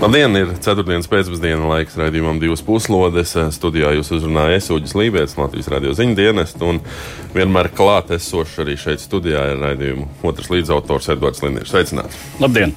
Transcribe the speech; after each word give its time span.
Labdien, 0.00 0.32
ir 0.32 0.54
4. 0.56 0.84
pēcpusdienas 1.12 1.66
laiks 1.68 1.98
raidījumam, 2.00 2.38
divas 2.40 2.62
puslodes. 2.64 3.34
Studijā 3.52 3.90
jūs 3.98 4.08
uzrunājat 4.16 4.70
Uģis 4.72 4.94
Lībijams, 4.96 5.34
Latvijas 5.36 5.66
radio 5.68 5.92
ziņu 5.92 6.14
dienestu. 6.16 6.70
Un 6.72 6.78
vienmēr 7.34 7.68
klātesošs 7.76 8.62
arī 8.64 8.78
šeit 8.80 9.02
studijā 9.04 9.42
ir 9.50 9.60
raidījuma 9.60 10.06
otrs 10.24 10.48
līdzautors 10.54 11.10
Edvards 11.12 11.44
Liniņš. 11.44 11.68
Sveicināts! 11.68 12.16
Labdien! 12.40 12.72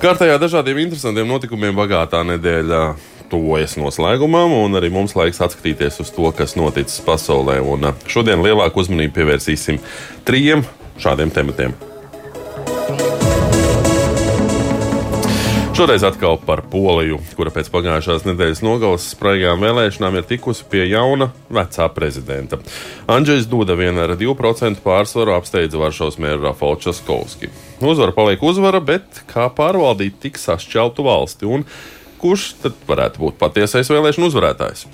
Kārtējā 0.00 0.38
dažādiem 0.40 0.80
interesantiem 0.86 1.28
notikumiem 1.28 1.76
bagātā 1.76 2.22
nedēļa 2.30 2.80
tuvojas 3.28 3.76
noslēgumam, 3.76 4.54
un 4.62 4.80
arī 4.80 4.88
mums 4.94 5.12
laiks 5.18 5.42
atskatīties 5.44 6.00
uz 6.06 6.14
to, 6.16 6.32
kas 6.32 6.56
noticis 6.56 7.04
pasaulē. 7.04 7.58
Un 7.60 7.90
šodien 8.08 8.40
lielāku 8.46 8.80
uzmanību 8.80 9.12
pievērsīsim 9.20 9.82
trim 10.24 10.64
šādiem 11.04 11.36
tematiem. 11.36 11.76
Šoreiz 15.78 16.02
atkal 16.02 16.40
par 16.42 16.64
Poliju, 16.66 17.20
kura 17.38 17.52
pēc 17.54 17.68
pagājušās 17.70 18.24
nedēļas 18.26 18.64
nogales 18.66 19.04
spraigām 19.12 19.60
vēlēšanām 19.62 20.16
ir 20.18 20.24
tikusi 20.26 20.64
pie 20.66 20.80
jauna 20.90 21.28
vecā 21.54 21.86
prezidenta. 21.94 22.58
Andrzejs 23.06 23.46
Duda 23.46 23.76
vien 23.78 23.94
ar 24.02 24.16
2% 24.18 24.82
pārsvaru 24.82 25.36
apsteidza 25.36 25.78
Varšavas 25.78 26.18
mēru 26.18 26.48
Rafālu 26.48 26.80
Časkovski. 26.82 27.52
Uzvara 27.78 28.10
paliek 28.16 28.42
uzvara, 28.42 28.82
bet 28.82 29.22
kā 29.30 29.46
pārvaldīt 29.54 30.18
tik 30.24 30.42
sašķeltu 30.42 31.06
valsti 31.06 31.46
un 31.46 31.62
kurš 32.18 32.56
tad 32.64 32.82
varētu 32.90 33.22
būt 33.22 33.38
patiesais 33.38 33.94
vēlēšanu 33.94 34.32
uzvarētājs? 34.32 34.88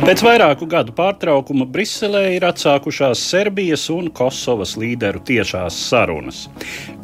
Pēc 0.00 0.22
vairāku 0.24 0.64
gadu 0.64 0.94
pārtraukuma 0.96 1.66
Briselē 1.68 2.22
ir 2.32 2.44
atsākušās 2.48 3.20
Serbijas 3.20 3.82
un 3.92 4.06
Kosovas 4.16 4.72
līderu 4.80 5.20
tiešās 5.28 5.76
sarunas. 5.90 6.38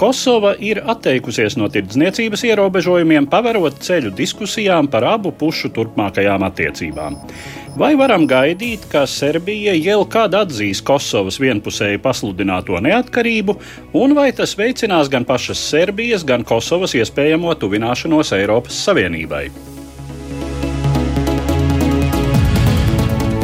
Kosova 0.00 0.54
ir 0.64 0.80
atteikusies 0.80 1.58
no 1.60 1.68
tirdzniecības 1.72 2.46
ierobežojumiem, 2.48 3.28
paverot 3.28 3.82
ceļu 3.84 4.14
diskusijām 4.16 4.88
par 4.88 5.04
abu 5.12 5.34
pušu 5.36 5.74
turpmākajām 5.76 6.48
attiecībām. 6.48 7.20
Vai 7.76 7.92
varam 8.00 8.24
gaidīt, 8.24 8.88
ka 8.88 9.04
Serbija 9.04 9.76
jau 9.76 10.00
kad 10.08 10.32
atzīs 10.40 10.80
Kosovas 10.80 11.36
vienpusēji 11.36 12.00
pasludināto 12.00 12.80
neatkarību, 12.80 13.60
un 14.00 14.16
vai 14.16 14.30
tas 14.32 14.56
veicinās 14.56 15.12
gan 15.12 15.28
pašas 15.28 15.68
Serbijas, 15.68 16.24
gan 16.24 16.48
Kosovas 16.48 16.96
iespējamo 16.96 17.58
tuvināšanos 17.60 18.32
Eiropas 18.40 18.86
Savienībai? 18.88 19.50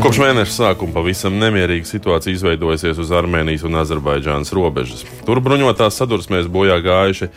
Kopš 0.02 0.18
mēneša 0.18 0.50
sākuma 0.50 0.96
pavisam 0.96 1.36
nemierīga 1.38 1.86
situācija 1.86 2.34
izveidojusies 2.34 2.98
uz 2.98 3.10
Armēnijas 3.14 3.62
un 3.68 3.78
Azerbaidžānas 3.78 4.50
robežas. 4.50 5.04
Tur 5.22 5.38
bruņotās 5.38 5.94
sadursmēs 6.00 6.48
bojā 6.50 6.80
gājuši 6.82 7.28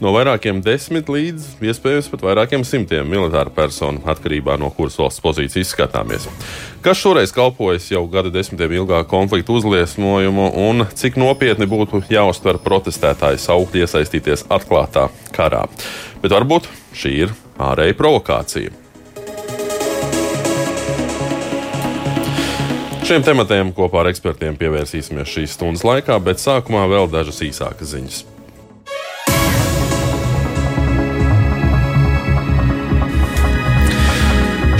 no 0.00 0.08
vairākiem 0.14 0.62
desmit 0.64 1.10
līdz 1.12 1.60
iespējams 1.68 2.08
pat 2.08 2.24
vairākiem 2.24 2.64
simtiem 2.64 3.10
militāru 3.12 3.52
personu, 3.52 4.00
atkarībā 4.08 4.56
no 4.56 4.70
kuras 4.72 4.96
valsts 4.96 5.20
pozīcijas 5.20 5.74
skatāmies. 5.74 6.24
Kas 6.84 7.02
šoreiz 7.02 7.34
kalpojas 7.36 7.90
jau 7.92 8.06
gada 8.08 8.32
desmitiem 8.32 8.72
ilgā 8.78 9.02
konflikta 9.10 9.52
uzliesmojumu 9.58 10.46
un 10.64 10.86
cik 10.96 11.18
nopietni 11.20 11.68
būtu 11.68 12.06
jāuztver 12.08 12.56
protestētāji 12.64 13.42
saukti 13.44 13.84
iesaistīties 13.84 14.46
atklātā 14.48 15.10
karā. 15.36 15.66
Bet 16.24 16.32
varbūt 16.32 16.72
šī 16.96 17.14
ir 17.26 17.36
ārēja 17.60 17.98
provokācija. 18.00 18.83
Šiem 23.04 23.20
tematiem 23.20 23.68
kopā 23.76 24.00
ar 24.00 24.08
ekspertiem 24.08 24.54
pievērsīsimies 24.56 25.28
šīs 25.28 25.58
stundas 25.58 25.84
laikā, 25.84 26.16
bet 26.24 26.40
sākumā 26.40 26.86
vēl 26.88 27.10
dažas 27.12 27.42
īsākas 27.44 27.92
ziņas. 27.92 28.22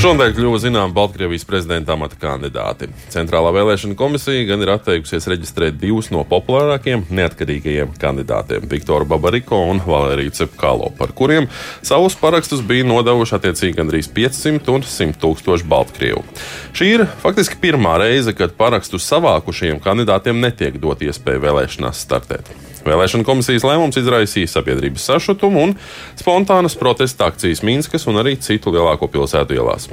Šonadēļ 0.04 0.34
kļuva 0.36 0.58
zināma 0.60 0.92
Baltkrievijas 0.92 1.46
prezidenta 1.48 1.94
amata 1.94 2.18
kandidāti. 2.20 2.90
Centrālā 3.08 3.54
vēlēšana 3.56 3.94
komisija 3.96 4.42
gan 4.50 4.60
ir 4.60 4.74
atteikusies 4.74 5.24
reģistrēt 5.32 5.78
divus 5.80 6.10
no 6.12 6.20
populārākajiem 6.28 7.06
neatkarīgajiem 7.08 7.94
kandidātiem- 8.02 8.66
Viktoru 8.74 9.08
Babariko 9.08 9.62
un 9.70 9.80
Valēriju 9.80 10.34
Cepkalo, 10.36 10.90
par 10.98 11.14
kuriem 11.16 11.48
savus 11.80 12.18
parakstus 12.20 12.60
bija 12.60 12.84
nodevuši 12.84 13.38
attiecīgi 13.38 13.78
gandrīz 13.80 14.12
500 14.12 14.68
un 14.74 14.84
100 14.84 15.16
tūkstoši 15.24 15.64
Baltkrievu. 15.72 16.20
Šī 16.76 16.90
ir 16.98 17.06
faktiski 17.24 17.56
pirmā 17.56 17.96
reize, 18.04 18.36
kad 18.36 18.52
parakstu 18.60 19.00
savākušajiem 19.00 19.80
kandidātiem 19.80 20.36
netiek 20.36 20.76
dot 20.76 21.00
iespēju 21.00 21.40
vēlēšanās 21.48 22.04
startēt. 22.04 22.73
Vēlēšana 22.84 23.24
komisijas 23.24 23.64
lēmums 23.64 23.96
izraisīja 23.96 24.50
sabiedrības 24.52 25.06
sašutumu 25.08 25.62
un 25.64 25.70
spontānas 26.20 26.76
protesta 26.76 27.30
akcijas 27.30 27.62
Minskas 27.64 28.04
un 28.10 28.20
arī 28.20 28.34
citu 28.36 28.74
lielāko 28.74 29.08
pilsētu 29.08 29.56
ielās. 29.56 29.88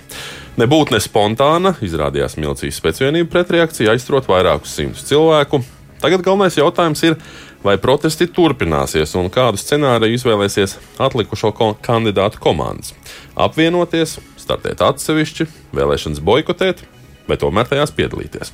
Nebūtu 0.60 0.96
ne 0.96 1.00
spontāna, 1.00 1.76
izrādījās 1.80 2.36
milicijas 2.40 2.82
spēcvienība 2.82 3.32
pretreakcija, 3.32 3.94
aizturot 3.96 4.28
vairākus 4.28 4.76
simtus 4.76 5.08
cilvēku. 5.08 5.62
Tagad 6.02 6.26
galvenais 6.26 6.58
jautājums 6.58 7.04
ir, 7.06 7.16
vai 7.64 7.78
protesti 7.80 8.26
turpināsies 8.28 9.14
un 9.20 9.30
kādu 9.32 9.62
scenāriju 9.62 10.18
izvēlēsies 10.18 10.76
atlikušo 11.00 11.54
kandidātu 11.86 12.42
komandas. 12.44 12.96
Apvienoties, 13.40 14.18
startēt 14.42 14.82
atsevišķi, 14.84 15.48
vēlēšanas 15.78 16.26
boikotēt 16.26 16.84
vai 17.30 17.40
tomēr 17.40 17.70
tajās 17.70 17.96
piedalīties. 17.96 18.52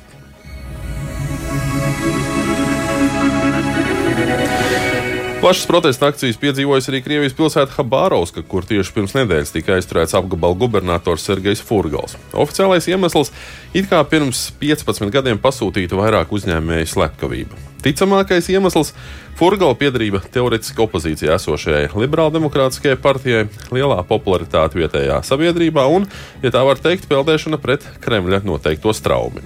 Plašas 5.38 5.68
protesta 5.70 6.08
akcijas 6.10 6.34
piedzīvojas 6.42 6.88
arī 6.90 6.98
Krievijas 6.98 7.36
pilsēta 7.38 7.70
Habārovska, 7.76 8.42
kur 8.42 8.64
tieši 8.66 8.90
pirms 8.96 9.12
nedēļas 9.14 9.52
tika 9.54 9.76
aizturēts 9.76 10.16
apgabala 10.18 10.58
gubernators 10.58 11.22
Sergejs 11.28 11.62
Furgals. 11.62 12.16
Oficiālais 12.34 12.88
iemesls- 12.90 13.30
it 13.78 13.86
kā 13.86 14.02
pirms 14.02 14.50
15 14.58 15.12
gadiem 15.14 15.38
pasūtīta 15.38 15.94
vairāk 15.94 16.34
uzņēmēju 16.34 16.90
slepkavība. 16.90 17.54
Ticamākais 17.86 18.50
iemesls- 18.50 18.92
Furgala 19.38 19.78
piedarība 19.78 20.18
teorētiski 20.26 20.82
opozīcijā 20.82 21.38
esošajai 21.38 21.94
liberāldemokrātiskajai 21.94 22.96
partijai, 22.96 23.48
lielā 23.70 24.04
popularitāte 24.08 24.74
vietējā 24.74 25.22
sabiedrībā 25.22 25.86
un, 25.86 26.08
ja 26.42 26.50
tā 26.50 26.66
var 26.66 26.74
teikt, 26.74 27.06
peldēšana 27.06 27.62
pret 27.62 27.86
Kremļa 28.00 28.42
noteikto 28.42 28.92
straumi. 28.92 29.42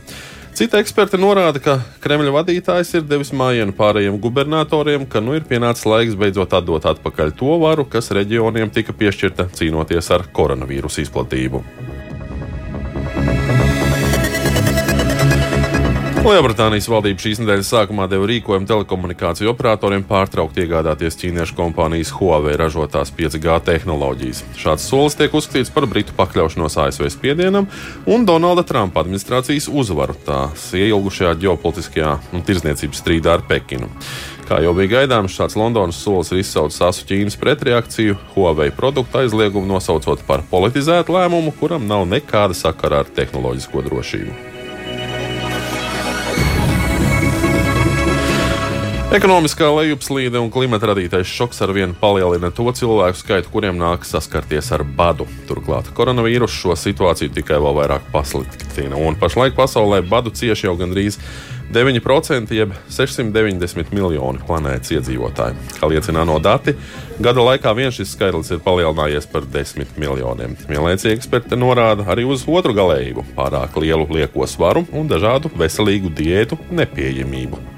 Citi 0.63 0.79
eksperti 0.79 1.19
norāda, 1.19 1.59
ka 1.59 1.73
Kremļa 2.05 2.31
vadītājs 2.37 2.93
ir 2.95 3.07
devis 3.11 3.33
mājienu 3.35 3.75
pārējiem 3.75 4.21
gubernatoriem, 4.23 5.09
ka 5.11 5.19
nu 5.19 5.35
ir 5.35 5.43
pienācis 5.49 5.89
laiks 5.91 6.15
beidzot 6.15 6.55
atdot 6.55 6.87
atpakaļ 6.87 7.33
to 7.41 7.57
varu, 7.65 7.83
kas 7.91 8.13
reģioniem 8.15 8.71
tika 8.71 8.95
piešķirta 8.95 9.49
cīnoties 9.59 10.13
ar 10.15 10.29
koronavīrusu 10.31 11.03
izplatību. 11.03 11.65
Lielbritānijas 16.23 16.87
valdība 16.87 17.19
šīs 17.19 17.41
nedēļas 17.43 17.71
sākumā 17.73 18.05
deva 18.07 18.29
rīkojumu 18.31 18.69
telekomunikāciju 18.71 19.49
operatoriem 19.51 20.05
pārtraukt 20.07 20.61
iegādāties 20.63 21.17
ķīniešu 21.19 21.57
kompānijas 21.59 22.13
Huawei 22.15 22.53
ražotās 22.61 23.11
5G 23.17 23.57
tehnoloģijas. 23.67 24.45
Šāds 24.55 24.87
solis 24.87 25.19
tiek 25.19 25.35
uzskatīts 25.35 25.73
par 25.75 25.89
Britu 25.91 26.15
pakļaušanos 26.15 26.79
ASV 26.85 27.09
spiedienam 27.11 27.67
un 28.07 28.27
Donalda 28.29 28.63
Trumpa 28.63 29.03
administrācijas 29.03 29.67
uzvaru 29.67 30.15
tās 30.23 30.69
ieilgušajā 30.79 31.35
ģeopolitiskajā 31.43 32.15
un 32.31 32.47
tirzniecības 32.47 33.03
strīdā 33.03 33.35
ar 33.41 33.43
Pekinu. 33.51 33.91
Kā 34.47 34.63
jau 34.63 34.77
bija 34.79 35.01
gaidāms, 35.01 35.35
šāds 35.35 35.59
Londonas 35.59 35.99
solis 36.07 36.31
ir 36.31 36.45
izsaucis 36.45 36.87
asu 36.87 37.09
Ķīnas 37.11 37.41
pretreakciju, 37.43 38.21
Huawei 38.37 38.71
produktu 38.71 39.25
aizliegumu 39.25 39.75
nosaucot 39.75 40.23
par 40.31 40.47
politizētu 40.55 41.19
lēmumu, 41.19 41.57
kuram 41.59 41.91
nav 41.91 42.07
nekāda 42.15 42.55
sakara 42.55 43.03
ar 43.03 43.15
tehnoloģisko 43.19 43.87
drošību. 43.91 44.52
Ekonomiskā 49.13 49.67
lejupslīde 49.69 50.41
un 50.41 50.47
klimata 50.49 50.89
radītais 50.89 51.29
šoks 51.29 51.59
ar 51.61 51.69
vienu 51.77 51.93
palielina 52.01 52.49
to 52.49 52.65
cilvēku 52.73 53.19
skaitu, 53.21 53.51
kuriem 53.53 53.77
nākas 53.77 54.15
saskarties 54.15 54.71
ar 54.73 54.87
badu. 54.89 55.27
Turklāt 55.45 55.91
koronavīrus 55.93 56.55
šo 56.57 56.73
situāciju 56.81 57.35
tikai 57.37 57.59
vēl 57.61 57.77
vairāk 57.77 58.07
pasliktina. 58.15 58.97
Un 58.97 59.19
pašlaik 59.21 59.53
pasaulē 59.59 59.99
badu 60.09 60.33
cieši 60.33 60.65
jau 60.65 60.73
gandrīz 60.81 61.19
9%, 61.77 62.55
jeb 62.57 62.73
690 62.89 63.93
miljoni 63.93 64.41
planētas 64.49 64.95
iedzīvotāju. 64.97 65.61
Kā 65.77 65.93
liecina 65.93 66.25
no 66.25 66.39
dati, 66.41 66.73
gada 67.21 67.45
laikā 67.51 67.75
vien 67.77 67.93
šis 67.93 68.15
skaitlis 68.17 68.55
ir 68.57 68.65
palielinājies 68.65 69.29
par 69.29 69.45
10 69.45 69.93
miljoniem. 70.01 70.57
Vienlaicīgi 70.73 71.19
eksperti 71.19 71.61
norāda 71.61 72.09
arī 72.17 72.25
uz 72.25 72.49
otru 72.49 72.73
galējību- 72.81 73.29
pārāk 73.37 73.77
lielu 73.77 74.09
lieko 74.09 74.49
svaru 74.49 74.87
un 74.89 75.13
dažādu 75.13 75.53
veselīgu 75.53 76.17
diētu 76.17 76.57
nepieejamību. 76.73 77.72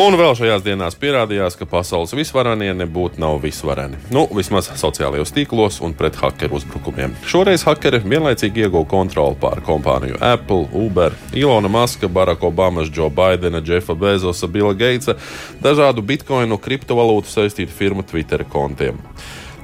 Un 0.00 0.14
vēl 0.16 0.30
šajās 0.32 0.62
dienās 0.64 0.94
pierādījās, 0.96 1.58
ka 1.60 1.66
pasaules 1.68 2.14
visvarenie 2.16 2.70
nebūtu 2.72 3.20
nav 3.20 3.34
visvareni. 3.42 3.98
Nu, 4.14 4.22
vismaz 4.32 4.70
sociālajos 4.80 5.34
tīklos 5.36 5.76
un 5.84 5.92
pret 5.98 6.16
hakeru 6.16 6.56
uzbrukumiem. 6.56 7.12
Šoreiz 7.28 7.66
hakeri 7.68 8.00
vienlaicīgi 8.00 8.64
ieguva 8.64 8.88
kontroli 8.88 9.36
pār 9.42 9.60
kompāniju 9.66 10.16
Apple, 10.24 10.70
Uber, 10.72 11.12
Ilona 11.36 11.68
Maska, 11.68 12.08
Barack 12.08 12.46
Obama, 12.48 12.86
Joe 12.88 13.10
Bidena, 13.12 13.60
Jeffa 13.60 13.92
Bezosa, 13.92 14.48
Billa 14.48 14.72
Gatesa, 14.72 15.18
dažādu 15.60 16.00
bitkoinu 16.00 16.56
kriptovalūtu 16.56 17.28
saistītu 17.34 17.76
firmu 17.82 18.06
Twitter 18.08 18.46
kontiem. 18.48 18.96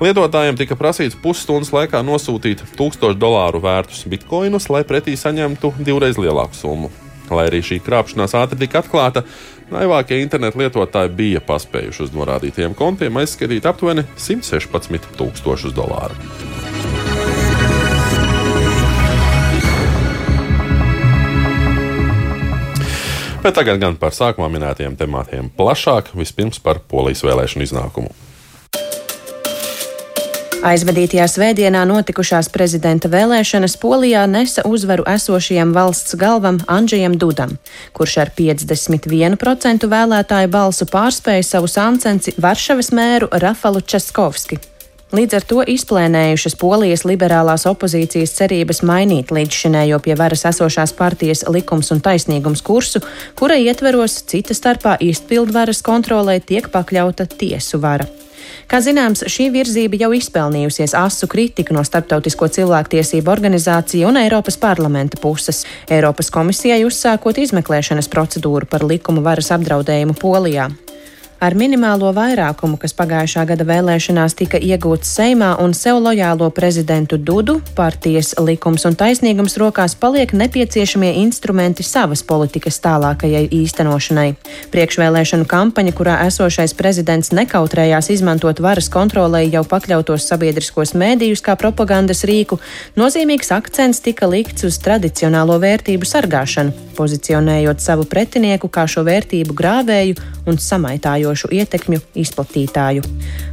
Lietotājiem 0.04 0.60
tika 0.60 0.76
prasīts 0.76 1.16
pusstundas 1.16 1.72
laikā 1.72 2.04
nosūtīt 2.04 2.60
1000 2.76 3.16
dolāru 3.16 3.64
vērtus 3.64 4.04
bitkoinus, 4.04 4.68
lai 4.68 4.84
pretī 4.84 5.16
saņemtu 5.16 5.72
divreiz 5.80 6.20
lielāku 6.20 6.60
summu. 6.60 6.92
Lai 7.32 7.48
arī 7.48 7.58
šī 7.64 7.80
krāpšanās 7.82 8.36
ātri 8.38 8.60
tika 8.60 8.84
atklāta, 8.84 9.24
naivākie 9.72 10.20
internetu 10.22 10.60
lietotāji 10.62 11.14
bija 11.16 11.42
paspējuši 11.46 12.06
uz 12.06 12.12
norādītajiem 12.16 12.76
kontiem 12.78 13.18
aizskatīt 13.22 13.66
aptuveni 13.66 14.06
116 14.16 15.16
tūkstošus 15.18 15.74
dolāru. 15.76 16.16
Bet 23.46 23.54
tagad 23.54 23.78
gan 23.78 23.94
par 23.94 24.10
sākumā 24.10 24.48
minētajiem 24.50 24.96
tematiem 24.98 25.50
plašāk, 25.54 26.10
vispirms 26.18 26.58
par 26.58 26.80
polijas 26.90 27.22
vēlēšanu 27.22 27.62
iznākumu. 27.68 28.25
Aizvadītajā 30.64 31.26
svētdienā 31.28 31.82
notikušās 31.84 32.48
prezidenta 32.48 33.10
vēlēšanas 33.12 33.74
Polijā 33.80 34.22
nesa 34.30 34.62
uzvaru 34.64 35.04
esošajam 35.12 35.74
valsts 35.76 36.16
galvam 36.16 36.62
Andžejam 36.66 37.18
Dudam, 37.20 37.52
kurš 37.92 38.16
ar 38.24 38.32
51% 38.38 39.84
vēlētāju 39.92 40.48
balsu 40.48 40.88
pārspēja 40.88 41.44
savu 41.44 41.68
sancenci 41.68 42.32
Varšavas 42.40 42.88
mēru 42.96 43.28
Rafalu 43.32 43.84
Českovski. 43.84 44.58
Līdz 45.14 45.36
ar 45.38 45.44
to 45.46 45.62
izplēnējušas 45.76 46.56
Polijas 46.58 47.04
liberālās 47.06 47.68
opozīcijas 47.70 48.32
cerības 48.40 48.82
mainīt 48.82 49.30
līdzšinējo 49.30 50.00
pie 50.02 50.16
varas 50.18 50.48
esošās 50.50 50.96
partijas 50.98 51.44
likums 51.52 51.92
un 51.94 52.00
taisnīgums 52.02 52.64
kursu, 52.66 53.04
kura 53.38 53.60
ietveros 53.60 54.22
cita 54.26 54.56
starpā 54.56 54.96
izpildvaras 55.04 55.84
kontrolē 55.86 56.40
tiek 56.40 56.72
pakļauta 56.72 57.28
tiesu 57.38 57.78
vara. 57.78 58.08
Kā 58.66 58.80
zināms, 58.82 59.22
šī 59.30 59.44
virzība 59.54 59.98
jau 60.00 60.08
izpelnījusies 60.16 60.96
asu 60.98 61.28
kritiku 61.30 61.76
no 61.76 61.84
Starptautisko 61.86 62.48
cilvēktiesību 62.56 63.30
organizāciju 63.30 64.08
un 64.10 64.18
Eiropas 64.18 64.58
parlamenta 64.58 65.20
puses. 65.22 65.62
Eiropas 65.86 66.32
komisijai 66.34 66.82
uzsākot 66.88 67.38
izmeklēšanas 67.44 68.10
procedūru 68.10 68.66
par 68.66 68.82
likuma 68.82 69.22
varas 69.22 69.52
apdraudējumu 69.54 70.18
Polijā. 70.18 70.66
Ar 71.36 71.52
minimālo 71.52 72.08
vairākumu, 72.16 72.78
kas 72.80 72.94
pagājušā 72.96 73.42
gada 73.50 73.64
vēlēšanās 73.68 74.32
tika 74.38 74.56
iegūts 74.56 75.10
Seimā 75.18 75.50
un 75.60 75.74
sev 75.76 75.98
lojālo 76.00 76.46
prezidentu 76.48 77.18
Dudu, 77.20 77.58
partijas 77.76 78.30
likums 78.40 78.86
un 78.88 78.94
taisnīgums 78.96 79.58
rokās 79.60 79.92
paliek 80.00 80.32
nepieciešamie 80.32 81.10
instrumenti 81.20 81.84
savas 81.84 82.22
politikas 82.24 82.80
tālākajai 82.80 83.42
īstenošanai. 83.52 84.30
Priekšvēlēšanu 84.72 85.44
kampaņa, 85.50 85.92
kurā 85.98 86.14
esošais 86.24 86.72
prezidents 86.78 87.34
nekautrējās 87.36 88.08
izmantot 88.16 88.64
varas 88.64 88.88
kontrolēji 88.88 89.52
jau 89.58 89.64
pakļautos 89.68 90.24
sabiedriskos 90.32 90.94
mēdījus 90.96 91.44
kā 91.44 91.58
propagandas 91.60 92.24
rīku, 92.24 92.56
nozīmīgs 92.96 93.52
akcents 93.52 94.00
tika 94.00 94.24
likts 94.32 94.64
uz 94.64 94.80
tradicionālo 94.80 95.60
vērtību 95.60 96.08
sargāšanu, 96.08 96.72
pozicionējot 96.96 97.84
savu 97.84 98.08
pretinieku 98.08 98.72
kā 98.72 98.88
šo 98.88 99.04
vērtību 99.04 99.52
grāvēju 99.52 100.16
un 100.48 100.56
samaitāju 100.62 101.26
izšķirošu 101.36 101.52
ietekmju 101.52 102.00
izplatītāju. 102.14 103.02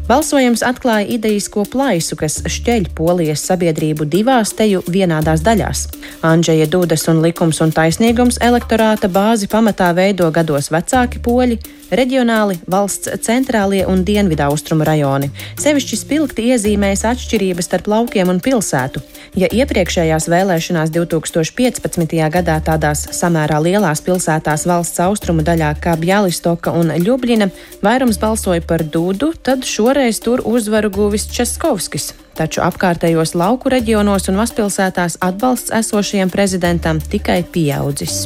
Balsojums 0.08 0.64
atklāja 0.64 1.08
idejisko 1.08 1.66
plaisu, 1.72 2.16
kas 2.16 2.42
šķeļ 2.44 2.90
polijas 2.96 3.44
sabiedrību 3.48 4.06
divās 4.06 4.54
teju 4.54 4.84
vienādās 4.88 5.44
daļās. 5.44 5.88
Andžeja 6.22 6.68
Dudas 6.68 7.08
un 7.08 7.22
likums 7.24 7.62
un 7.62 7.72
taisnīgums 7.72 8.40
elektorāta 8.42 9.08
bāzi 9.08 9.48
pamatā 9.48 9.94
veido 9.96 10.30
gados 10.32 10.70
vecāki 10.72 11.20
poļi, 11.24 11.60
reģionāli, 11.94 12.60
valsts 12.68 13.10
centrālie 13.24 13.86
un 13.88 14.04
dienvidaustrumu 14.04 14.84
rajoni. 14.84 15.30
Sevišķi 15.62 16.00
spilgti 16.00 16.50
iezīmējas 16.52 17.06
atšķirības 17.14 17.70
starp 17.70 17.88
laukiem 17.92 18.32
un 18.34 18.42
pilsētu. 18.44 19.04
Ja 19.40 19.48
iepriekšējās 19.50 20.28
vēlēšanās 20.30 20.92
2015. 20.94 22.18
gadā 22.34 22.60
tādās 22.66 23.08
samērā 23.16 23.62
lielās 23.64 24.04
pilsētās 24.06 24.68
valsts 24.70 25.00
austrumu 25.04 25.46
daļā 25.46 25.74
kā 25.84 25.96
Bjālistoka 26.00 26.74
un 26.76 26.92
Ljubļina 26.98 27.50
vairums 27.84 28.20
balsoja 28.22 28.62
par 28.62 28.84
Dudu, 28.84 29.34
tad 29.42 29.68
šoreiz 29.68 30.22
tur 30.24 30.42
uzvaru 30.46 30.92
guvis 30.94 31.28
Českovskis. 31.32 32.14
Taču 32.34 32.64
apkārtējos 32.66 33.36
lauku 33.38 33.70
reģionos 33.70 34.30
un 34.32 34.42
mazpilsētās 34.42 35.20
atbalsts 35.22 35.74
esošajam 35.84 36.34
prezidentam 36.34 37.02
tikai 37.02 37.44
pieaudzis 37.46 38.24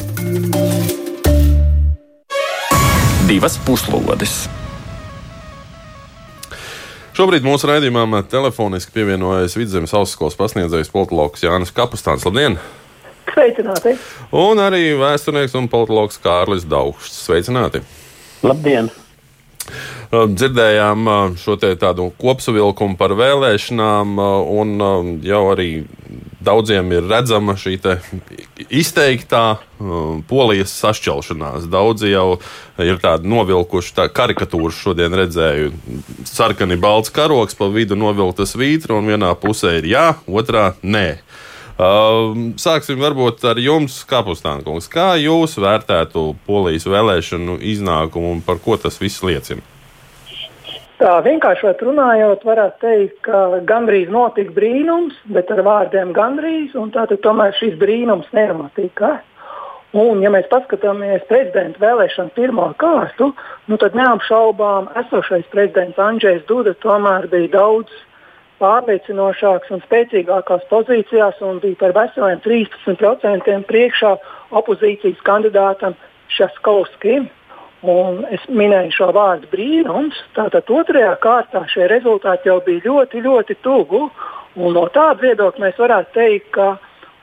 divas 3.28 3.58
puslodes. 3.60 4.46
Šobrīd 7.18 7.44
mūsu 7.44 7.68
raidījumam 7.68 8.14
telefoniski 8.30 8.94
pievienojas 8.96 9.58
Vidzemes 9.58 9.92
augstskolas 9.98 10.38
pasniedzējs 10.40 10.92
politologs 10.94 11.44
Jānis 11.44 11.74
Kapustāns. 11.76 12.24
Labdien! 12.28 12.56
Sveicināti! 13.34 13.98
Un 14.38 14.62
arī 14.64 14.94
vēsturnieks 15.02 15.58
un 15.60 15.68
politologs 15.72 16.22
Kārlis 16.24 16.64
Daugšs. 16.70 17.20
Sveicināti! 17.26 17.84
Labdien! 18.48 18.94
Dzirdējām 20.12 21.10
šo 21.40 21.58
tādu 21.60 22.12
kopsavilkumu 22.22 22.96
par 23.00 23.16
vēlēšanām, 23.20 24.20
un 24.56 24.78
jau 25.26 25.44
arī 25.52 25.72
daudziem 26.48 26.92
ir 26.96 27.08
redzama 27.10 27.58
šī 27.60 27.76
izteiktā 28.72 29.58
um, 29.80 30.22
polijas 30.28 30.74
sašķelšanās. 30.80 31.68
Daudzi 31.72 32.14
jau 32.14 32.40
ir 32.84 33.00
tādi 33.04 33.30
novilkuši, 33.32 33.94
tā 33.98 34.08
karikatūru 34.14 34.72
šodien 34.74 35.16
redzēju. 35.18 35.74
Sarkani 36.28 36.80
balts 36.80 37.14
karoks, 37.14 37.58
pa 37.58 37.70
vidu 37.74 37.98
novilktas 38.00 38.56
vītra, 38.60 38.98
un 38.98 39.12
vienā 39.12 39.34
pusē 39.40 39.78
ir 39.82 39.92
jā, 39.92 40.08
otrā 40.28 40.72
nē. 40.84 41.08
Um, 41.78 42.56
sāksim 42.58 42.98
varbūt 42.98 43.44
ar 43.46 43.60
jums, 43.62 44.00
Kapustānkungs. 44.10 44.88
Kā 44.90 45.12
jūs 45.22 45.60
vērtētu 45.62 46.32
polijas 46.48 46.88
vēlēšanu 46.90 47.60
iznākumu 47.62 48.32
un 48.34 48.42
par 48.42 48.58
ko 48.64 48.80
tas 48.82 48.98
viss 48.98 49.22
liecina? 49.22 49.62
Tā 50.98 51.12
vienkāršot 51.22 51.84
runājot, 51.86 52.42
varētu 52.50 52.82
teikt, 52.82 53.20
ka 53.28 53.62
gandrīz 53.70 54.10
notika 54.10 54.56
brīnums, 54.56 55.20
bet 55.30 55.54
ar 55.54 55.62
vārdiem 55.68 56.16
gandrīz, 56.18 56.74
un 56.74 56.90
tātad 56.96 57.22
tomēr 57.22 57.54
šis 57.60 57.78
brīnums 57.78 58.34
nenotika. 58.34 59.20
Un, 59.94 60.26
ja 60.26 60.34
mēs 60.34 60.50
paskatāmies 60.50 61.30
prezidenta 61.30 61.80
vēlēšanu 61.86 62.34
pirmo 62.34 62.72
kārtu, 62.82 63.30
nu 63.70 63.78
tad 63.78 63.94
neapšaubām 63.96 64.90
esošais 65.06 65.46
prezidents 65.54 66.02
Andrzejs 66.02 66.42
Duda 66.50 66.74
tomēr 66.82 67.30
bija 67.30 67.54
daudz 67.54 67.94
pārliecinošāks 68.62 69.72
un 69.74 69.82
spēcīgākās 69.86 70.68
pozīcijās 70.72 71.42
un 71.46 71.62
bija 71.64 71.80
par 71.82 71.96
veseliem 71.98 72.42
13% 72.46 73.58
priekšā 73.70 74.14
opozīcijas 74.62 75.24
kandidātam 75.28 75.98
Šaskovskim. 76.34 77.30
Un 77.88 78.24
es 78.34 78.42
minēju 78.50 78.96
šo 78.96 79.12
vārdu 79.14 79.48
brīnums. 79.52 80.18
Tātad 80.36 80.70
otrajā 80.74 81.14
kārtā 81.22 81.62
šie 81.70 81.86
rezultāti 81.92 82.50
jau 82.50 82.58
bija 82.66 82.88
ļoti, 82.88 83.22
ļoti 83.22 83.58
tuvu. 83.62 84.08
No 84.58 84.88
tāda 84.90 85.22
viedokļa 85.22 85.68
mēs 85.68 85.78
varētu 85.78 86.16
teikt, 86.18 86.50
ka 86.58 86.72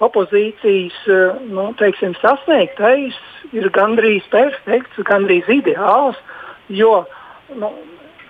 opozīcijas 0.04 1.00
nu, 1.50 1.72
teiksim, 1.80 2.14
sasniegtais 2.22 3.18
ir 3.56 3.66
gandrīz 3.74 4.26
perfekts, 4.30 5.02
gandrīz 5.10 5.50
ideāls. 5.50 6.20
Jo 6.70 7.02
nu, 7.58 7.72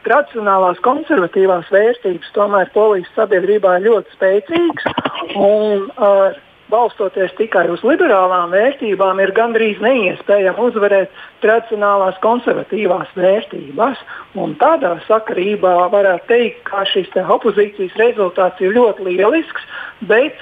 tradicionālās 0.07 0.81
konservatīvās 0.85 1.71
vērtības 1.73 2.33
tomēr 2.37 2.73
polijas 2.75 3.11
sabiedrībā 3.19 3.79
ir 3.79 3.89
ļoti 3.89 4.17
spēcīgas. 4.17 4.91
Un 5.35 5.89
ar 5.97 6.37
balstoties 6.73 7.35
tikai 7.39 7.67
uz 7.73 7.83
liberālām 7.87 8.53
vērtībām, 8.55 9.21
ir 9.23 9.33
gandrīz 9.37 9.81
neiespējami 9.85 10.65
uzvarēt 10.69 11.13
tradicionālās 11.45 12.19
konservatīvās 12.25 13.13
vērtības. 13.19 14.03
Un 14.41 14.57
tādā 14.63 14.97
sakarībā 15.09 15.75
varētu 15.93 16.29
teikt, 16.33 16.65
ka 16.71 16.85
šis 16.91 17.13
opozīcijas 17.37 17.97
rezultāts 18.01 18.65
ir 18.65 18.75
ļoti 18.77 19.09
lielisks, 19.11 19.71
bet 20.09 20.41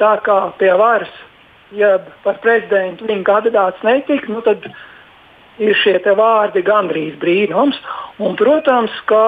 tā 0.00 0.16
kā 0.26 0.38
pie 0.60 0.72
varas, 0.78 1.12
ja 1.76 1.96
par 2.24 2.40
prezidentu 2.44 3.08
viņa 3.08 3.28
kandidāts 3.28 3.84
netika, 3.86 4.28
nu 4.32 4.44
tad 4.44 4.66
ir 5.60 5.76
šie 5.82 5.98
vārdi 6.16 6.62
gandrīz 6.64 7.18
brīnums. 7.20 7.78
Un, 8.22 8.36
protams, 8.36 8.92
ka 9.10 9.24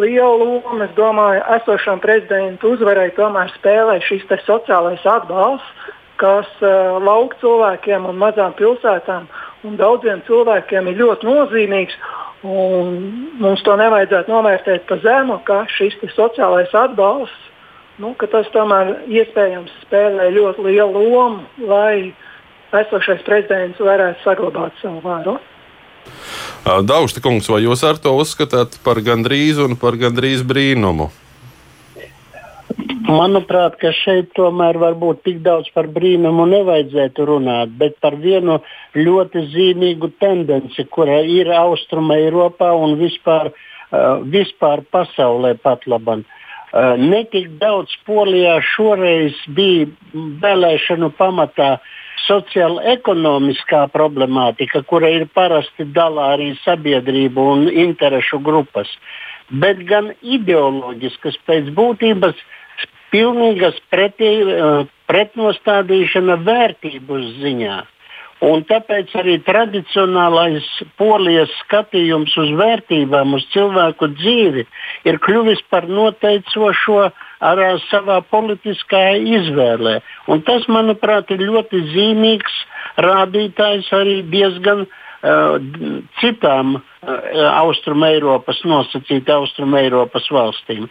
lielu 0.00 0.60
lomu, 0.60 0.82
es 0.84 0.92
domāju, 0.98 1.44
esošam 1.56 2.00
prezidentu 2.02 2.74
uzvarai 2.74 3.10
tomēr 3.16 3.52
spēlē 3.58 4.00
šis 4.04 4.26
sociālais 4.44 5.04
atbalsts, 5.04 5.92
kas 6.20 6.46
uh, 6.62 7.00
lauku 7.02 7.36
cilvēkiem 7.40 8.06
un 8.06 8.20
mazām 8.20 8.54
pilsētām 8.58 9.26
un 9.64 9.78
daudziem 9.80 10.22
cilvēkiem 10.28 10.90
ir 10.90 11.00
ļoti 11.00 11.26
nozīmīgs. 11.26 11.96
Mums 12.44 13.62
to 13.64 13.74
nevajadzētu 13.80 14.30
novērtēt 14.30 14.84
pa 14.88 14.98
zemu, 15.00 15.38
ka 15.48 15.62
šis 15.72 15.96
sociālais 16.12 16.74
atbalsts, 16.76 17.48
nu, 18.02 18.12
tas 18.20 18.50
tomēr 18.52 18.98
iespējams 19.08 19.72
spēlē 19.86 20.28
ļoti 20.34 20.66
lielu 20.68 21.04
lomu, 21.08 21.46
lai 21.64 22.12
esošais 22.74 23.24
prezidents 23.24 23.80
varētu 23.80 24.20
saglabāt 24.26 24.76
savu 24.82 25.00
varu. 25.04 25.38
Daužta 26.64 27.20
kungs, 27.20 27.48
vai 27.52 27.60
jūs 27.66 27.82
ar 27.84 27.98
to 28.00 28.14
uzskatāt 28.16 28.78
par 28.84 29.02
gandrīz 29.04 29.58
un 29.60 29.76
par 29.76 29.98
gandrīz 30.00 30.40
brīnumu? 30.48 31.10
Manuprāt, 33.04 33.76
ka 33.76 33.90
šeit 33.92 34.30
tomēr 34.32 34.78
varbūt 34.80 35.20
tik 35.28 35.42
daudz 35.44 35.68
par 35.76 35.90
brīnumu 35.92 36.46
nevajadzētu 36.48 37.26
runāt, 37.28 37.74
bet 37.76 37.98
par 38.00 38.16
vienu 38.16 38.62
ļoti 38.96 39.42
zīmīgu 39.52 40.08
tendenci, 40.22 40.86
kura 40.88 41.20
ir 41.20 41.52
Austruma 41.52 42.16
Eiropā 42.22 42.70
un 42.72 42.96
vispār, 42.96 43.52
vispār 44.32 44.86
pasaulē 44.88 45.52
pat 45.60 45.84
labam. 45.86 46.24
Netik 46.72 47.52
daudz 47.60 47.92
Polijā 48.08 48.56
šoreiz 48.72 49.36
bija 49.52 49.84
vēlēšanu 50.14 51.12
pamatā 51.20 51.74
uh, 51.76 51.92
sociāla-ekonomiskā 52.24 53.84
problemātika, 53.92 54.82
kura 54.88 55.10
ir 55.12 55.26
parasti 55.34 55.86
dalā 55.96 56.34
arī 56.36 56.52
sabiedrību 56.64 57.46
un 57.54 57.68
interešu 57.68 58.40
grupas, 58.44 58.90
bet 59.50 59.82
gan 59.88 60.12
ideoloģiskas 60.22 61.38
pēc 61.46 61.72
būtības 61.76 62.38
pilnīgas 63.14 63.76
pretī, 63.92 64.32
eh, 64.42 64.86
pretnostādīšana 65.10 66.38
vērtību 66.44 67.20
ziņā. 67.42 67.82
Un 68.44 68.64
tāpēc 68.68 69.12
arī 69.16 69.38
tradicionālais 69.46 70.66
polijas 70.98 71.52
skatījums 71.62 72.34
uz 72.36 72.50
vērtībām, 72.58 73.36
uz 73.38 73.46
cilvēku 73.54 74.10
dzīvi 74.18 74.66
ir 75.08 75.20
kļuvis 75.22 75.62
par 75.70 75.86
noteicošo 75.88 77.12
ar 77.44 77.62
savā 77.90 78.20
politiskajā 78.32 79.16
izvēlē. 79.38 79.98
Un 80.32 80.42
tas, 80.46 80.66
manuprāt, 80.72 81.32
ir 81.34 81.44
ļoti 81.44 81.82
zīmīgs 81.92 82.60
rādītājs 83.04 83.90
arī 83.96 84.20
diezgan 84.30 84.84
uh, 84.86 85.56
citām 86.20 86.76
uh, 86.76 86.84
Austrumēropas, 87.64 88.62
nosacīti 88.68 89.34
Austrumēropas 89.34 90.30
valstīm. 90.32 90.86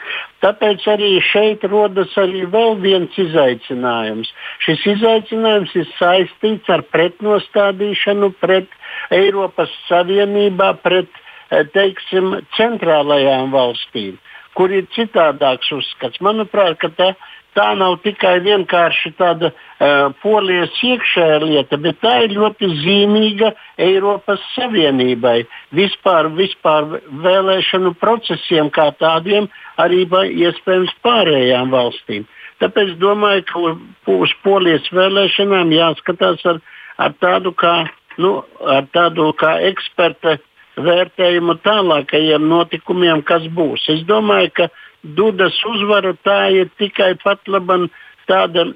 Tāpēc 0.46 0.86
arī 0.94 1.16
šeit 1.32 1.66
rodas 1.72 2.14
arī 2.22 2.46
vēl 2.54 2.78
viens 2.84 3.18
izaicinājums. 3.26 4.30
Šis 4.66 4.86
izaicinājums 4.98 5.74
ir 5.80 5.90
saistīts 5.98 6.70
ar 6.74 6.86
pretnostādīšanu 6.94 8.34
pret 8.44 8.70
Eiropas 9.14 9.74
Savienībā, 9.88 10.74
pret 10.86 11.10
teiksim, 11.74 12.40
centrālajām 12.58 13.52
valstīm. 13.54 14.16
Uh, 14.18 14.33
kur 14.58 14.74
ir 14.74 14.90
citādāks 14.96 15.72
uzskats. 15.76 16.22
Manuprāt, 16.24 16.82
tā, 16.98 17.14
tā 17.58 17.68
nav 17.78 18.00
tikai 18.04 18.38
vienkārši 18.46 19.14
tāda 19.18 19.52
uh, 19.54 20.12
polijas 20.24 20.74
iekšējā 20.86 21.40
lieta, 21.44 21.80
bet 21.82 22.00
tā 22.04 22.14
ir 22.26 22.36
ļoti 22.38 22.70
zīmīga 22.84 23.54
Eiropas 23.82 24.44
Savienībai, 24.54 25.44
vispār, 25.76 26.30
vispār 26.38 27.00
vēlēšanu 27.26 27.96
procesiem 28.02 28.72
kā 28.74 28.90
tādiem, 29.02 29.50
arī 29.82 30.06
iespējams 30.46 30.94
pārējām 31.06 31.74
valstīm. 31.74 32.28
Tāpēc 32.62 32.96
domāju, 33.02 33.44
ka 33.50 34.14
uz 34.14 34.32
polijas 34.46 34.86
vēlēšanām 34.94 35.74
jāskatās 35.74 36.46
ar, 36.48 36.62
ar 37.02 37.16
tādu 37.20 37.52
kā, 37.58 37.76
nu, 38.22 38.38
ar 38.62 38.86
tādu 38.94 39.32
kā 39.40 39.58
eksperta 39.68 40.38
vērtējumu 40.78 41.58
tālākajiem 41.64 42.48
notikumiem, 42.50 43.22
kas 43.28 43.46
būs. 43.54 43.86
Es 43.94 44.06
domāju, 44.10 44.52
ka 44.58 44.70
Dudas 45.04 45.58
uzvara 45.68 46.14
tā 46.24 46.48
ir 46.56 46.72
tikai 46.80 47.14
pat 47.24 47.44
laban 47.48 47.90
tāda. 48.30 48.72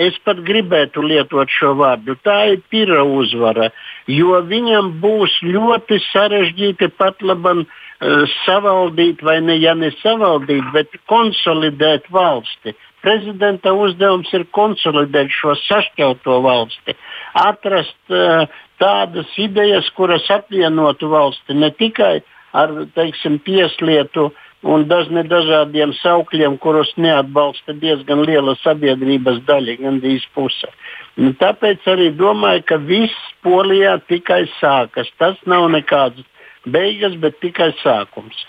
Es 0.00 0.16
pat 0.24 0.38
gribētu 0.40 1.02
lietot 1.04 1.50
šo 1.52 1.74
vārdu. 1.76 2.14
Tā 2.24 2.54
ir 2.54 2.62
pira 2.72 3.02
uzvara, 3.04 3.66
jo 4.08 4.38
viņam 4.48 4.88
būs 5.02 5.34
ļoti 5.44 5.98
sarežģīti 6.06 6.88
pat 6.96 7.20
labam 7.20 7.66
uh, 7.66 8.22
savaldīt, 8.46 9.20
vai 9.20 9.42
ne, 9.44 9.58
ja 9.60 9.74
ne 9.76 9.90
savaldīt, 9.98 10.64
bet 10.72 10.96
konsolidēt 11.12 12.08
valsti. 12.08 12.72
Prezidenta 13.02 13.72
uzdevums 13.74 14.30
ir 14.36 14.44
konsolidēt 14.54 15.32
šo 15.34 15.56
sašķelto 15.64 16.38
valsti, 16.44 16.94
atrast 17.42 18.14
uh, 18.14 18.46
tādas 18.82 19.32
idejas, 19.38 19.88
kuras 19.96 20.28
apvienotu 20.30 21.10
valsti 21.10 21.58
ne 21.58 21.72
tikai 21.74 22.20
ar 22.52 22.72
teiksim, 22.94 23.38
tieslietu 23.46 24.30
un 24.62 24.84
dažne 24.86 25.24
dažādiem 25.26 25.94
saukļiem, 25.98 26.58
kurus 26.62 26.92
neatbalsta 27.00 27.74
diezgan 27.82 28.22
liela 28.28 28.54
sabiedrības 28.62 29.40
daļa, 29.48 29.78
gandrīz 29.80 30.26
puse. 30.36 30.70
Nu, 31.18 31.32
tāpēc 31.40 31.84
arī 31.90 32.12
domāju, 32.16 32.64
ka 32.68 32.78
viss 32.78 33.30
Polijā 33.42 33.96
tikai 34.06 34.44
sākas. 34.60 35.10
Tas 35.18 35.40
nav 35.50 35.66
nekāds 35.74 36.22
beigas, 36.64 37.16
bet 37.18 37.40
tikai 37.42 37.72
sākums. 37.82 38.46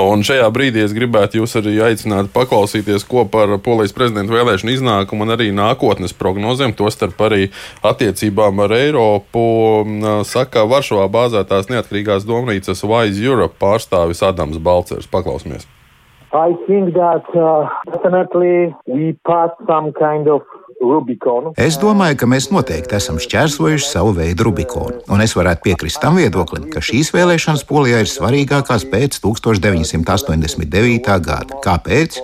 Un 0.00 0.22
šajā 0.24 0.46
brīdī 0.54 0.80
es 0.86 0.94
gribētu 0.96 1.42
jūs 1.42 1.58
arī 1.60 1.74
aicināt 1.84 2.30
paklausīties, 2.32 3.04
ko 3.08 3.26
par 3.28 3.50
polijas 3.64 3.92
prezidenta 3.92 4.32
vēlēšanu 4.32 4.72
iznākumu 4.72 5.26
un 5.26 5.34
arī 5.34 5.50
nākotnes 5.52 6.16
prognozēm, 6.16 6.72
tostarp 6.78 7.20
arī 7.26 7.50
attiecībām 7.84 8.64
ar 8.64 8.72
Eiropu, 8.78 9.44
saka 10.28 10.64
Varšavā 10.70 11.10
bāzētās 11.12 11.68
neatkarīgās 11.72 12.24
domnīcas 12.28 12.80
Wise 12.88 13.20
Europe 13.20 13.60
pārstāvis 13.60 14.24
Adams 14.24 14.56
Balcers. 14.56 15.10
Paklausīsimies! 15.12 15.68
I 16.32 16.56
think 16.66 16.94
that 16.94 17.28
uh, 17.36 17.68
definitely 17.92 18.74
we 18.86 19.12
passed 19.28 19.60
some 19.68 19.92
kind 19.92 20.28
of 20.28 20.40
Es 21.62 21.76
domāju, 21.78 22.16
ka 22.18 22.26
mēs 22.26 22.48
noteikti 22.50 22.96
esam 22.98 23.20
šķērsojuši 23.22 23.86
savu 23.86 24.14
veidu 24.16 24.48
Rubikonu, 24.48 24.98
un 25.14 25.22
es 25.22 25.36
varētu 25.38 25.62
piekrist 25.66 26.00
tam 26.02 26.18
viedoklim, 26.18 26.66
ka 26.72 26.82
šīs 26.82 27.12
vēlēšanas 27.14 27.62
Polijā 27.68 28.00
ir 28.02 28.10
svarīgākās 28.10 28.88
pēc 28.90 29.20
1989. 29.22 31.12
gada. 31.22 31.60
Kāpēc? 31.62 32.18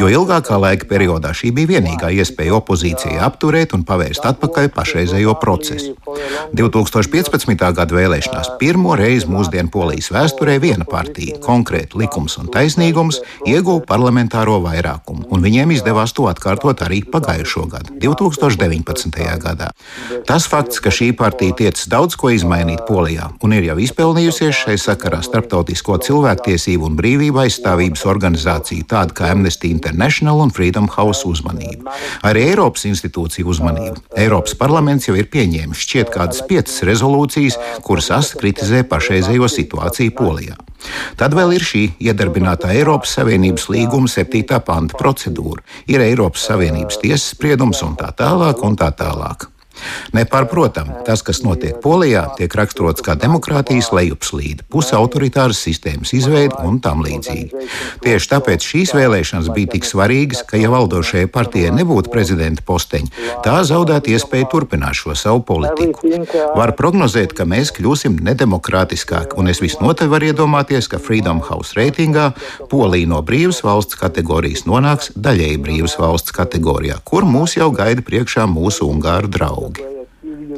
Jo 0.00 0.10
ilgākā 0.12 0.58
laika 0.60 0.88
periodā 0.90 1.32
šī 1.36 1.54
bija 1.56 1.78
vienīgā 1.78 2.12
iespēja 2.12 2.58
opozīcijai 2.58 3.22
apturēt 3.24 3.72
un 3.76 3.86
pavērst 3.88 4.28
atpakaļ 4.28 4.68
pašreizējo 4.76 5.36
procesu. 5.40 5.94
2015. 6.54 7.64
gada 7.78 7.96
vēlēšanās 7.96 8.52
pirmo 8.60 8.98
reizi 9.00 9.30
mūsdienu 9.32 9.72
Polijas 9.72 10.10
vēsturē 10.14 10.58
viena 10.62 10.84
partija, 10.88 11.40
konkrēti 11.44 12.04
likums 12.04 12.36
un 12.42 12.52
taisnīgums, 12.52 13.22
ieguva 13.48 13.80
parlamentāro 13.88 14.60
vairākumu, 14.66 15.30
un 15.32 15.48
viņiem 15.48 15.72
izdevās 15.78 16.12
to 16.12 16.28
atkārtot 16.30 16.84
arī 16.84 17.00
pagājušo 17.08 17.66
gadu. 17.72 17.93
2019. 18.00 19.20
gadā. 19.42 19.70
Tas 20.26 20.46
fakts, 20.50 20.80
ka 20.82 20.92
šī 20.94 21.12
partija 21.16 21.54
tiecas 21.58 21.86
daudz 21.90 22.16
ko 22.20 22.30
izmainīt 22.34 22.84
Polijā 22.88 23.30
un 23.44 23.54
ir 23.56 23.68
jau 23.68 23.76
izpelnījusies 23.82 24.64
šai 24.64 24.76
sakarā 24.80 25.20
starptautisko 25.24 25.98
cilvēktiesību 26.06 26.90
un 26.90 26.98
brīvību 26.98 27.44
aizstāvības 27.44 28.04
organizāciju 28.10 28.88
tādu 28.90 29.16
kā 29.18 29.30
Amnesty 29.34 29.70
International 29.74 30.42
un 30.44 30.52
Freedom 30.54 30.88
House 30.96 31.28
uzmanību. 31.28 31.88
Arī 32.26 32.48
Eiropas 32.50 32.86
institūciju 32.90 33.50
uzmanību. 33.54 34.04
Eiropas 34.18 34.56
parlaments 34.58 35.08
jau 35.08 35.16
ir 35.18 35.30
pieņēmis 35.32 35.86
šķiet 35.86 36.12
kādas 36.14 36.44
piecas 36.48 36.82
rezolūcijas, 36.86 37.58
kuras 37.86 38.12
asi 38.18 38.38
kritizē 38.40 38.84
pašreizējo 38.88 39.50
situāciju 39.50 40.16
Polijā. 40.18 40.58
Tad 41.20 41.36
vēl 41.36 41.56
ir 41.56 41.64
šī 41.64 41.84
iedarbinātā 42.02 42.74
Eiropas 42.74 43.16
Savienības 43.18 43.68
līguma 43.72 44.10
7. 44.10 44.60
panta 44.66 44.98
procedūra, 45.00 45.64
ir 45.88 46.04
Eiropas 46.04 46.46
Savienības 46.50 47.00
tiesas 47.02 47.32
spriedums 47.34 47.82
un 47.86 47.96
tā 48.00 48.12
tālāk 48.16 48.62
un 48.66 48.78
tā 48.78 48.90
tālāk. 48.96 49.48
Nepārprotam, 50.14 50.90
tas, 51.06 51.22
kas 51.26 51.42
notiek 51.44 51.80
Polijā, 51.82 52.26
tiek 52.38 52.54
raksturots 52.54 53.02
kā 53.04 53.16
demokrātijas 53.18 53.90
lejupslīde, 53.94 54.64
pusautoritāras 54.72 55.60
sistēmas 55.64 56.14
izveide 56.16 56.56
un 56.64 56.78
tam 56.84 57.02
līdzīgi. 57.04 57.64
Tieši 58.04 58.30
tāpēc 58.30 58.66
šīs 58.70 58.94
vēlēšanas 58.96 59.50
bija 59.54 59.72
tik 59.74 59.88
svarīgas, 59.88 60.44
ka, 60.46 60.58
ja 60.60 60.70
valdošajai 60.72 61.30
partijai 61.34 61.72
nebūtu 61.74 62.12
prezidenta 62.14 62.64
posteņa, 62.66 63.40
tā 63.44 63.56
zaudētu 63.66 64.14
iespēju 64.14 64.50
turpināt 64.52 64.98
šo 65.00 65.16
savu 65.18 65.42
politiku. 65.46 66.12
Var 66.54 66.74
prognozēt, 66.78 67.34
ka 67.36 67.46
mēs 67.48 67.74
kļūsim 67.74 68.20
nedemokrātiskāki, 68.24 69.38
un 69.40 69.50
es 69.52 69.62
visnotaļ 69.64 70.12
varu 70.12 70.30
iedomāties, 70.30 70.88
ka 70.90 71.02
Freedom 71.02 71.42
House 71.48 71.76
reitingā 71.78 72.30
Polija 72.70 73.10
no 73.10 73.20
brīvas 73.26 73.62
valsts 73.66 73.98
kategorijas 73.98 74.66
nonāks 74.68 75.12
daļēji 75.16 75.60
brīvas 75.64 75.98
valsts 76.00 76.34
kategorijā, 76.36 77.00
kur 77.04 77.26
mūs 77.28 77.58
jau 77.58 77.70
gaida 77.74 78.04
priekšā 78.04 78.46
mūsu 78.50 78.88
ungāru 78.90 79.30
draugi. 79.32 79.63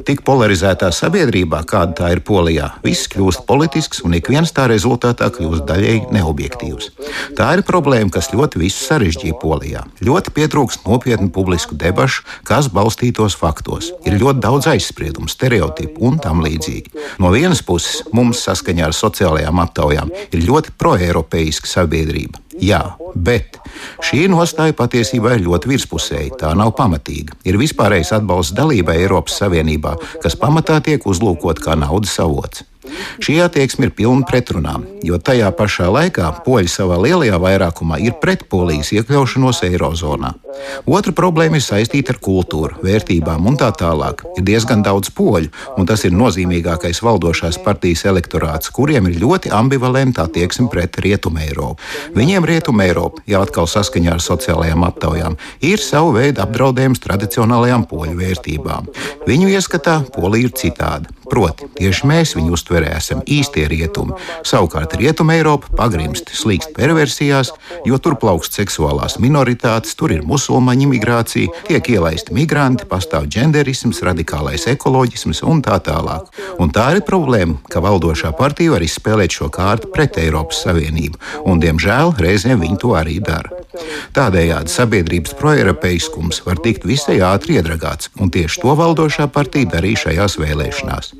Tik 0.07 0.21
polarizētā 0.23 0.87
sabiedrībā, 0.95 1.59
kāda 1.67 1.95
tā 1.97 2.11
ir 2.13 2.21
Polijā, 2.23 2.69
viss 2.85 3.09
kļūst 3.11 3.43
politisks 3.49 3.99
un 4.07 4.15
ik 4.15 4.29
viens 4.31 4.53
tā 4.55 4.67
rezultātā 4.71 5.27
kļūst 5.35 5.65
daļēji 5.67 6.05
neobjektīvs. 6.15 6.89
Tā 7.35 7.49
ir 7.57 7.63
problēma, 7.67 8.11
kas 8.13 8.31
ļoti 8.31 8.61
visu 8.61 8.85
sarežģīja 8.85 9.35
Polijā. 9.41 9.83
Ļoti 10.07 10.33
pietrūkst 10.37 10.87
nopietnu 10.87 11.27
publisku 11.35 11.75
debašu, 11.75 12.23
kas 12.47 12.71
balstītos 12.71 13.35
faktos. 13.39 13.91
Ir 14.07 14.15
ļoti 14.21 14.43
daudz 14.47 14.71
aizspriedumu, 14.71 15.27
stereotipu 15.31 16.07
un 16.07 16.21
tam 16.23 16.43
līdzīgi. 16.45 16.95
No 17.19 17.33
vienas 17.35 17.63
puses, 17.65 18.05
mums 18.15 18.45
saskaņā 18.47 18.87
ar 18.87 18.95
sociālajām 18.95 19.63
aptaujām 19.67 20.15
ir 20.31 20.47
ļoti 20.47 20.77
proeiropeiska 20.79 21.67
sabiedrība. 21.75 22.46
Jā, 22.63 22.81
bet 23.13 23.59
šī 24.05 24.25
nostāja 24.31 24.75
patiesībā 24.77 25.35
ir 25.35 25.45
ļoti 25.45 25.69
virspusēja. 25.73 26.39
Tā 26.41 26.53
nav 26.57 26.73
pamatīga. 26.77 27.37
Ir 27.45 27.59
vispārējais 27.61 28.15
atbalsts 28.17 28.55
dalībai 28.57 28.97
Eiropas 29.03 29.37
Savienībā, 29.41 29.93
kas 30.23 30.37
pamatā 30.39 30.79
tiek 30.85 31.05
uzlūkot 31.05 31.61
kā 31.63 31.77
naudas 31.77 32.17
avots. 32.23 32.65
Šī 33.23 33.39
attieksme 33.43 33.87
ir 33.87 33.93
pilna 33.97 34.25
pretrunām, 34.29 34.85
jo 35.05 35.17
tajā 35.17 35.49
pašā 35.57 35.89
laikā 35.93 36.29
poļi 36.45 36.71
savā 36.71 36.99
lielajā 37.01 37.39
vairākumā 37.41 38.01
ir 38.03 38.17
pret 38.21 38.45
polijas 38.51 38.93
iekļaušanos 38.95 39.63
Eirozonā. 39.67 40.33
Otra 40.89 41.13
problēma 41.13 41.59
ir 41.59 41.65
saistīta 41.65 42.13
ar 42.15 42.19
kultūru, 42.23 42.79
vērtībām 42.85 43.45
un 43.49 43.57
tā 43.59 43.69
tālāk. 43.77 44.23
Ir 44.39 44.45
diezgan 44.47 44.83
daudz 44.85 45.11
poļu, 45.17 45.51
un 45.77 45.89
tas 45.89 46.05
ir 46.07 46.15
nozīmīgākais 46.17 47.01
valdošās 47.05 47.59
partijas 47.65 48.05
elektorāts, 48.09 48.71
kuriem 48.73 49.09
ir 49.09 49.19
ļoti 49.21 49.51
ambivalenta 49.53 50.25
attieksme 50.27 50.69
pret 50.73 50.97
Rietumu 51.03 51.43
Eiropu. 51.45 51.83
Viņiem 52.17 52.47
Rietumu 52.47 52.85
Eiropa, 52.87 53.21
ja 53.29 53.43
atkal 53.45 53.69
saskaņā 53.69 54.15
ar 54.17 54.23
sociālajām 54.23 54.87
aptaujām, 54.87 55.37
ir 55.61 55.83
savu 55.83 56.15
veidu 56.17 56.41
apdraudējums 56.45 57.03
tradicionālajām 57.05 57.85
poļu 57.89 58.17
vērtībām. 58.21 58.91
Viņu 59.29 59.53
ieskatā 59.53 60.01
Polija 60.15 60.49
ir 60.49 60.57
citāda. 60.57 61.16
Proti, 61.27 61.67
tieši 61.77 62.07
mēs 62.07 62.33
viņu 62.37 62.53
uztverē 62.55 62.93
esam 62.97 63.21
īstie 63.27 63.65
rietumi. 63.67 64.15
Savukārt 64.47 64.95
Rietuma 64.99 65.35
Eiropa 65.35 65.69
pagrimst 65.75 66.31
slīkst 66.35 66.71
perversijās, 66.77 67.51
jo 67.87 67.99
tur 67.99 68.15
plaukst 68.21 68.55
seksuālās 68.57 69.17
minoritātes, 69.23 69.95
tur 69.99 70.13
ir 70.15 70.23
musulmaņu 70.27 70.87
imigrācija, 70.87 71.65
tiek 71.67 71.91
ielaisti 71.97 72.35
migranti, 72.37 72.87
pastāv 72.89 73.27
genderisms, 73.33 74.01
radikālais 74.07 74.69
ekoloģisms 74.71 75.43
un 75.47 75.61
tā 75.65 75.79
tālāk. 75.83 76.31
Un 76.63 76.71
tā 76.73 76.89
ir 76.95 77.03
problēma, 77.07 77.59
ka 77.71 77.83
valdošā 77.83 78.31
partija 78.39 78.77
var 78.77 78.87
izspēlēt 78.87 79.39
šo 79.39 79.51
kārtu 79.53 79.91
pret 79.93 80.19
Eiropas 80.23 80.63
Savienību, 80.63 81.19
un 81.45 81.63
diemžēl 81.63 82.15
reizēm 82.23 82.63
viņi 82.63 82.81
to 82.83 82.95
arī 82.97 83.19
dara. 83.19 83.66
Tādējādi 84.17 84.73
sabiedrības 84.73 85.35
proeiropeiskums 85.39 86.41
var 86.47 86.61
tikt 86.63 86.87
visai 86.89 87.19
ātri 87.25 87.59
iedragāts, 87.59 88.11
un 88.21 88.31
tieši 88.33 88.63
to 88.63 88.73
valdošā 88.79 89.29
partija 89.33 89.69
darīja 89.77 90.07
šajās 90.07 90.39
vēlēšanās. 90.41 91.13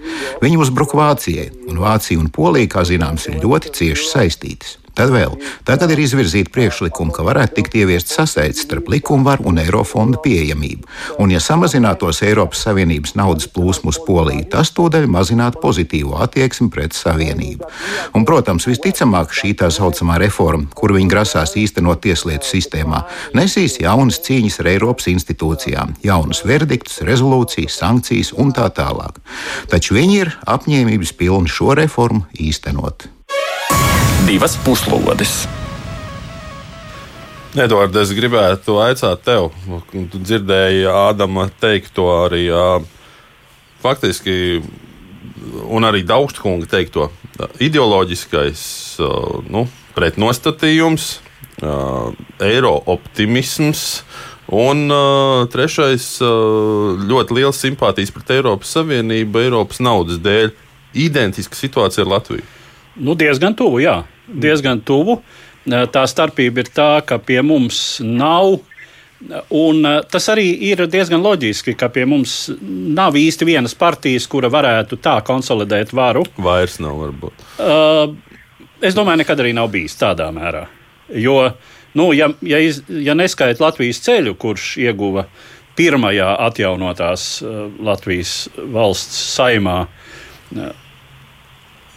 Viņi 0.44 0.60
uzbruka 0.64 1.00
Vācijai, 1.00 1.52
un 1.70 1.82
Vācija 1.84 2.22
un 2.22 2.32
Polija, 2.34 2.74
kā 2.78 2.86
zināms, 2.88 3.30
ir 3.30 3.42
ļoti 3.44 3.74
cieši 3.80 4.12
saistītas. 4.12 4.78
Tad 4.98 5.12
vēl, 5.14 5.36
tagad 5.62 5.92
ir 5.94 6.00
izvirzīta 6.02 6.50
priekšlikuma, 6.56 7.14
ka 7.14 7.22
varētu 7.22 7.60
tikt 7.60 7.76
ieviest 7.78 8.10
sasaistes 8.10 8.66
starp 8.66 8.88
likumvaru 8.90 9.46
un 9.52 9.60
eiro 9.62 9.84
fonda 9.86 10.18
pieejamību. 10.24 10.88
Un, 11.22 11.30
ja 11.30 11.42
samazinātos 11.44 12.24
Eiropas 12.26 12.64
Savienības 12.66 13.14
naudas 13.20 13.46
plūsmu 13.54 13.92
uz 13.94 14.00
Poliju, 14.08 14.48
tas 14.50 14.72
tūdaļ 14.74 15.06
mazinātu 15.14 15.62
pozitīvo 15.62 16.18
attieksmi 16.26 16.72
pret 16.74 16.98
Savienību. 16.98 17.70
Un, 18.18 18.26
protams, 18.26 18.66
visticamāk, 18.66 19.36
šī 19.38 19.54
tā 19.60 19.70
saucamā 19.74 20.18
reforma, 20.24 20.66
kur 20.74 20.96
viņi 20.98 21.12
grasās 21.12 21.54
īstenot 21.62 22.02
tieslietu 22.02 22.50
sistēmā, 22.50 23.04
nesīs 23.38 23.78
jaunas 23.84 24.18
cīņas 24.26 24.58
ar 24.64 24.72
Eiropas 24.74 25.12
institūcijām, 25.14 25.94
jaunus 26.08 26.42
verdiktus, 26.48 27.04
rezolūcijas, 27.06 27.78
sankcijas 27.84 28.34
un 28.34 28.50
tā 28.58 28.66
tālāk. 28.74 29.22
Taču 29.70 30.00
viņi 30.00 30.18
ir 30.24 30.34
apņēmības 30.50 31.14
pilni 31.22 31.54
šo 31.54 31.78
reformu 31.78 32.26
īstenot 32.34 33.12
divas 34.26 34.58
puslodes. 34.66 35.46
Edvards, 37.58 37.98
es 37.98 38.12
gribētu 38.14 38.78
aicāt 38.84 39.24
tev, 39.26 39.50
tu 40.12 40.20
dzirdēji 40.22 40.86
Ādama 40.92 41.48
teikto 41.62 42.06
arī 42.26 42.46
faktiski, 43.82 44.62
un 45.66 45.88
arī 45.88 46.04
Daugstkunga 46.06 46.70
teikto, 46.70 47.10
ideoloģiskais 47.64 48.62
nu, 49.50 49.66
pretnostatījums, 49.98 51.10
eiro 52.46 52.76
optimisms. 52.94 54.04
Un 54.48 54.86
uh, 54.88 55.42
trešais, 55.52 56.06
ļoti 56.24 57.36
liels 57.36 57.58
simpātijas 57.60 58.14
pret 58.16 58.30
Eiropas 58.38 58.70
Savienību, 58.78 59.42
Eiropas 59.44 59.82
naudas 59.84 60.22
dēļ. 60.24 60.54
Identiska 61.04 61.58
situācija 61.60 62.06
ar 62.06 62.14
Latviju. 62.14 62.46
Nu, 62.98 63.14
diezgan 63.18 63.56
tuvu, 63.58 63.82
jā 63.84 64.02
diezgan 64.28 64.82
tuvu. 64.86 65.22
Tā 65.68 66.04
starpība 66.08 66.64
ir 66.64 66.72
tā, 66.72 66.90
ka 67.08 67.18
pie 67.20 67.42
mums 67.44 68.00
nav. 68.04 68.60
Un 69.58 69.82
tas 70.12 70.28
arī 70.30 70.46
ir 70.70 70.84
diezgan 70.88 71.24
loģiski, 71.26 71.74
ka 71.76 71.90
pie 71.90 72.06
mums 72.08 72.52
nav 72.62 73.18
īsti 73.18 73.48
vienas 73.50 73.74
partijas, 73.76 74.28
kura 74.30 74.52
varētu 74.54 75.00
tā 75.02 75.18
konsolidēt 75.26 75.92
varu. 75.98 76.24
Vairs 76.38 76.78
nav, 76.84 77.02
varbūt. 77.02 77.48
Es 78.78 78.96
domāju, 78.96 79.24
nekad 79.24 79.42
arī 79.42 79.56
nav 79.58 79.72
bijis 79.74 79.98
tādā 79.98 80.30
mērā. 80.32 80.68
Jo, 81.18 81.40
nu, 81.98 82.12
ja, 82.14 82.30
ja, 82.46 82.62
iz, 82.62 82.84
ja 82.88 83.16
neskaita 83.18 83.64
Latvijas 83.64 84.04
ceļu, 84.06 84.36
kurš 84.38 84.76
ieguva 84.86 85.26
pirmajā 85.78 86.30
atjaunotās 86.46 87.26
Latvijas 87.84 88.44
valsts 88.56 89.18
saimā, 89.34 89.80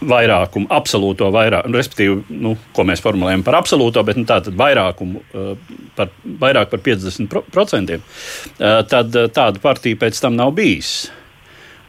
vairākumu, 0.01 0.67
absolūto 0.73 1.29
vairākumu, 1.33 1.77
respektīvi, 1.77 2.39
nu, 2.41 2.55
ko 2.75 2.85
mēs 2.87 3.03
formulējam 3.03 3.43
par 3.45 3.59
absolūto, 3.59 4.03
bet 4.05 4.17
nu, 4.17 4.25
tātad 4.29 4.57
vairākumu, 4.57 5.21
eh, 5.21 5.77
par, 5.97 6.11
vairāk 6.41 6.71
par 6.73 6.81
50%, 6.85 7.97
eh, 7.97 8.81
tad 8.89 9.15
eh, 9.15 9.29
tāda 9.33 9.61
partija 9.61 9.99
pēc 10.01 10.21
tam 10.21 10.37
nav 10.39 10.55
bijis. 10.57 11.11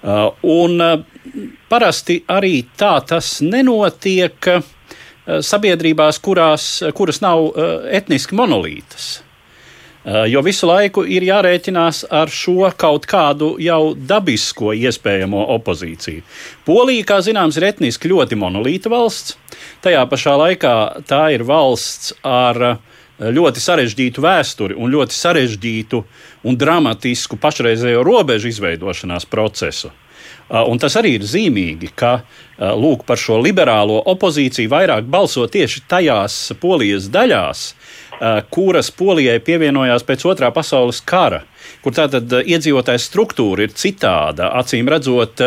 Un 0.02 0.80
parasti 1.70 2.16
arī 2.26 2.64
tā 2.74 2.96
tas 3.06 3.36
nenotiek 3.38 4.48
sabiedrībās, 5.46 6.18
kurās, 6.18 6.64
kuras 6.90 7.20
nav 7.22 7.52
etniski 7.86 8.34
monolītas. 8.34 9.21
Eh, 10.04 10.24
jo 10.26 10.40
visu 10.42 10.66
laiku 10.66 11.04
ir 11.06 11.22
jārēķinās 11.22 12.00
ar 12.10 12.30
šo 12.34 12.66
kaut 12.74 13.04
kādu 13.06 13.52
jau 13.62 13.92
dabisko 13.94 14.72
iespējamo 14.74 15.44
opozīciju. 15.54 16.24
Polija, 16.66 17.04
kā 17.06 17.20
zināms, 17.22 17.54
ir 17.60 17.68
etniski 17.68 18.10
ļoti 18.10 18.34
monolīta 18.40 18.90
valsts. 18.90 19.36
Tajā 19.84 20.02
pašā 20.10 20.34
laikā 20.40 20.74
tā 21.06 21.20
ir 21.36 21.46
valsts 21.46 22.16
ar 22.26 22.58
eh, 22.66 22.80
ļoti 23.22 23.62
sarežģītu 23.62 24.24
vēsturi 24.26 24.74
un 24.74 24.90
ļoti 24.90 25.14
sarežģītu 25.14 26.02
un 26.50 26.58
dramatisku 26.58 27.38
pašreizējo 27.38 28.02
robežu 28.02 28.50
izveidošanās 28.50 29.28
procesu. 29.30 29.92
Eh, 29.92 30.58
un 30.66 30.82
tas 30.82 30.98
arī 30.98 31.14
ir 31.20 31.28
zīmīgi, 31.30 31.94
ka 31.94 32.24
lūk, 32.58 33.06
par 33.06 33.18
šo 33.18 33.38
liberālo 33.42 34.02
opozīciju 34.10 34.70
vairāk 34.70 35.06
balso 35.10 35.46
tieši 35.50 35.86
tajās 35.90 36.42
polijas 36.62 37.06
daļās, 37.10 37.62
kuras 38.54 38.90
Polijai 38.94 39.40
pievienojās 39.42 40.04
pēc 40.06 40.26
otrā 40.30 40.52
pasaules 40.54 41.00
kara, 41.04 41.42
kur 41.82 41.94
tātad 41.96 42.30
iedzīvotājs 42.42 43.08
struktūra 43.10 43.66
ir 43.66 43.74
citāda. 43.74 44.52
Acīm 44.60 44.90
redzot, 44.92 45.42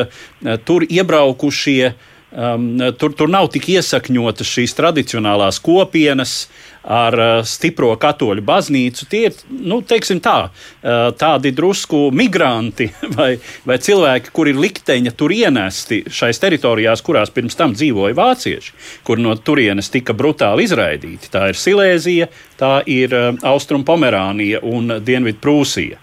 tur 0.68 0.86
iebraukušie. 0.90 1.94
Um, 2.36 2.66
tur, 3.00 3.14
tur 3.16 3.30
nav 3.32 3.48
tik 3.54 3.70
iesakņotas 3.78 4.50
šīs 4.58 4.76
tradicionālās 4.76 5.62
kopienas, 5.64 6.34
uh, 6.46 6.76
ar 6.86 7.18
uh, 7.18 7.34
stipro 7.46 7.90
katoļu 8.00 8.44
baznīcu. 8.46 9.08
Tie 9.10 9.24
ir 9.30 9.38
nu, 9.50 9.82
tā, 9.86 10.36
uh, 10.46 10.94
tādi 11.18 11.52
drusku 11.56 12.10
migranti 12.16 12.90
vai, 13.18 13.36
vai 13.66 13.80
cilvēki, 13.82 14.34
kuri 14.36 14.54
ir 14.54 14.62
likteņa 14.62 15.16
tur 15.18 15.34
ienesti 15.34 16.04
šais 16.12 16.42
teritorijās, 16.42 17.04
kurās 17.06 17.34
pirms 17.34 17.58
tam 17.58 17.74
dzīvoja 17.76 18.18
vācieši, 18.18 18.76
kur 19.08 19.22
no 19.22 19.36
turienes 19.36 19.90
tika 19.94 20.14
brutāli 20.14 20.68
izraidīti. 20.70 21.32
Tā 21.34 21.50
ir 21.52 21.60
Silēzija, 21.60 22.30
tā 22.60 22.78
ir 22.86 23.16
uh, 23.16 23.32
Austrum 23.50 23.86
Pomerānija 23.88 24.62
un 24.66 25.00
Dienvidu 25.06 25.42
Prūsija. 25.42 26.02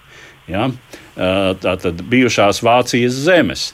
Ja? 0.51 0.69
Tātad 1.15 2.01
bijušās 2.09 2.63
Vācijas 2.65 3.17
zemes. 3.27 3.67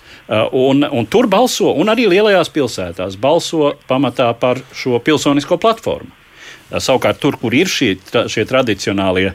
Un, 0.52 0.82
un 0.82 1.06
tur 1.06 1.28
balso, 1.30 1.70
un 1.70 1.90
arī 1.92 2.08
lielajās 2.10 2.50
pilsētās 2.54 3.18
balso 3.20 3.76
pamatā 3.90 4.32
par 4.40 4.60
šo 4.74 4.98
pilsonisko 5.04 5.58
platformu. 5.62 6.10
Savukārt, 6.68 7.20
tur, 7.22 7.38
kur 7.40 7.54
ir 7.56 7.70
šie, 7.70 7.94
šie 8.28 8.44
tradicionālie, 8.48 9.30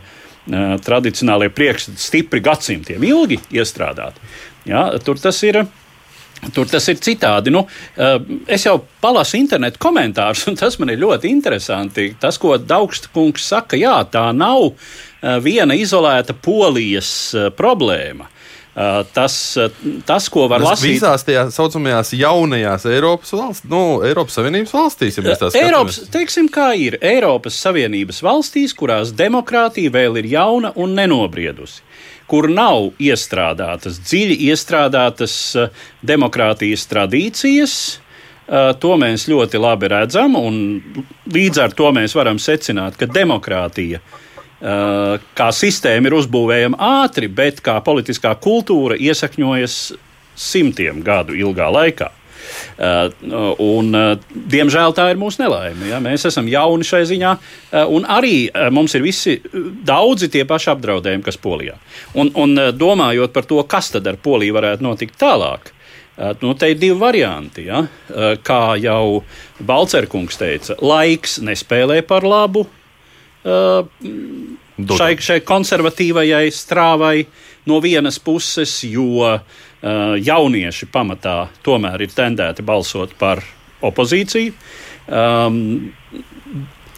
tradicionālie 0.86 1.50
priekšstati, 1.54 2.02
stipri 2.02 2.44
gadsimtiem 2.44 3.06
ilgi 3.08 3.40
iestrādāti, 3.56 4.22
ja, 4.70 4.92
tur 5.04 5.22
tas 5.22 5.42
ir. 5.48 5.64
Tur 6.52 6.68
tas 6.68 6.84
ir 6.92 6.98
citādi. 7.00 7.54
Nu, 7.56 7.62
es 8.52 8.66
jau 8.66 8.74
palasu 9.00 9.38
internetu 9.40 9.80
komentārus, 9.80 10.42
un 10.52 10.58
tas 10.60 10.76
man 10.76 10.92
ir 10.92 11.00
ļoti 11.00 11.30
interesanti. 11.32 12.10
Tas, 12.20 12.36
ko 12.36 12.58
Daugsta 12.60 13.08
kungs 13.16 13.46
saka, 13.48 13.80
jā, 13.80 13.96
tā 14.12 14.26
nav 14.36 14.74
viena 15.44 15.76
izolēta 15.80 16.36
polijas 16.36 17.10
problēma. 17.58 18.30
Tas, 19.14 19.58
tas, 20.06 20.28
ko 20.34 20.48
var 20.50 20.64
Tas 20.64 20.72
lasīt 20.72 20.96
visās 20.96 21.24
tajās 21.28 21.54
saucamajās 21.54 22.10
jaunajās 22.18 22.88
Eiropas, 22.90 23.34
valsts, 23.38 23.68
nu, 23.70 23.82
Eiropas 24.02 24.40
Savienības 24.40 24.74
valstīs, 24.74 25.20
ja 25.20 25.24
mēs 25.28 25.44
tā. 25.44 25.52
Eiropas, 25.60 26.00
teiksim, 26.14 26.48
kā 26.50 26.72
ir 26.82 26.98
Eiropas 26.98 27.60
Savienības 27.62 28.24
valstīs, 28.26 28.74
kurās 28.74 29.14
demokrātija 29.14 29.94
vēl 29.94 30.18
ir 30.24 30.32
jauna 30.32 30.74
un 30.74 30.98
nenobriedusi, 30.98 31.86
kur 32.26 32.50
nav 32.50 32.90
iestrādātas, 32.98 34.02
dziļi 34.10 34.40
iestrādātas 34.50 35.38
demokrātijas 36.02 36.90
tradīcijas. 36.90 37.78
To 38.82 38.98
mēs 39.00 39.30
ļoti 39.30 39.62
labi 39.62 39.94
redzam, 39.94 40.34
un 40.36 40.58
līdz 41.30 41.62
ar 41.62 41.78
to 41.78 41.94
mēs 41.94 42.18
varam 42.18 42.42
secināt, 42.42 42.98
ka 42.98 43.06
demokrātija 43.08 44.02
uh, 44.02 44.20
kā 44.62 45.48
sistēma 45.52 46.08
ir 46.08 46.18
uzbūvējama 46.20 46.78
ātri, 47.04 47.28
bet 47.28 47.60
kā 47.66 47.80
politiskā 47.84 48.36
kultūra 48.40 48.96
iesakņojas 48.96 49.78
simtiem 50.40 51.02
gadu 51.04 51.36
ilgā 51.38 51.70
laikā. 51.74 52.12
Uh, 52.78 53.54
un, 53.62 53.94
uh, 53.96 54.18
diemžēl 54.52 54.96
tā 54.98 55.08
ir 55.14 55.20
mūsu 55.22 55.44
nelaime. 55.44 55.88
Ja? 55.90 56.00
Mēs 56.04 56.26
esam 56.30 56.50
jauni 56.50 56.86
šai 56.88 57.04
ziņā, 57.10 57.32
un 57.94 58.08
arī 58.10 58.50
mums 58.74 58.96
ir 58.98 59.06
visi 59.06 59.38
daudzi 59.86 60.30
tie 60.34 60.44
paši 60.50 60.74
apdraudējumi, 60.74 61.26
kas 61.26 61.40
Polijā. 61.42 61.78
Un, 62.20 62.34
un 62.40 62.58
domājot 62.78 63.34
par 63.36 63.48
to, 63.50 63.62
kas 63.70 63.94
tad 63.96 64.10
ar 64.10 64.20
Poliju 64.22 64.58
varētu 64.58 64.86
notikt 64.86 65.18
tālāk. 65.22 65.72
Nu, 66.44 66.52
te 66.54 66.70
ir 66.70 66.78
divi 66.78 66.98
varianti. 67.00 67.66
Ja? 67.66 67.82
Kā 68.46 68.62
jau 68.78 69.24
Balcerkungs 69.66 70.38
teica, 70.38 70.78
laiks 70.84 71.40
nespēlē 71.42 72.04
par 72.06 72.28
labu. 72.28 72.68
Šai, 73.44 75.12
šai 75.20 75.40
konservatīvajai 75.48 76.48
strāvai 76.54 77.26
no 77.70 77.80
vienas 77.84 78.20
puses, 78.20 78.76
jo 78.88 79.26
uh, 79.28 79.40
jaunieši 80.20 80.90
pamatā 80.92 81.38
tomēr 81.66 82.06
ir 82.06 82.16
tendēti 82.16 82.66
balsot 82.66 83.16
par 83.20 83.44
opozīciju. 83.84 84.54
Um, 85.08 85.92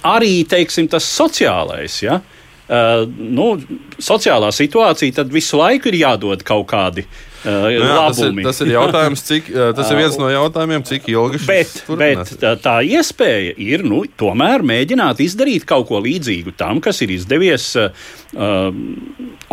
arī 0.06 0.34
teiksim, 0.50 0.90
tas 0.90 1.08
sociālais. 1.10 2.02
Ja? 2.06 2.20
Uh, 2.66 3.06
nu, 3.10 3.56
sociālā 4.02 4.52
situācija 4.54 5.22
tad 5.22 5.34
visu 5.34 5.58
laiku 5.62 5.90
ir 5.90 6.02
jādod 6.06 6.46
kaut 6.46 6.70
kādi 6.70 7.06
uh, 7.06 7.24
Nu 7.46 7.72
jā, 7.72 7.98
tas, 8.08 8.22
ir, 8.26 8.38
tas 8.46 8.62
ir 8.64 8.72
jautājums, 8.74 9.24
cik, 9.28 9.50
uh, 9.54 9.70
tas 9.78 9.92
ir 9.92 10.00
viens 10.00 10.18
no 10.20 10.30
jautājumiem, 10.32 10.86
cik 10.88 11.10
ilgi 11.14 11.42
šis 11.42 11.50
Bet, 11.50 11.74
bet 12.00 12.32
tā, 12.42 12.54
tā 12.62 12.76
iespēja 12.88 13.54
ir 13.62 13.86
nu, 13.86 14.02
tomēr 14.20 14.66
mēģināt 14.66 15.22
izdarīt 15.26 15.68
kaut 15.70 15.88
ko 15.92 16.02
līdzīgu 16.06 16.56
tam, 16.58 16.82
kas 16.84 17.04
ir 17.06 17.14
izdevies 17.16 17.68
uh, 17.78 17.92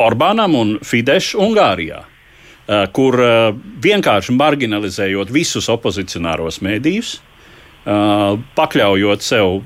Orbānam 0.01 0.57
un 0.59 0.79
Fidesz 0.87 1.35
Ungārijā. 1.37 2.05
Uh, 2.63 2.87
kur 2.95 3.19
uh, 3.19 3.51
vienkārši 3.83 4.33
marginalizējot 4.39 5.33
visus 5.35 5.67
opozicionāros 5.73 6.61
mēdījus, 6.63 7.17
uh, 7.19 8.39
pakļaujot 8.57 9.27
sev 9.27 9.59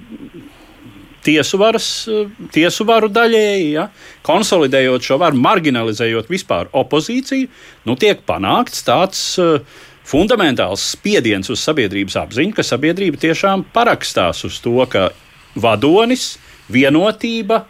tiesu, 1.27 1.59
varas, 1.61 1.89
eh, 2.09 2.31
tiesu 2.55 2.87
varu 2.89 3.11
daļēji, 3.13 3.67
ja, 3.75 3.89
konsolidējot 4.27 5.11
šo 5.11 5.19
varu, 5.23 5.41
marginalizējot 5.43 6.31
vispār 6.33 6.71
opozīciju, 6.77 7.51
nu, 7.87 7.99
tiek 8.01 8.23
panākts 8.29 8.85
tāds 8.87 9.23
uh, 9.43 9.61
fundamentāls 10.07 10.85
spiediens 10.95 11.51
uz 11.51 11.63
sabiedrības 11.67 12.19
apziņu, 12.23 12.55
ka 12.57 12.65
sabiedrība 12.67 13.21
tiešām 13.23 13.67
parakstās 13.75 14.45
uz 14.47 14.61
to, 14.63 14.79
ka 14.91 15.11
vadonis, 15.59 16.37
vienotība 16.71 17.65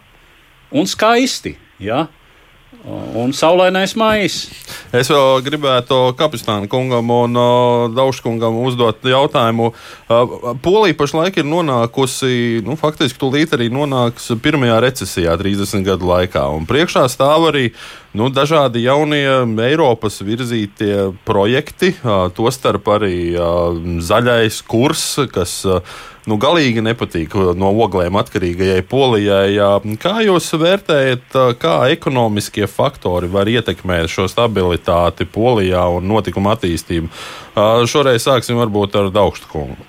un 0.75 0.89
skaisti. 0.89 1.55
Ja, 1.81 2.07
Un 2.87 3.33
saulainais 3.35 3.95
maijs. 3.99 4.35
Es 4.95 5.09
vēl 5.11 5.41
gribētu 5.43 5.97
Kapistāna 6.15 6.69
kungam 6.71 7.09
un 7.11 7.39
uh, 7.39 7.87
Dauškungam 7.91 8.59
uzdot 8.63 9.03
jautājumu. 9.03 9.71
Uh, 10.07 10.53
Polija 10.63 10.95
pašlaik 10.95 11.41
ir 11.41 11.47
nonākusi, 11.49 12.61
nu, 12.63 12.77
faktiski 12.79 13.19
tūlīt 13.19 13.57
arī 13.57 13.67
nonāks 13.73 14.29
pirmajā 14.43 14.77
recesijā 14.85 15.35
30 15.41 15.83
gadu 15.87 16.07
laikā. 16.07 16.45
Un 16.55 16.69
priekšā 16.69 17.07
stāv 17.11 17.49
arī 17.49 17.65
nu, 18.15 18.29
dažādi 18.31 18.85
jaunie 18.85 19.25
Eiropas 19.67 20.21
virzītie 20.23 21.09
projekti, 21.27 21.93
uh, 22.03 22.27
tostarp 22.31 22.87
arī 22.95 23.33
uh, 23.35 23.73
zaļais 24.03 24.61
kurs, 24.67 25.03
kas 25.33 25.59
uh, 25.67 25.97
nu, 26.27 26.37
galīgi 26.41 26.83
nepatīk 26.85 27.35
no 27.57 27.71
oglēm 27.85 28.19
atkarīgajai 28.19 28.85
Polijai. 28.87 29.57
Kā 30.01 30.15
jūs 30.25 30.51
vērtējat, 30.59 31.37
kā 31.61 31.75
ekonomiskie 31.95 32.67
faktori 32.71 33.31
var 33.31 33.49
ietekmēt 33.49 34.11
šo 34.11 34.27
stabilitāti 34.31 35.27
Polijā 35.27 35.85
un 35.97 36.07
notikumu 36.11 36.51
attīstību? 36.53 37.11
Šoreiz 37.89 38.27
sāksim 38.27 38.59
varbūt 38.59 38.99
ar 38.99 39.13
Daugstu 39.15 39.51
kungu. 39.51 39.79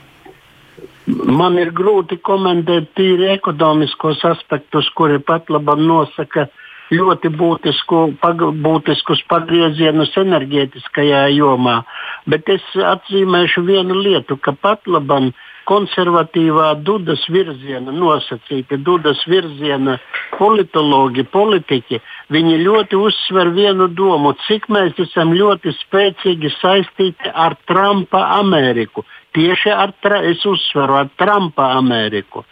Man 1.08 1.56
ir 1.56 1.70
grūti 1.72 2.18
komentēt 2.20 2.90
tīri 2.96 3.30
ekonomiskos 3.32 4.20
aspektus, 4.28 4.90
kuri 4.96 5.16
pat 5.24 5.48
labi 5.48 5.78
nosaka 5.80 6.50
ļoti 6.92 7.32
būtisku, 7.36 8.00
pag, 8.22 8.42
būtiskus 8.64 9.20
pagriezienus 9.28 10.14
enerģētiskajā 10.16 11.26
jomā. 11.36 11.82
Bet 12.28 12.48
es 12.52 12.64
atzīmēšu 12.74 13.64
vienu 13.66 13.98
lietu, 14.00 14.38
ka 14.40 14.52
pat 14.52 14.88
labam 14.88 15.32
konservatīvā 15.68 16.70
Dudas 16.80 17.24
virziena 17.28 17.92
nosacīti, 17.92 18.78
Dudas 18.84 19.20
virziena 19.28 19.98
politologi, 20.38 21.26
politiķi, 21.28 22.00
viņi 22.32 22.60
ļoti 22.64 22.96
uzsver 22.96 23.52
vienu 23.56 23.90
domu, 23.92 24.32
cik 24.46 24.68
mēs 24.72 24.96
esam 25.04 25.34
ļoti 25.36 25.74
spēcīgi 25.82 26.54
saistīti 26.56 27.32
ar 27.34 27.58
Trumpa 27.68 28.24
Ameriku. 28.38 29.04
Tieši 29.36 29.74
ar, 29.74 29.92
es 30.24 30.44
uzsveru, 30.48 31.02
ar 31.02 31.10
Trumpa 31.20 31.74
Ameriku. 31.76 32.46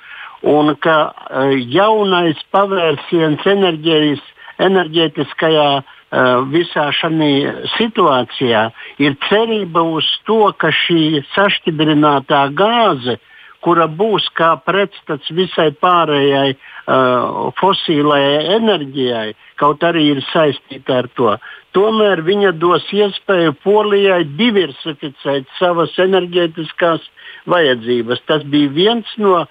Un 0.46 0.74
ka 0.78 0.96
uh, 1.10 1.52
jaunais 1.58 2.38
pavērsiens 2.54 3.42
enerģijas, 3.50 4.22
enerģētiskajā 4.62 5.68
uh, 5.76 5.86
visā 6.52 6.88
šajā 6.94 7.54
situācijā 7.76 8.66
ir 9.02 9.16
cerība 9.26 9.82
uz 9.98 10.06
to, 10.28 10.44
ka 10.60 10.70
šī 10.70 11.24
sašķidrinātā 11.34 12.46
gāze, 12.54 13.18
kura 13.66 13.88
būs 13.90 14.28
kā 14.38 14.52
pretstats 14.62 15.32
visai 15.34 15.72
pārējai 15.82 16.54
uh, 16.54 17.50
fosilējai 17.58 18.56
enerģijai, 18.60 19.28
kaut 19.58 19.82
arī 19.82 20.12
ir 20.14 20.22
saistīta 20.30 21.00
ar 21.02 21.10
to. 21.18 21.34
Tomēr 21.74 22.22
viņa 22.24 22.54
dos 22.56 22.86
iespēju 22.94 23.56
Polijai 23.64 24.22
diversificēt 24.38 25.50
savas 25.58 25.98
enerģētiskās 26.00 27.02
vajadzības. 27.50 28.22
Tas 28.30 28.46
bija 28.48 28.70
viens 28.72 29.10
no, 29.20 29.42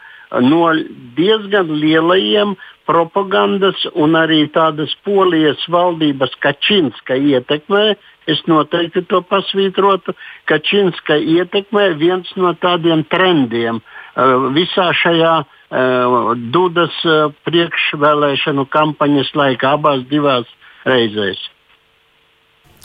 no 0.41 0.71
diezgan 1.17 1.69
lielajiem 1.81 2.55
propagandas 2.85 3.77
un 3.97 4.17
arī 4.17 4.45
tādas 4.53 4.93
polijas 5.05 5.61
valdības 5.71 6.35
Kačinska 6.41 7.17
ietekmē. 7.17 7.95
Es 8.29 8.41
noteikti 8.49 9.03
to 9.09 9.21
pasvītrotu. 9.25 10.15
Kačinska 10.49 11.17
ietekmē 11.17 11.91
viens 11.97 12.29
no 12.37 12.53
tādiem 12.57 13.03
trendiem 13.09 13.81
uh, 13.81 14.49
visā 14.55 14.91
šajā 14.97 15.33
uh, 15.41 16.31
Dudas 16.53 17.01
uh, 17.05 17.33
priekšvēlēšanu 17.45 18.67
kampaņas 18.73 19.33
laikā, 19.37 19.75
abās 19.77 20.05
divās 20.09 20.49
reizēs. 20.85 21.41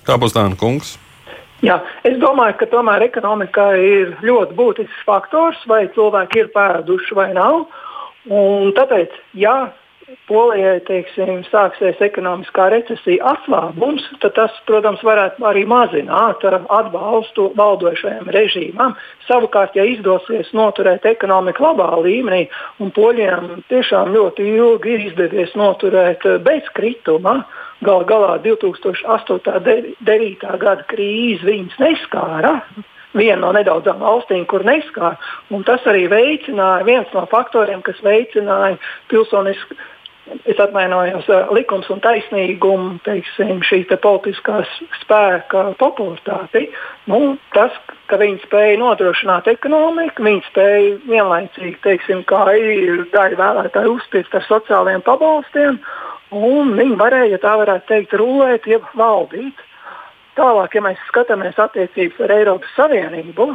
Kāpustāna 0.04 0.56
kungs. 0.60 0.96
Jā, 1.60 1.76
es 2.08 2.16
domāju, 2.22 2.56
ka 2.60 2.70
tomēr 2.72 3.04
ekonomikā 3.04 3.66
ir 3.84 4.14
ļoti 4.24 4.56
būtisks 4.56 5.04
faktors, 5.04 5.60
vai 5.68 5.84
cilvēki 5.96 6.44
ir 6.44 6.48
pēduši 6.54 7.18
vai 7.18 7.28
nav. 7.36 7.66
Un 8.30 8.72
tāpēc, 8.76 9.12
ja 9.36 9.70
Polijai 10.26 10.80
teiksim, 10.86 11.44
sāksies 11.46 12.00
ekonomiskā 12.02 12.64
recesija 12.72 13.32
atslābums, 13.32 14.02
tad 14.22 14.34
tas, 14.34 14.56
protams, 14.66 15.02
varētu 15.06 15.44
arī 15.46 15.62
mazināt 15.70 16.42
atbalstu 16.50 17.50
valdošajam 17.58 18.30
režīmam. 18.34 18.96
Savukārt, 19.28 19.78
ja 19.78 19.86
izdosies 19.86 20.50
noturēt 20.56 21.06
ekonomiku 21.06 21.62
labā 21.68 21.92
līmenī, 22.02 22.44
un 22.82 22.90
poļiem 22.96 23.62
tiešām 23.70 24.10
ļoti 24.16 24.48
ilgi 24.56 24.96
ir 24.96 25.06
izdevies 25.12 25.54
noturēt 25.58 26.26
bez 26.46 26.66
krituma 26.74 27.44
Galu 27.80 28.04
galā 28.04 28.38
2008. 28.44 29.32
un 29.32 29.44
2009. 29.44 30.56
gada 30.60 30.84
krīze 30.90 31.46
viņus 31.46 31.78
neskāra. 31.80 32.58
Viena 33.16 33.40
no 33.42 33.54
nedaudzām 33.56 34.02
valstīm, 34.04 34.44
kur 34.46 34.62
neskāra. 34.66 35.16
Tas 35.66 35.86
arī 35.90 36.04
veicināja, 36.12 36.84
viens 36.86 37.16
no 37.16 37.24
faktoriem, 37.30 37.80
kas 37.82 37.98
veicināja 38.06 38.76
pilsonisku 39.10 39.78
es 40.46 40.60
atvainojos, 40.62 41.26
likums 41.54 41.88
un 41.90 42.00
taisnīguma, 42.04 42.98
teiksim, 43.06 43.62
šī 43.66 43.80
te 43.90 43.98
politiskās 44.00 44.70
spēka 45.00 45.70
popularitāti. 45.80 46.68
Nu, 47.10 47.34
tas, 47.54 47.74
ka 48.10 48.18
viņi 48.20 48.42
spēja 48.44 48.78
nodrošināt 48.80 49.50
ekonomiku, 49.50 50.26
viņi 50.26 50.44
spēja 50.50 50.92
vienlaicīgi, 51.08 51.76
teiksim, 51.86 52.22
kā 52.30 52.44
ir 52.58 53.06
daļa 53.14 53.40
vēlētāju 53.40 53.96
uzspiest 53.96 54.36
ar 54.38 54.46
sociālajiem 54.46 55.04
pabalstiem, 55.06 55.80
un 56.30 56.74
viņi 56.78 56.96
varēja, 57.00 57.34
ja 57.34 57.40
tā 57.42 57.56
varētu 57.60 57.88
teikt, 57.90 58.14
rulēt, 58.20 58.68
jeb 58.70 58.86
valdīt. 58.98 59.66
Tālāk, 60.38 60.76
ja 60.76 60.84
mēs 60.84 61.02
skatāmies 61.08 61.58
attiecības 61.60 62.22
ar 62.24 62.32
Eiropas 62.36 62.72
Savienību, 62.78 63.48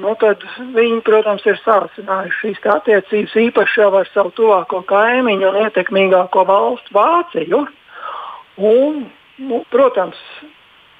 nu, 0.00 0.14
tad 0.20 0.42
viņi, 0.74 1.02
protams, 1.06 1.44
ir 1.46 1.60
sācinājuši 1.62 2.40
šīs 2.40 2.64
attiecības 2.72 3.36
īpaši 3.44 3.80
jau 3.82 3.92
ar 4.00 4.10
savu 4.12 4.32
tuvāko 4.38 4.82
kaimiņu 4.88 5.50
un 5.50 5.60
ietekmīgāko 5.66 6.46
valstu 6.48 6.96
Vāciju. 6.96 7.62
Un, 8.56 9.04
nu, 9.44 9.62
protams, 9.70 10.20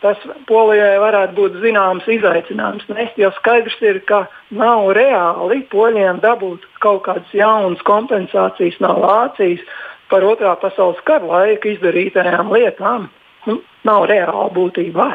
tas 0.04 0.20
Polijai 0.48 0.98
varētu 1.00 1.36
būt 1.38 1.58
zināms 1.64 2.06
izaicinājums. 2.12 2.86
Nest, 2.92 3.16
jo 3.20 3.32
skaidrs 3.38 3.78
ir, 3.82 4.02
ka 4.08 4.26
nav 4.54 4.92
reāli 4.96 5.62
poļiem 5.72 6.20
dabūt 6.24 6.66
kaut 6.84 7.06
kādas 7.08 7.32
jaunas 7.34 7.82
kompensācijas 7.88 8.78
no 8.84 8.92
Vācijas 9.02 9.64
par 10.10 10.26
otrā 10.26 10.54
pasaules 10.60 11.00
kara 11.08 11.26
laika 11.26 11.70
izdarītajām 11.74 12.52
lietām. 12.54 13.08
Nu, 13.46 13.60
nav 13.86 14.08
reāli 14.10 14.52
būtībā. 14.56 15.10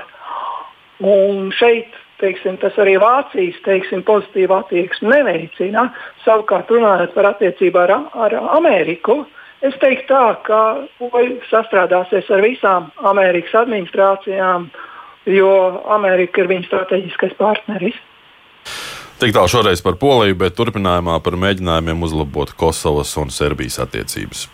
Un 1.01 1.49
šeit 1.58 1.95
teiksim, 2.21 2.58
tas 2.62 2.77
arī 2.82 2.95
Vācijas 3.01 3.58
teiksim, 3.65 4.04
pozitīvu 4.08 4.56
attieksmi 4.60 5.10
neveicina. 5.12 5.88
Savukārt, 6.25 6.69
runājot 6.71 7.15
par 7.15 7.32
attiecību 7.34 7.82
ar, 7.82 7.95
ar 8.27 8.38
Ameriku, 8.60 9.23
es 9.65 9.75
teiktu 9.82 10.13
tā, 10.13 10.23
ka 10.45 10.62
poļi 11.01 11.39
sastrādāsies 11.49 12.30
ar 12.34 12.45
visām 12.45 12.91
Amerikas 13.12 13.58
administrācijām, 13.63 14.69
jo 15.30 15.51
Amerika 15.97 16.43
ir 16.43 16.54
viņu 16.54 16.69
strateģiskais 16.69 17.36
partneris. 17.41 17.97
Tik 19.21 19.36
tālu 19.36 19.49
šoreiz 19.54 19.84
par 19.86 19.99
Poliju, 20.01 20.38
bet 20.39 20.56
turpinājumā 20.58 21.19
par 21.21 21.38
mēģinājumiem 21.38 22.08
uzlabot 22.08 22.56
Kosovas 22.58 23.13
un 23.21 23.30
Serbijas 23.34 23.77
attiecības. 23.84 24.47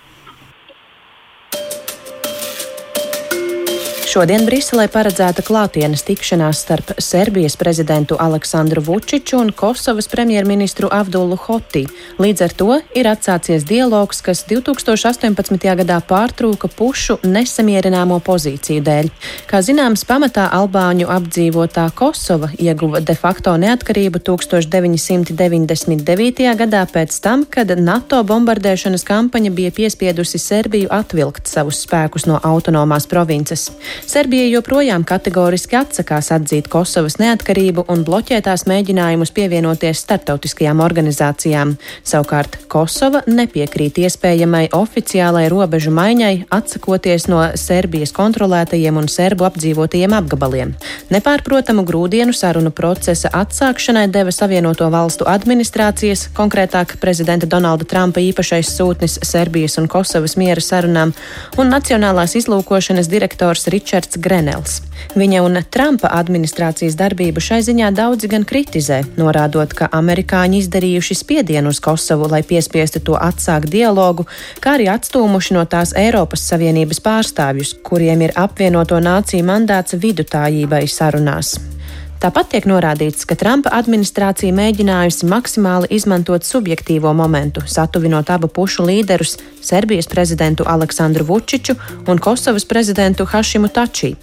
Šodien 4.17 4.47
Briselē 4.49 4.87
paredzēta 4.89 5.45
klātienes 5.45 6.01
tikšanās 6.01 6.57
starp 6.63 6.95
Serbijas 6.97 7.53
prezidentu 7.53 8.17
Aleksandru 8.17 8.81
Vučiču 8.81 9.37
un 9.37 9.53
Kosovas 9.53 10.09
premjerministru 10.09 10.89
Avdulu 10.89 11.37
Hoti. 11.37 11.85
Līdz 12.17 12.41
ar 12.41 12.49
to 12.57 12.81
ir 12.97 13.05
atsācies 13.11 13.61
dialogs, 13.69 14.25
kas 14.25 14.41
2018. 14.49 15.37
gadā 15.81 16.01
pārtrūka 16.01 16.65
pušu 16.65 17.21
nesamierināmo 17.29 18.17
pozīciju 18.25 18.81
dēļ. 18.87 19.05
Kā 19.51 19.61
zināms, 19.61 20.01
pamatā 20.09 20.49
Albāņu 20.63 21.05
apdzīvotā 21.13 21.85
Kosova 21.93 22.49
ieguva 22.57 23.05
de 23.05 23.13
facto 23.13 23.53
neatkarību 23.53 24.17
1999. 24.31 26.57
gadā 26.63 26.81
pēc 26.89 27.21
tam, 27.21 27.45
kad 27.45 27.69
NATO 27.77 28.25
bombardēšanas 28.25 29.05
kampaņa 29.05 29.53
bija 29.61 29.69
piespiedusi 29.77 30.41
Serbiju 30.41 30.89
atvilkt 30.89 31.45
savus 31.53 31.85
spēkus 31.85 32.25
no 32.25 32.41
autonomās 32.41 33.05
provinces. 33.05 33.69
Serbija 34.07 34.45
joprojām 34.47 35.03
kategoriski 35.03 35.75
atsakās 35.75 36.29
atzīt 36.31 36.69
Kosovas 36.71 37.17
neatkarību 37.19 37.83
un 37.91 38.05
bloķē 38.07 38.37
tās 38.45 38.61
mēģinājumus 38.63 39.33
pievienoties 39.35 39.99
starptautiskajām 40.05 40.79
organizācijām. 40.79 41.73
Savukārt 42.07 42.55
Kosova 42.71 43.19
nepiekrīt 43.27 43.99
iespējamai 43.99 44.69
oficiālai 44.77 45.49
robežu 45.51 45.91
maiņai, 45.91 46.45
atsakoties 46.55 47.25
no 47.27 47.41
Serbijas 47.59 48.15
kontrolētajiem 48.15 48.95
un 49.01 49.09
serbu 49.11 49.49
apdzīvotajiem 49.49 50.15
apgabaliem. 50.21 50.71
Nepārprotamu 51.11 51.83
grūdienu 51.91 52.31
sarunu 52.31 52.71
procesa 52.71 53.33
atsākšanai 53.35 54.05
deva 54.07 54.31
Savienoto 54.31 54.87
valstu 54.87 55.27
administrācijas, 55.27 56.29
konkrētāk 56.39 56.95
prezidenta 57.03 57.51
Donalda 57.57 57.83
Trumpa 57.83 58.23
īpašais 58.23 58.71
sūtnis 58.71 59.19
Serbijas 59.27 59.75
un 59.83 59.91
Kosovas 59.91 60.39
miera 60.39 60.63
sarunām 60.63 61.11
un 61.59 61.75
Nacionālās 61.75 62.39
izlūkošanas 62.39 63.11
direktors 63.11 63.67
Ričards. 63.67 63.96
Ričards 63.97 64.17
Grenels. 64.17 64.81
Viņa 65.17 65.41
un 65.41 65.57
Trumpa 65.73 66.09
administrācijas 66.13 66.95
darbību 66.97 67.41
šai 67.41 67.61
ziņā 67.65 67.89
daudzi 67.95 68.29
gan 68.29 68.43
kritizē, 68.45 69.01
norādot, 69.17 69.73
ka 69.73 69.89
amerikāņi 69.91 70.61
izdarījuši 70.61 71.15
spiedienu 71.17 71.69
uz 71.73 71.79
Kosovu, 71.79 72.29
lai 72.29 72.43
piespiestu 72.43 72.99
to 72.99 73.17
atsākt 73.17 73.71
dialogu, 73.73 74.27
kā 74.61 74.75
arī 74.77 74.89
atstūmuši 74.93 75.57
no 75.57 75.65
tās 75.65 75.95
Eiropas 75.97 76.45
Savienības 76.45 77.01
pārstāvjus, 77.01 77.73
kuriem 77.83 78.21
ir 78.27 78.35
apvienoto 78.35 78.99
nāciju 79.01 79.47
mandāts 79.47 79.97
vidutājībai 79.97 80.85
sarunās. 80.87 81.57
Tāpat 82.17 82.47
tiek 82.49 82.65
norādīts, 82.65 83.27
ka 83.29 83.35
Trumpa 83.37 83.69
administrācija 83.77 84.53
mēģinājusi 84.57 85.27
maksimāli 85.29 85.91
izmantot 85.93 86.45
subjektīvo 86.45 87.11
momentu, 87.13 87.61
satuvinot 87.69 88.31
abu 88.33 88.49
pušu 88.49 88.87
līderus- 88.89 89.37
Serbijas 89.67 90.07
prezidentu 90.07 90.63
Aleksandru 90.67 91.25
Vučiču 91.27 91.75
un 92.07 92.21
Kosovas 92.23 92.65
prezidentu 92.65 93.25
Hašimu 93.25 93.67
Tačī. 93.67 94.13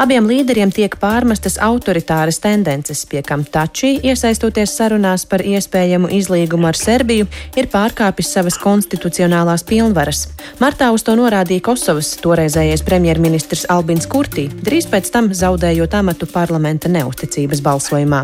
Abiem 0.00 0.26
līderiem 0.28 0.72
tiek 0.72 0.96
pārmestas 1.00 1.58
autoritāras 1.62 2.40
tendences, 2.40 3.04
pie 3.06 3.22
kam 3.26 3.44
Tačī, 3.44 3.96
iesaistoties 4.10 4.72
sarunās 4.78 5.26
par 5.28 5.44
iespējamu 5.44 6.10
izlīgumu 6.18 6.70
ar 6.70 6.78
Serbiju, 6.78 7.26
ir 7.56 7.70
pārkāpis 7.72 8.32
savas 8.32 8.58
konstitucionālās 8.62 9.66
pilnvaras. 9.68 10.26
Martā 10.62 10.92
uz 10.94 11.04
to 11.06 11.16
norādīja 11.18 11.66
Kosovas 11.70 12.14
toreizējais 12.22 12.84
premjerministrs 12.86 13.66
Albins 13.72 14.08
Kurtī, 14.08 14.48
drīz 14.48 14.88
pēc 14.90 15.10
tam 15.12 15.32
zaudējot 15.34 15.98
amatu 16.00 16.30
parlamenta 16.30 16.88
neusticību 16.88 17.26
uzticības 17.26 17.62
balsojumā. 17.64 18.22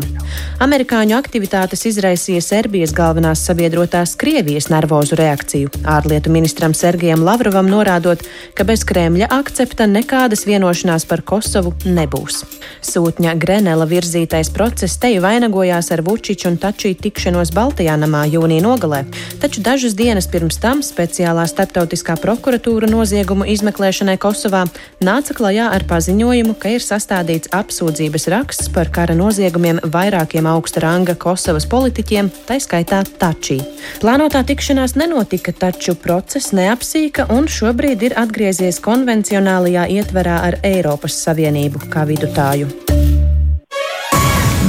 Amerikāņu 0.63 1.17
aktivitātes 1.17 1.85
izraisīja 1.89 2.41
Serbijas 2.41 2.93
galvenās 2.95 3.43
sabiedrotās 3.45 4.15
Krievijas 4.15 4.69
nervozu 4.71 5.17
reakciju, 5.19 5.69
ārlietu 5.85 6.31
ministram 6.63 6.73
Sergejam 6.73 7.23
Lavrovam 7.23 7.67
norādot, 7.67 8.23
ka 8.55 8.63
bez 8.63 8.85
Kremļa 8.87 9.27
akcepta 9.35 9.83
nekādas 9.83 10.45
vienošanās 10.47 11.03
par 11.05 11.21
Kosovu 11.21 11.73
nebūs. 11.83 12.43
Sūtņa 12.83 13.33
Grenela 13.35 13.83
virzītais 13.85 14.47
process 14.53 14.95
te 14.97 15.11
vainagojās 15.19 15.91
ar 15.91 16.03
Vučiču 16.05 16.47
un 16.47 16.57
Tačī 16.57 16.93
tikšanos 16.95 17.51
Baltijā 17.51 17.97
namā 17.99 18.23
jūnija 18.31 18.63
nogalē, 18.63 19.01
taču 19.41 19.59
dažas 19.59 19.95
dienas 19.95 20.27
pirms 20.31 20.59
tam 20.63 20.79
speciālā 20.79 21.43
starptautiskā 21.51 22.15
prokuratūra 22.23 22.87
noziegumu 22.87 23.43
izmeklēšanai 23.51 24.15
Kosovā 24.15 24.63
nāca 25.03 25.35
klajā 25.35 25.67
ar 25.67 25.83
paziņojumu, 25.89 26.55
ka 26.55 26.77
ir 26.77 26.85
sastādīts 26.85 27.51
apsūdzības 27.51 28.29
raksts 28.31 28.71
par 28.71 28.91
kara 28.93 29.17
noziegumiem 29.19 29.83
vairākiem 29.83 30.47
augsta 30.47 30.85
ranga 30.85 31.17
Kosovas 31.19 31.67
politiķiem, 31.67 32.31
tā 32.47 32.61
skaitā 32.63 33.03
Tačī. 33.19 33.59
Plānotā 33.99 34.45
tikšanās 34.47 34.95
nenotika, 34.99 35.51
taču 35.51 35.97
process 35.99 36.52
neapsīka 36.55 37.27
un 37.33 37.49
šobrīd 37.51 38.05
ir 38.09 38.15
atgriezies 38.19 38.79
konvencionālajā 38.83 39.87
ietverā 39.97 40.37
ar 40.49 40.59
Eiropas 40.65 41.17
Savienību 41.25 41.87
kā 41.93 42.05
vidutāju. 42.09 42.71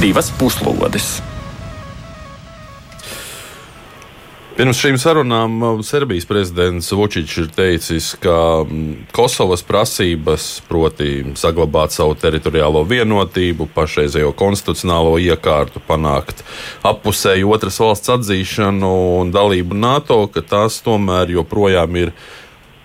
Divas 0.01 0.33
puslodes! 0.39 1.15
Pirms 4.55 4.79
šīm 4.79 4.95
sarunām 4.95 5.55
uh, 5.59 5.79
Serbijas 5.83 6.23
prezidents 6.29 6.87
Vučičs 6.95 7.41
ir 7.41 7.49
teicis, 7.51 8.13
ka 8.23 8.63
mm, 8.63 9.09
Kosovas 9.11 9.65
prasības, 9.67 10.45
proti, 10.69 11.25
saglabāt 11.35 11.91
savu 11.91 12.15
teritoriālo 12.15 12.85
vienotību, 12.87 13.67
pašreizējo 13.75 14.31
konstitucionālo 14.39 15.17
iekārtu, 15.19 15.83
panākt 15.83 16.45
appusēju 16.87 17.51
otras 17.51 17.81
valsts 17.83 18.13
atzīšanu 18.15 18.93
un 19.19 19.35
dalību 19.35 19.75
NATO, 19.75 20.21
ka 20.31 20.45
tās 20.55 20.79
tomēr 20.87 21.35
joprojām 21.35 21.99
ir 22.05 22.15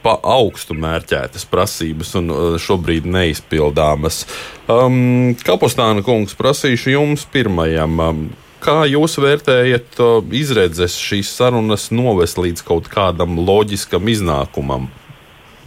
pa 0.03 0.17
augstu 0.27 0.75
mērķētas 0.75 1.47
prasības 1.55 2.15
un 2.19 2.35
uh, 2.35 2.45
šobrīd 2.59 3.07
neizpildāmas. 3.07 4.25
Um, 4.67 5.37
Kapustāna 5.47 6.03
kungs, 6.03 6.35
prasīšu 6.35 6.97
jums 6.99 7.31
pirmajam. 7.31 8.01
Um, 8.11 8.31
Kā 8.61 8.83
jūs 8.85 9.15
vērtējat 9.17 9.97
izredzes 10.37 10.99
šīs 11.01 11.31
sarunas 11.33 11.87
novest 11.95 12.37
līdz 12.37 12.61
kaut 12.67 12.91
kādam 12.93 13.39
loģiskam 13.41 14.11
iznākumam? 14.13 14.91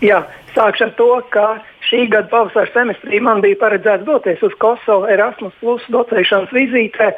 Jā, 0.05 0.19
sākšu 0.53 0.85
ar 0.85 0.91
to, 0.99 1.07
ka 1.33 1.47
šī 1.87 2.03
gada 2.13 2.29
pavasara 2.29 2.69
semestrī 2.75 3.17
man 3.23 3.41
bija 3.41 3.57
paredzēts 3.63 4.05
doties 4.05 4.45
uz 4.45 4.53
Kosovu 4.61 5.09
Erasmus 5.09 5.55
Plus 5.63 5.89
docēšanas 5.95 6.53
vizītē, 6.53 7.09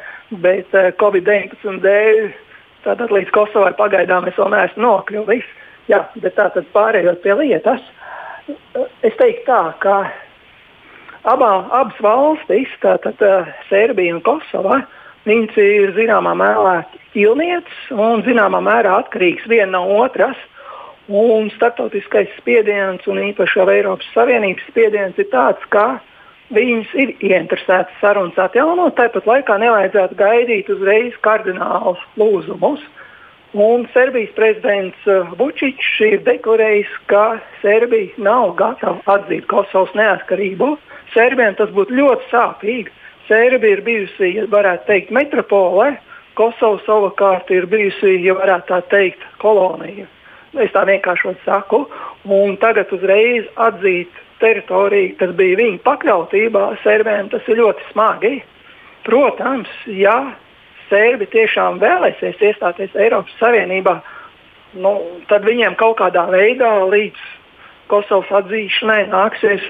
bet 0.46 0.72
uh, 0.80 0.94
Covid-19 1.02 1.84
dēļ 1.84 2.24
tātad 2.88 3.12
līdz 3.12 3.36
Kosovai 3.36 3.74
pagaidām 3.76 4.30
es 4.32 4.40
vēl 4.40 4.54
neesmu 4.56 4.86
nokļuvis. 4.86 5.48
Jā, 5.92 6.06
bet 6.22 6.38
tā 6.40 6.48
tad 6.56 6.72
pārējot 6.72 7.20
pie 7.26 7.36
lietas. 7.42 7.84
es 9.04 9.18
teiktu 9.20 9.44
tā, 9.50 9.62
ka 9.84 9.96
abā, 11.28 11.52
abas 11.68 12.00
valstis, 12.00 12.72
tātad 12.80 13.20
Serbija 13.68 14.16
un 14.16 14.24
Kosova, 14.24 14.86
viņas 15.26 15.62
ir 15.62 15.94
zināmā 15.98 16.34
mērā 16.38 16.76
ķilnieces 17.16 17.94
un 17.96 18.26
zināmā 18.26 18.62
mērā 18.64 19.00
atkarīgas 19.04 19.48
viena 19.52 19.78
no 19.78 20.02
otras. 20.04 20.38
Un 21.06 21.52
starptautiskais 21.54 22.32
spiediens 22.40 23.04
un 23.06 23.20
īpaši 23.22 23.60
jau 23.60 23.68
Eiropas 23.70 24.08
Savienības 24.16 24.66
spiediens 24.72 25.20
ir 25.22 25.28
tāds, 25.30 25.62
ka 25.70 26.00
viņas 26.54 26.94
ir 26.98 27.14
ieinteresētas 27.20 28.00
sarunas 28.02 28.38
atjaunot, 28.42 28.96
tāpat 28.98 29.30
laikā 29.30 29.58
nevajadzētu 29.62 30.18
gaidīt 30.18 30.70
uzreiz 30.74 31.14
kardinālus 31.26 32.02
lūzumus. 32.18 32.82
Un 33.56 33.86
Serbijas 33.94 34.34
prezidents 34.36 35.06
uh, 35.08 35.30
Vučičs 35.40 36.02
ir 36.04 36.26
deklarējis, 36.26 36.90
ka 37.08 37.38
Serbija 37.62 38.18
nav 38.20 38.56
gatava 38.60 39.00
atzīt 39.16 39.46
Kosovas 39.48 39.94
neatkarību. 39.96 40.74
Serbijam 41.14 41.56
tas 41.56 41.72
būtu 41.72 41.96
ļoti 41.96 42.28
sāpīgi. 42.34 42.92
Serbija 43.28 43.78
ir 43.78 43.82
bijusi, 43.86 44.34
ja 44.38 44.46
varētu 44.52 44.86
teikt, 44.90 45.14
metropole, 45.16 45.96
Kosova 46.36 46.82
savukārt 46.84 47.50
ir 47.56 47.66
bijusi, 47.72 48.18
ja 48.26 48.36
varētu 48.36 48.68
tā 48.74 48.82
teikt, 48.92 49.22
kolonija. 49.40 50.04
Es 50.60 50.72
tā 50.72 50.84
vienkārši 50.88 51.34
saku. 51.46 51.86
Un 52.32 52.58
tagad 52.60 52.92
uzreiz 52.96 53.48
atzīt 53.56 54.12
teritoriju, 54.44 55.16
kas 55.20 55.32
bija 55.36 55.60
viņa 55.62 55.80
pakļautībā, 55.86 56.66
Serbijam 56.84 57.32
tas 57.32 57.48
ir 57.48 57.62
ļoti 57.62 57.88
smagi. 57.92 58.34
Protams, 59.08 59.72
ja 59.88 60.18
Sērbi 60.90 61.26
tiešām 61.32 61.80
vēlēsies 61.82 62.42
iestāties 62.46 62.94
Eiropas 63.00 63.34
Savienībā, 63.40 63.96
nu, 64.78 64.92
tad 65.32 65.48
viņiem 65.48 65.78
kaut 65.80 65.98
kādā 66.02 66.28
veidā 66.30 66.72
līdz 66.92 67.24
Kosovas 67.90 68.30
atzīšanai 68.42 69.06
nāksies 69.10 69.66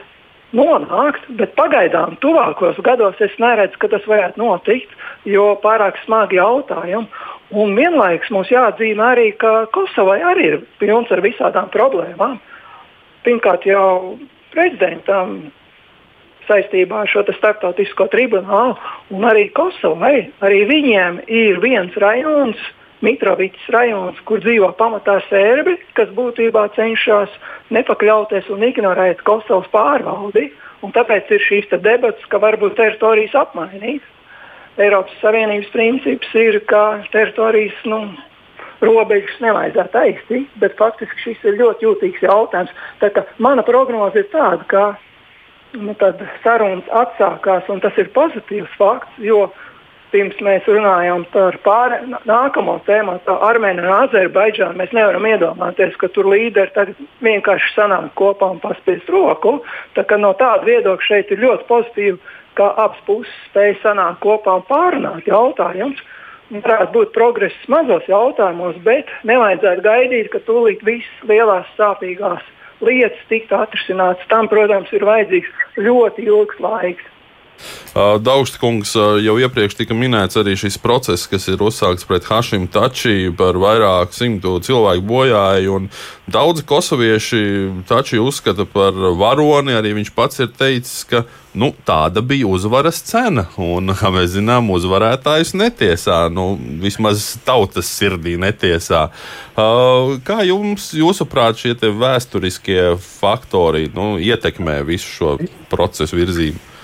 nonākt, 0.55 1.27
bet 1.39 1.55
pagaidām, 1.59 2.15
tuvākos 2.23 2.79
gados, 2.85 3.19
es 3.23 3.33
neredzu, 3.41 3.79
ka 3.81 3.89
tas 3.91 4.05
varētu 4.09 4.41
notikt, 4.41 4.93
jo 5.27 5.53
pārāk 5.63 5.99
smagi 6.05 6.39
jautājumi. 6.39 7.07
Un 7.55 7.75
vienlaikus 7.77 8.31
mums 8.33 8.49
jāatzīmē 8.49 9.11
arī, 9.13 9.27
ka 9.37 9.67
Kosovai 9.75 10.17
arī 10.25 10.47
ir 10.53 10.63
pilns 10.81 11.11
ar 11.13 11.21
visādām 11.21 11.69
problēmām. 11.73 12.39
Pirmkārt, 13.25 13.67
jau 13.69 14.17
prezidentam 14.53 15.37
saistībā 16.47 17.03
ar 17.03 17.09
šo 17.09 17.25
starptautisko 17.37 18.07
tribunālu, 18.13 18.75
un 19.13 19.27
arī 19.29 19.47
Kosovai. 19.55 20.31
Arī 20.45 20.63
viņiem 20.69 21.21
ir 21.27 21.61
viens 21.63 21.93
rajons, 22.01 22.59
Mitrovicas 23.03 23.65
rajons, 23.73 24.19
kur 24.27 24.39
dzīvo 24.43 24.69
pamatā 24.79 25.17
sērbi, 25.27 25.75
kas 25.97 26.11
būtībā 26.15 26.69
cenšas 26.77 27.33
nepakļauties 27.75 28.47
un 28.55 28.63
ignorēt 28.69 29.23
Kosovas 29.27 29.67
pārvaldi. 29.73 30.51
Tāpēc 30.85 31.31
ir 31.33 31.41
šīs 31.41 31.71
debatas, 31.81 32.21
ka 32.29 32.37
varbūt 32.37 32.75
teritorijas 32.77 33.33
apmainīt. 33.39 34.03
Eiropas 34.77 35.15
Savienības 35.21 35.71
princips 35.73 36.33
ir, 36.37 36.59
ka 36.69 37.01
teritorijas 37.09 37.77
nu, 37.89 38.03
robežas 38.85 39.39
nevajadzētu 39.41 39.99
aizstīt, 40.01 40.57
bet 40.61 40.77
faktiski 40.77 41.23
šis 41.23 41.47
ir 41.47 41.57
ļoti 41.61 41.87
jūtīgs 41.87 42.25
jautājums. 42.25 42.73
Mana 43.41 43.63
prognoze 43.65 44.21
ir 44.21 44.29
tāda, 44.33 44.61
ka 44.69 44.83
nu, 45.79 45.95
sarunas 46.43 46.87
atsākās, 46.91 47.69
un 47.71 47.81
tas 47.83 47.97
ir 48.01 48.11
pozitīvs 48.15 48.75
fakts, 48.79 49.17
jo 49.23 49.47
pirms 50.13 50.39
mēs 50.45 50.67
runājām 50.69 51.25
par 51.33 51.57
pār, 51.65 51.95
nākamo 52.27 52.77
tēmu, 52.87 53.17
tā 53.25 53.35
Armēnija 53.49 53.85
un 53.85 53.93
Azerbaidžāna, 54.05 54.77
mēs 54.79 54.95
nevaram 54.95 55.27
iedomāties, 55.29 55.95
ka 56.01 56.09
tur 56.15 56.29
līderi 56.31 56.73
tagad 56.75 56.99
vienkārši 57.25 57.73
sanāk 57.75 58.11
kopā 58.19 58.49
un 58.55 58.61
paspiest 58.63 59.09
roku. 59.11 59.57
Tā 59.97 60.05
no 60.21 60.33
tāda 60.39 60.67
viedokļa 60.67 61.09
šeit 61.09 61.31
ir 61.33 61.43
ļoti 61.45 61.69
pozitīvi, 61.69 62.19
ka 62.55 62.71
abas 62.85 63.01
puses 63.07 63.33
spēj 63.49 63.77
sanākt 63.83 64.21
kopā 64.23 64.59
un 64.59 64.67
pārunāt 64.69 65.27
jautājumus. 65.29 66.03
Varētu 66.53 66.91
būt 66.93 67.15
progress 67.15 67.69
mazos 67.71 68.05
jautājumos, 68.05 68.77
bet 68.85 69.09
nevajadzētu 69.25 69.81
gaidīt, 69.81 70.29
ka 70.29 70.43
tūlīt 70.45 70.83
visas 70.85 71.25
lielās 71.25 71.71
sāpīgās 71.79 72.45
lietas 72.85 73.25
tiktu 73.31 73.57
atrisinātas. 73.57 74.27
Tam, 74.29 74.49
protams, 74.51 74.91
ir 74.93 75.05
vajadzīgs 75.07 75.81
ļoti 75.81 76.27
ilgs 76.29 76.61
laiks. 76.61 77.11
Daugsts 77.95 78.59
kungs 78.59 78.91
jau 79.23 79.37
iepriekš 79.39 79.77
tika 79.79 79.95
minēts 79.95 80.35
arī 80.35 80.57
šis 80.59 80.75
process, 80.83 81.29
kas 81.31 81.45
ir 81.47 81.61
uzsākts 81.63 82.03
pret 82.07 82.25
Hašimu 82.27 82.67
Tačī 82.73 83.29
par 83.31 83.55
vairāk 83.55 84.11
simtu 84.11 84.57
cilvēku 84.59 85.05
bojāju. 85.07 85.77
Daudzi 86.27 86.65
kosovieši 86.67 87.39
Tačī 87.87 88.19
uzskata 88.19 88.67
par 88.67 88.99
varoni. 89.15 89.77
Arī 89.79 89.93
viņš 89.95 90.11
pats 90.17 90.43
ir 90.43 90.51
teicis, 90.51 91.05
ka 91.07 91.23
nu, 91.55 91.71
tāda 91.87 92.19
bija 92.19 92.51
uzvaras 92.51 92.99
cena. 93.07 93.47
Un, 93.55 93.95
kā 93.95 94.11
mēs 94.11 94.35
zinām, 94.35 94.73
uzvarētājs 94.75 95.55
netiesā. 95.55 96.25
Nu, 96.27 96.49
vismaz 96.83 97.37
tautas 97.47 97.95
sirdī 97.95 98.35
netiesā. 98.41 99.07
Kā 99.55 100.39
jums, 100.43 100.91
jūsuprāt, 100.99 101.63
šie 101.63 101.79
vēsturiskie 101.79 102.95
faktori 102.99 103.87
nu, 103.95 104.17
ietekmē 104.19 104.81
visu 104.83 105.15
šo 105.15 105.35
procesu 105.71 106.19
virzību? 106.19 106.74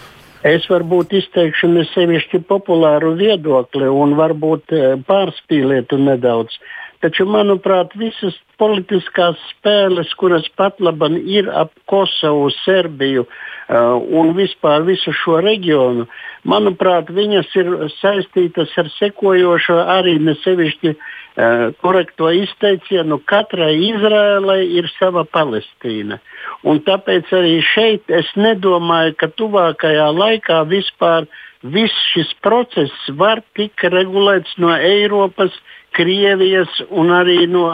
Es 0.41 0.63
varbūt 0.65 1.12
izteikšu 1.13 1.67
sevišķi 1.91 2.39
populāru 2.49 3.12
viedokli 3.19 3.86
un 3.86 4.15
varbūt 4.17 4.73
eh, 4.73 4.95
pārspīlētu 5.06 5.99
nedaudz. 6.01 6.56
Taču, 7.01 7.25
manuprāt, 7.25 7.95
visas 7.97 8.35
politiskās 8.61 9.39
spēles, 9.55 10.11
kuras 10.21 10.45
pat 10.53 10.77
labi 10.83 11.17
ir 11.33 11.47
ap 11.49 11.71
Kosovu, 11.89 12.51
Serbiju 12.61 13.23
uh, 13.25 13.95
un 14.21 14.35
vispār 14.37 14.85
visu 14.85 15.13
šo 15.23 15.39
reģionu, 15.41 16.05
manuprāt, 16.45 17.09
viņas 17.09 17.49
ir 17.57 17.71
saistītas 17.95 18.75
ar 18.77 18.91
sekojošo 18.99 19.79
arī 19.95 20.19
nesevišķi 20.27 20.93
uh, 20.93 21.73
korekto 21.81 22.29
izteicienu, 22.37 23.17
katrai 23.25 23.73
Izrēlai 23.89 24.61
ir 24.77 24.93
sava 24.99 25.25
Palestīna. 25.25 26.21
Un 26.61 26.83
tāpēc 26.85 27.33
arī 27.33 27.57
šeit 27.65 28.13
es 28.13 28.29
nedomāju, 28.37 29.17
ka 29.17 29.33
tuvākajā 29.41 30.11
laikā 30.21 30.61
vispār 30.69 31.25
viss 31.61 31.97
šis 32.13 32.29
process 32.45 33.09
var 33.17 33.41
tikt 33.57 33.89
regulēts 33.89 34.53
no 34.61 34.73
Eiropas, 34.77 35.53
Krievijas 35.97 36.82
un 36.89 37.12
arī 37.15 37.45
no 37.51 37.65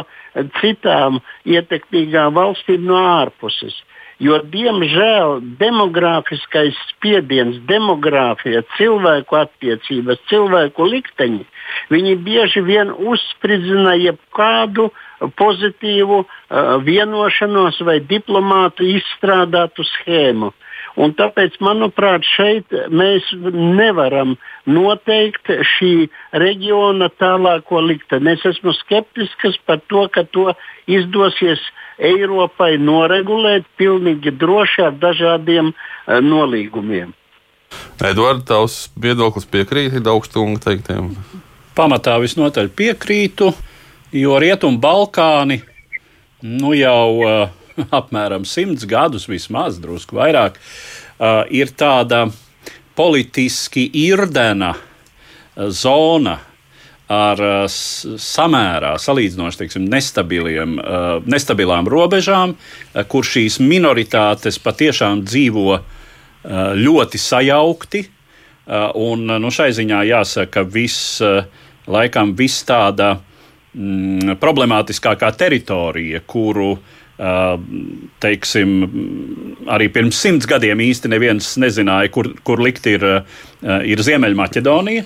citām 0.61 1.21
ietekmīgām 1.45 2.33
valstīm 2.37 2.85
no 2.87 2.97
ārpuses. 3.17 3.75
Jo, 4.17 4.39
diemžēl, 4.49 5.43
demogrāfiskais 5.59 6.77
spiediens, 6.89 7.59
demogrāfija, 7.69 8.63
cilvēku 8.73 9.37
attiecības, 9.37 10.23
cilvēku 10.31 10.87
likteņi, 10.89 11.43
viņi 11.93 12.15
bieži 12.25 12.63
vien 12.65 12.89
uzspridzina 12.97 13.93
jebkādu 14.01 14.87
pozitīvu 15.37 16.23
uh, 16.23 16.31
vienošanos 16.81 17.77
vai 17.85 17.99
diplomātu 18.01 18.89
izstrādātu 18.97 19.85
schēmu. 19.85 20.49
Un 20.97 21.13
tāpēc, 21.13 21.59
manuprāt, 21.61 22.25
šeit 22.25 22.73
mēs 22.89 23.27
nevaram 23.53 24.33
noteikt 24.65 25.51
šī 25.75 26.07
reģiona 26.33 27.11
tālāko 27.21 27.83
likteni. 27.85 28.33
Es 28.33 28.45
esmu 28.49 28.73
skeptisks 28.79 29.59
par 29.69 29.83
to, 29.91 30.07
ka 30.09 30.25
to 30.25 30.49
izdosies 30.89 31.61
Eiropai 32.01 32.75
noregulēt 32.81 33.69
pilnīgi 33.77 34.33
droši 34.41 34.87
ar 34.87 34.97
dažādiem 35.01 35.69
uh, 35.69 36.17
nolīgumiem. 36.21 37.13
Edvards, 38.01 38.45
tavs 38.49 38.75
viedoklis 38.97 39.45
piekrīt 39.49 40.09
augstunga 40.09 40.61
teiktiem? 40.65 41.13
Pamatā 41.77 42.17
visnotaļ 42.21 42.71
piekrītu, 42.73 43.51
jo 44.17 44.37
Rietumu 44.41 44.81
Balkāni 44.81 45.61
nu 46.41 46.73
jau 46.77 47.21
uh, 47.21 47.66
apmēram 47.99 48.45
simts 48.47 48.87
gadus, 48.89 49.27
vismaz 49.29 49.79
drusku 49.83 50.17
vairāk, 50.17 50.57
uh, 50.57 51.43
ir 51.53 51.73
tāda 51.77 52.27
politiski 52.97 53.85
irdena 54.07 54.73
zona 55.69 56.37
ar 57.07 57.39
uh, 57.39 57.67
samērā 57.69 58.95
salīdzinoši 58.99 59.61
teiksim, 59.61 59.85
uh, 60.77 61.21
nestabilām 61.29 61.87
robežām, 61.89 62.55
uh, 62.55 63.05
kur 63.07 63.25
šīs 63.27 63.61
minoritātes 63.63 64.59
patiešām 64.63 65.23
dzīvo 65.27 65.79
ļoti 66.47 67.19
sajaukti. 67.19 67.99
Un, 68.95 69.25
nu, 69.41 69.49
šai 69.51 69.65
ziņā 69.75 69.97
jāsaka, 70.07 70.61
viss, 70.63 71.17
laikam, 71.91 72.29
viss 72.37 72.63
tāda 72.67 73.09
mm, 73.17 74.37
problemātiskākā 74.39 75.33
teritorija, 75.35 76.21
kuru 76.29 76.69
teiksim, 77.17 78.73
arī 79.73 79.89
pirms 79.93 80.19
simts 80.21 80.49
gadiem 80.49 80.81
īsti 80.85 81.09
neviens 81.09 81.55
nezināja, 81.57 82.11
kur, 82.13 82.29
kur 82.45 82.61
likt 82.61 82.85
ir, 82.91 83.05
ir 83.63 84.03
Ziemeļmaķedonija. 84.05 85.05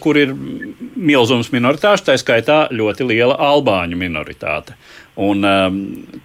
Kur 0.00 0.16
ir 0.16 0.30
milzums 0.96 1.50
minoritāšu, 1.52 2.06
tā 2.06 2.14
skaitā 2.16 2.70
ļoti 2.72 3.04
liela 3.04 3.34
albāņu 3.50 3.98
minoritāte. 4.00 4.78
Un 5.20 5.42
um, 5.44 5.78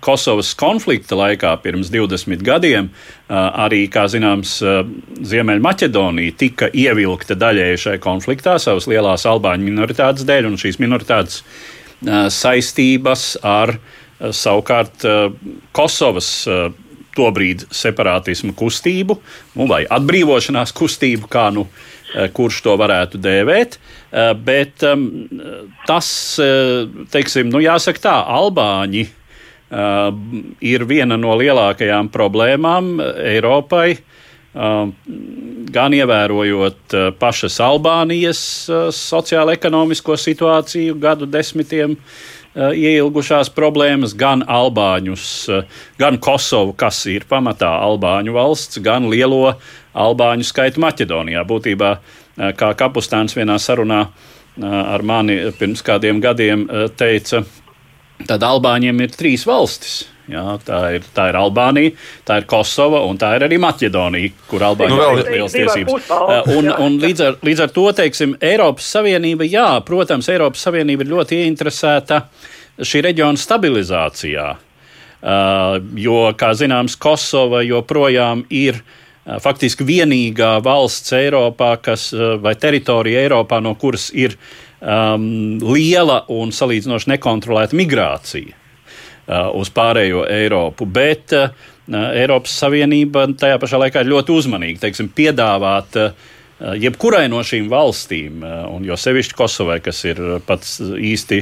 Kosovas 0.05 0.51
konflikta 0.55 1.17
laikā 1.17 1.51
pirms 1.63 1.89
20 1.91 2.45
gadiem 2.45 2.87
uh, 2.87 3.35
arī, 3.65 3.81
kā 3.91 4.05
zināms, 4.07 4.53
uh, 4.63 4.85
Ziemeļmaķedonija 5.27 6.35
tika 6.39 6.69
ievilkta 6.69 7.35
daļēji 7.41 7.81
šai 7.87 7.97
konfliktā 8.03 8.55
savas 8.61 8.87
lielās 8.87 9.25
albāņu 9.27 9.65
minoritātes 9.65 10.23
dēļ, 10.29 10.47
un 10.51 10.61
šīs 10.61 10.79
minoritātes 10.79 11.41
uh, 11.41 12.29
saistības 12.31 13.33
ar 13.41 13.75
uh, 13.75 13.99
savukārt 14.19 15.07
uh, 15.07 15.33
Kosovas 15.75 16.29
uh, 16.47 16.69
tobrīd 17.13 17.67
separātismu 17.69 18.55
kustību 18.57 19.19
nu, 19.55 19.67
vai 19.69 19.83
atbrīvošanās 19.85 20.73
kustību, 20.73 21.29
kā 21.29 21.49
nu 21.53 21.67
Eh, 22.13 22.27
kurš 22.29 22.59
to 22.61 22.75
varētu 22.77 23.17
dēvēt. 23.17 23.79
Eh, 24.11 24.33
bet 24.37 24.83
tas, 25.87 26.39
eh, 26.39 26.85
teiksim, 27.09 27.49
nu, 27.49 27.57
jāsaka 27.57 27.99
tā, 27.99 28.17
Albāņi 28.27 29.07
ir 30.61 30.85
viena 30.85 31.17
no 31.17 31.33
lielākajām 31.33 32.11
problēmām 32.13 32.99
Eiropai. 33.01 33.97
Gan 34.53 35.95
ievērojot 35.97 37.17
pašas 37.17 37.57
Albānijas 37.57 38.69
sociālo-ekonomisko 38.93 40.13
situāciju 40.13 40.93
gadu 41.01 41.25
desmitiem, 41.25 41.97
ieilgušās 42.55 43.49
problēmas, 43.53 44.13
gan 44.17 44.43
Albāņus, 44.45 45.25
gan 45.97 46.19
Kosovu, 46.21 46.75
kas 46.77 46.99
ir 47.09 47.25
pamatā 47.29 47.71
Albāņu 47.81 48.35
valsts, 48.35 48.81
gan 48.83 49.09
lielo 49.09 49.55
albāņu 49.93 50.45
skaitu 50.47 50.81
Maķedonijā. 50.83 51.43
Būtībā, 51.47 51.97
eh, 52.37 52.53
kā 52.53 52.73
Kapustāns 52.75 53.35
vienā 53.37 53.57
sarunā 53.59 54.07
eh, 54.07 54.65
ar 54.65 55.01
mani 55.01 55.51
pirms 55.59 55.81
kādiem 55.81 56.21
gadiem 56.21 56.67
eh, 56.69 56.87
teica, 56.89 57.43
tad 58.27 58.41
Albāņiem 58.41 59.01
ir 59.01 59.09
trīs 59.09 59.45
valstis. 59.45 60.12
Jā, 60.31 60.43
tā, 60.63 60.77
ir, 60.95 61.07
tā 61.11 61.25
ir 61.33 61.35
Albānija, 61.35 61.91
tā 62.23 62.37
ir 62.39 62.45
Kosova 62.47 63.01
un 63.09 63.17
tā 63.19 63.33
ir 63.35 63.43
arī 63.43 63.57
Maķedonija, 63.59 64.31
kur 64.47 64.63
Albāņiem 64.69 64.95
nu, 64.95 65.07
ir 65.19 65.31
liels 65.33 65.55
tiesības. 65.55 66.07
Un, 66.53 66.69
un 66.71 66.95
līdz, 67.03 67.23
ar, 67.27 67.39
līdz 67.43 67.63
ar 67.65 67.73
to, 67.75 67.83
teiksim, 67.97 68.37
Eiropas 68.39 68.87
Savienība, 68.95 69.43
jā, 69.43 69.67
protams, 69.83 70.31
Eiropas 70.31 70.63
Savienība 70.63 71.03
ir 71.03 71.11
ļoti 71.11 71.41
ieinteresēta 71.43 72.21
šī 72.79 73.03
reģiona 73.09 73.43
stabilizācijā. 73.43 74.47
Uh, 75.23 75.77
jo, 75.99 76.23
kā 76.39 76.53
zināms, 76.55 76.95
Kosova 76.99 77.59
joprojām 77.67 78.45
ir 78.51 78.79
uh, 78.79 79.37
faktiski 79.43 79.83
vienīgā 79.87 80.55
valsts 80.63 81.15
Eiropā, 81.19 81.75
kas, 81.83 82.09
vai 82.39 82.55
teritorija 82.59 83.27
Eiropā, 83.27 83.59
no 83.63 83.75
kuras 83.79 84.07
ir 84.15 84.39
um, 84.79 85.59
liela 85.67 86.23
un 86.31 86.55
salīdzinoši 86.55 87.15
nekontrolēta 87.17 87.75
migrācija 87.75 88.62
uz 89.27 89.71
pārējo 89.73 90.25
Eiropu. 90.29 90.87
Bet 90.89 91.35
uh, 91.37 91.49
Eiropas 92.13 92.55
Savienība 92.63 93.27
tajā 93.39 93.59
pašā 93.61 93.81
laikā 93.85 94.03
ir 94.03 94.13
ļoti 94.13 94.35
uzmanīga 94.35 94.85
teiksim, 94.85 95.11
piedāvāt 95.15 95.99
uh, 95.99 96.31
jebkurai 96.79 97.25
no 97.31 97.41
šīm 97.43 97.65
valstīm, 97.71 98.43
un 98.71 98.85
jo 98.87 98.95
sevišķi 98.99 99.35
Kosovai, 99.35 99.79
kas 99.83 99.99
ir 100.07 100.19
pats 100.47 100.77
īsti 100.79 101.41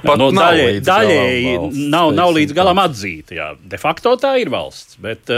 Pat 0.00 0.20
no, 0.20 0.30
daļēji, 0.32 0.80
daļēji 0.86 1.50
valsts, 1.58 1.82
nav, 1.92 2.12
nav 2.16 2.32
līdz 2.38 2.56
galam 2.56 2.80
atzīta. 2.80 3.36
Jā, 3.36 3.48
de 3.58 3.80
facto 3.80 4.14
tā 4.20 4.36
ir 4.40 4.52
valsts, 4.54 4.96
bet 5.02 5.28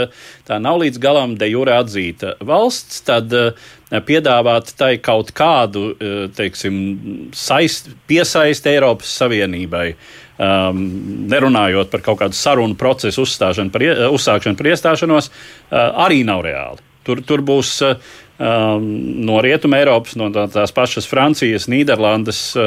tā 0.47 0.59
nav 0.61 0.79
līdz 0.83 1.01
galam 1.03 1.35
de 1.39 1.49
jure 1.51 1.75
atzīta 1.75 2.35
valsts. 2.45 3.01
Tad 3.09 3.33
piedāvāt 4.05 4.71
tai 4.79 4.95
kaut 5.03 5.29
kādu 5.37 5.91
teiksim, 6.35 6.77
saist, 7.37 7.91
piesaist 8.09 8.65
Eiropas 8.69 9.11
Savienībai. 9.21 9.91
Um, 10.35 10.81
nerunājot 11.31 11.87
par 11.93 12.01
kaut 12.03 12.19
kādu 12.19 12.35
sarunu 12.35 12.75
procesu 12.75 13.23
par, 13.71 13.85
uzsākšanu 14.11 14.59
par 14.59 14.67
iestāšanos, 14.67 15.29
uh, 15.31 15.77
arī 16.03 16.25
nav 16.27 16.43
reāli. 16.43 16.83
Tur, 17.07 17.21
tur 17.23 17.39
būs 17.45 17.71
uh, 17.85 17.95
no 18.35 19.39
Rietuma 19.39 19.79
Eiropas, 19.79 20.17
no 20.19 20.27
tās 20.33 20.75
pašas 20.75 21.07
Francijas, 21.07 21.69
Nīderlandes. 21.71 22.57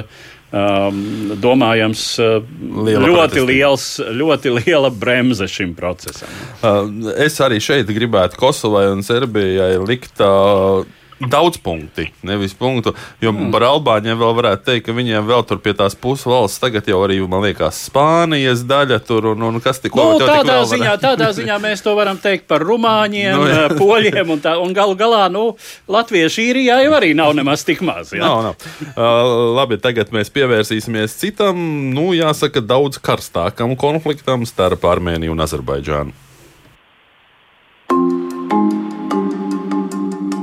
Um, 0.48 1.34
domājams, 1.44 2.02
uh, 2.24 2.38
liela 2.86 3.10
ļoti, 3.10 3.42
liels, 3.44 3.82
ļoti 4.00 4.54
liela 4.54 4.88
bremze 4.88 5.44
šim 5.44 5.74
procesam. 5.76 6.30
Uh, 6.64 6.88
es 7.20 7.36
arī 7.44 7.58
šeit 7.60 7.92
gribētu 7.92 8.40
Kosovai 8.40 8.86
un 8.94 9.04
Serbijai 9.04 9.74
likt 9.84 10.24
uh, 10.24 10.88
daudz 11.20 11.58
punkti, 11.58 12.08
nevis 12.22 12.54
punktu. 12.54 12.92
Jo 13.22 13.32
mm. 13.32 13.50
par 13.54 13.64
Albāņiem 13.68 14.18
vēl 14.20 14.34
varētu 14.38 14.64
teikt, 14.68 14.86
ka 14.86 14.94
viņiem 14.94 15.26
vēl 15.26 15.42
tur 15.48 15.60
pie 15.62 15.74
tās 15.78 15.96
pusvalsts 15.98 16.60
tagad 16.62 16.86
jau 16.88 17.00
arī, 17.04 17.18
man 17.26 17.42
liekas, 17.42 17.80
Spānijas 17.88 18.62
daļa 18.68 19.00
tur 19.06 19.32
un, 19.32 19.42
un 19.48 19.58
kas 19.62 19.82
tik 19.82 19.96
nu, 19.98 20.18
tādā, 20.22 20.60
tik 20.62 20.70
ziņā, 20.74 20.94
tādā 21.02 21.30
ziņā 21.36 21.58
mēs 21.62 21.82
to 21.84 21.94
varam 21.98 22.20
teikt 22.22 22.46
par 22.50 22.62
rumāņiem, 22.66 23.34
nu, 23.34 23.48
jā. 23.50 23.64
poļiem 23.80 24.34
un, 24.36 24.44
tā, 24.44 24.54
un 24.62 24.76
galu 24.76 24.94
galā, 24.98 25.24
nu, 25.32 25.50
latvieši 25.90 26.48
īrijā 26.52 26.78
jau 26.84 26.94
arī 27.00 27.12
nav 27.18 27.34
nemaz 27.38 27.66
tik 27.66 27.82
maz. 27.86 28.14
Jā? 28.14 28.22
Nav, 28.22 28.50
nav. 28.50 28.70
Uh, 28.92 29.34
labi, 29.58 29.80
tagad 29.82 30.14
mēs 30.14 30.30
pievērsīsimies 30.34 31.18
citam, 31.18 31.58
nu, 31.94 32.12
jāsaka, 32.16 32.62
daudz 32.62 33.02
karstākam 33.02 33.74
konfliktam 33.78 34.46
starp 34.48 34.86
Armēniju 34.88 35.34
un 35.34 35.46
Azerbaidžānu. 35.46 36.27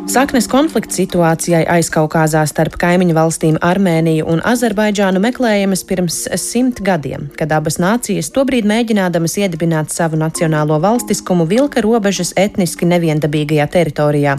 Saknes 0.06 0.46
konflikta 0.46 0.94
situācijai 0.94 1.64
aizkaukāzā 1.76 2.44
starp 2.46 2.76
kaimiņu 2.78 3.16
valstīm 3.18 3.56
Armēniju 3.66 4.28
un 4.30 4.44
Azerbaidžānu 4.46 5.18
meklējamas 5.24 5.82
pirms 5.90 6.20
simt 6.38 6.78
gadiem, 6.86 7.26
kad 7.40 7.50
abas 7.56 7.80
nācijas 7.82 8.30
tobrīd 8.36 8.68
mēģinādamas 8.70 9.40
iedibināt 9.42 9.90
savu 9.90 10.20
nacionālo 10.22 10.78
valstiskumu 10.84 11.48
vilka 11.50 11.82
robežas 11.82 12.36
etniski 12.38 12.86
neviendabīgajā 12.92 13.66
teritorijā. 13.74 14.38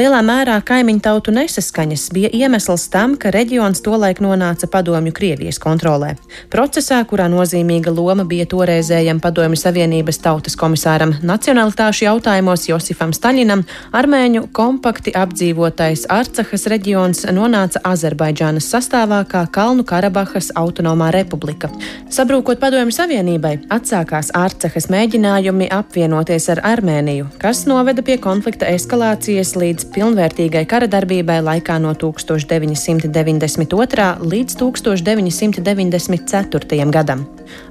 Lielā 0.00 0.22
mērā 0.24 0.54
kaimiņu 0.64 1.02
tautu 1.04 1.32
nesaskaņas 1.36 2.06
bija 2.14 2.28
iemesls 2.32 2.86
tam, 2.88 3.18
ka 3.20 3.28
reģions 3.34 3.82
tolaik 3.84 4.22
nonāca 4.24 4.64
padomju 4.72 5.12
Krievijas 5.12 5.58
kontrolē. 5.60 6.14
Procesā, 6.48 7.02
kurā 7.04 7.26
nozīmīga 7.28 7.92
loma 7.92 8.24
bija 8.24 8.46
toreizējam 8.48 9.20
padomju 9.20 9.58
Savienības 9.60 10.22
tautas 10.24 10.56
komisāram 10.56 11.12
nacionalitāšu 11.20 12.06
jautājumos 12.06 12.64
Josifam 12.70 13.12
Staļinam, 13.12 13.66
armēņu 13.92 14.46
kompakti 14.56 15.12
apdzīvotais 15.20 16.06
Arcahas 16.08 16.64
reģions 16.72 17.26
nonāca 17.36 17.84
Azerbaidžānas 17.90 18.70
sastāvā 18.72 19.20
kā 19.28 19.44
Kalnu 19.52 19.84
Karabahas 19.84 20.48
autonomā 20.62 21.10
republika. 21.18 21.68
Sabrūkot 22.08 22.62
padomju 22.62 22.96
Savienībai, 22.96 23.52
atsākās 23.68 24.32
Arcahas 24.32 24.88
mēģinājumi 24.88 25.68
apvienoties 25.76 26.48
ar 26.56 26.64
Armēniju, 26.72 27.28
kas 27.44 27.66
noveda 27.68 28.06
pie 28.06 28.16
konflikta 28.16 28.72
eskalācijas 28.78 29.58
līdz 29.60 29.89
pilnvērtīgai 29.94 30.64
kara 30.70 30.86
darbībai 30.90 31.38
laikā 31.44 31.76
no 31.82 31.92
1992. 31.98 34.06
līdz 34.32 34.52
1994. 34.60 36.90
gadam. 36.94 37.20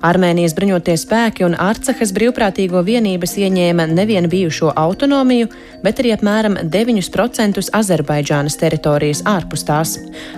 Armēnijas 0.04 0.54
bruņotie 0.58 0.96
spēki 1.00 1.46
un 1.48 1.54
Arcahas 1.60 2.12
brīvprātīgo 2.16 2.80
vienības 2.84 3.38
ieņēma 3.40 3.84
nevienu 3.94 4.28
bijušo 4.32 4.70
autonomiju, 4.76 5.48
bet 5.84 6.00
arī 6.04 6.10
apmēram 6.18 6.54
9% 6.68 7.70
Azerbaidžānas 7.80 8.56
teritorijas 8.60 9.22
ārpus 9.30 9.62
tās. 9.68 9.90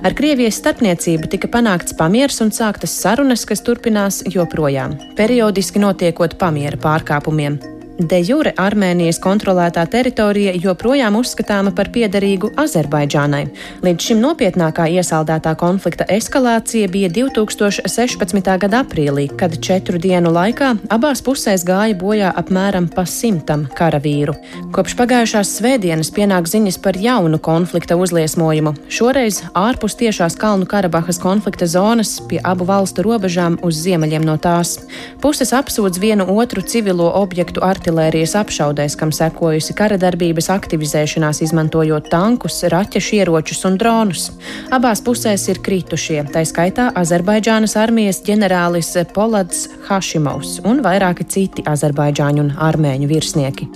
Ar 0.05 0.11
Krievijas 0.17 0.57
starpniecību 0.61 1.25
tika 1.33 1.47
panākts 1.51 1.97
pamieris 1.97 2.39
un 2.45 2.49
sāktas 2.53 2.93
sarunas, 3.01 3.41
kas 3.49 3.61
turpinās 3.65 4.15
joprojām, 4.29 4.91
periodiski 5.17 5.77
notiekot 5.81 6.31
pamiera 6.41 6.77
pārkāpumiem. 6.77 7.80
De 7.99 8.17
jure 8.23 8.53
Armēnijas 8.55 9.19
kontrolētā 9.21 9.83
teritorija 9.91 10.53
joprojām 10.55 11.17
uzskatāma 11.19 11.73
par 11.75 11.89
piederīgu 11.91 12.53
Azerbaidžānai. 12.61 13.41
Līdz 13.83 14.05
šim 14.07 14.21
nopietnākā 14.23 14.85
iesaldētā 14.95 15.51
konflikta 15.59 16.07
eskalācija 16.09 16.87
bija 16.91 17.09
2016. 17.11 18.47
gada 18.63 18.81
aprīlī, 18.85 19.27
kad 19.37 19.57
četru 19.59 19.99
dienu 20.01 20.31
laikā 20.31 20.71
abās 20.89 21.21
pusēs 21.25 21.65
gāja 21.67 21.97
bojā 21.99 22.31
apmēram 22.39 22.87
pa 22.95 23.03
simtam 23.03 23.67
karavīru. 23.75 24.37
Kopš 24.71 24.95
pagājušās 25.01 25.51
svētdienas 25.59 26.13
pienāk 26.15 26.47
ziņas 26.47 26.79
par 26.81 26.95
jaunu 26.97 27.41
konflikta 27.43 27.99
uzliesmojumu, 27.99 28.73
šoreiz 28.87 29.43
ārpus 29.51 29.99
tiešās 29.99 30.39
Kalnu 30.39 30.65
Karabahas 30.65 31.19
konflikta 31.21 31.67
zonas 31.67 32.15
pie 32.31 32.39
abu 32.39 32.65
valstu 32.71 33.03
robežām 33.05 33.59
uz 33.67 33.83
ziemeļiem 33.83 34.25
no 34.25 34.39
tās. 34.41 34.79
Puses 35.21 35.51
apsūdz 35.53 35.99
vienu 35.99 36.31
otru 36.39 36.63
civilo 36.63 37.11
objektu 37.19 37.59
artilēriju 37.59 37.80
artilērijas 37.81 38.35
apšaudēs, 38.37 38.95
kam 38.99 39.09
sekojusi 39.15 39.73
kara 39.77 39.97
darbības 39.97 40.51
aktivizēšanās, 40.53 41.41
izmantojot 41.47 42.11
tankus, 42.13 42.61
raķešu 42.69 43.17
ieročus 43.17 43.65
un 43.65 43.79
dronus. 43.81 44.29
Abās 44.69 45.01
pusēs 45.01 45.47
ir 45.49 45.63
kritušie, 45.65 46.21
tā 46.29 46.45
skaitā 46.45 46.91
Azerbaidžānas 47.01 47.75
armijas 47.81 48.21
ģenerālis 48.27 48.93
Polads 49.15 49.67
Hašimovs 49.89 50.59
un 50.67 50.85
vairāki 50.85 51.25
citi 51.25 51.65
azerbaidžāņu 51.65 52.45
un 52.45 52.55
armēņu 52.69 53.09
virsnieki. 53.09 53.69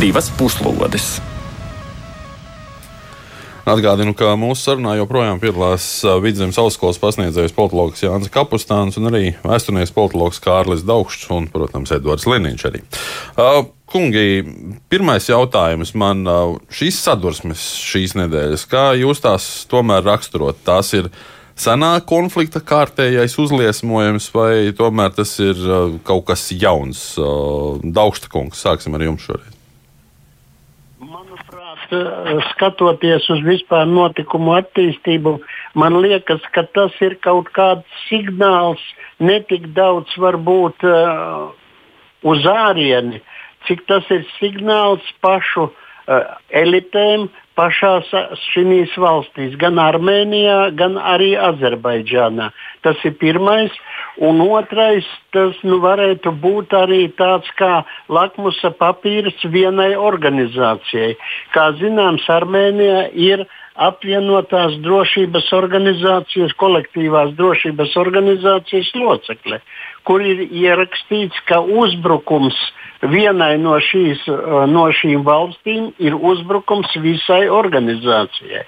Divas 0.00 0.32
puslodes! 0.34 1.20
Atgādinu, 3.70 4.16
ka 4.18 4.32
mūsu 4.40 4.64
sarunā 4.64 4.96
joprojām 4.98 5.38
piedalās 5.38 5.84
Vidzemes 6.24 6.58
augstskolas 6.58 6.98
pasniedzējs 6.98 7.54
politologs 7.54 8.02
Jānis 8.02 8.32
Kapustāns 8.34 8.96
un 8.98 9.10
arī 9.12 9.34
vēsturnieks 9.44 9.92
politologs 9.94 10.40
Kārlis 10.42 10.82
Daugšs 10.88 11.28
un, 11.36 11.46
protams, 11.52 11.92
Edvards 11.94 12.26
Liniņš 12.26 12.64
arī. 12.66 12.80
Uh, 13.36 13.60
kungi, 13.90 14.42
pirmais 14.90 15.28
jautājums 15.30 15.94
man 15.98 16.24
šīs 16.72 16.98
sadursmes 17.04 17.62
šīs 17.84 18.16
nedēļas, 18.18 18.66
kā 18.70 18.88
jūs 18.98 19.22
tās 19.22 19.46
tomēr 19.70 20.02
raksturot? 20.08 20.58
Tās 20.66 20.90
ir 20.98 21.10
senā 21.58 21.92
konflikta 22.06 22.64
kārtējais 22.64 23.38
uzliesmojums, 23.38 24.32
vai 24.34 24.52
tomēr 24.74 25.14
tas 25.14 25.36
ir 25.42 25.62
kaut 26.06 26.26
kas 26.32 26.48
jauns? 26.56 27.06
Daugšta 27.84 28.34
kungs, 28.34 28.66
sāksim 28.66 28.98
ar 28.98 29.06
jums 29.10 29.30
šoreiz. 29.30 29.59
Skatoties 32.50 33.26
uz 33.32 33.42
vispār 33.46 33.88
notikumu 33.90 34.54
attīstību, 34.58 35.36
man 35.74 35.98
liekas, 36.02 36.44
ka 36.54 36.64
tas 36.76 36.94
ir 37.04 37.16
kaut 37.24 37.50
kāds 37.56 38.00
signāls, 38.06 38.82
ne 39.18 39.40
tik 39.50 39.70
daudz 39.76 40.14
varbūt 40.20 40.86
uh, 40.86 41.50
uz 42.22 42.46
ārieni, 42.46 43.20
cik 43.68 43.86
tas 43.90 44.06
ir 44.14 44.26
signāls 44.38 45.04
pašu 45.24 45.68
uh, 45.68 46.34
elitēm, 46.62 47.28
pašās 47.60 48.08
šīs 48.48 48.96
valstīs, 49.00 49.56
gan 49.60 49.76
Armēnijā, 49.82 50.72
gan 50.80 50.96
arī 50.96 51.34
Azerbaidžānā. 51.50 52.50
Tas 52.84 53.00
ir 53.04 53.18
pirmais. 53.20 53.74
Un 54.20 54.40
otrais, 54.42 55.06
tas 55.32 55.56
nu, 55.64 55.78
varētu 55.80 56.32
būt 56.42 56.74
arī 56.76 57.04
tāds 57.16 57.48
kā 57.56 57.84
lakmusa 58.12 58.72
papīrs 58.76 59.38
vienai 59.52 59.92
organizācijai. 59.96 61.14
Kā 61.54 61.70
zināms, 61.80 62.26
Armēnijā 62.32 63.06
ir 63.14 63.46
apvienotās 63.80 64.76
drošības 64.84 65.48
organizācijas, 65.56 66.52
kolektīvās 66.60 67.32
drošības 67.38 67.96
organizācijas 68.02 68.90
locekļi, 68.98 69.60
kur 70.04 70.24
ir 70.26 70.44
ierakstīts, 70.48 71.40
ka 71.48 71.62
uzbrukums 71.62 72.58
vienai 73.08 73.56
no, 73.60 73.76
šīs, 73.80 74.22
uh, 74.28 74.64
no 74.68 74.86
šīm 74.92 75.24
valstīm 75.24 75.90
ir 76.02 76.16
uzbrukums 76.16 76.92
visai 77.00 77.46
organizācijai. 77.48 78.64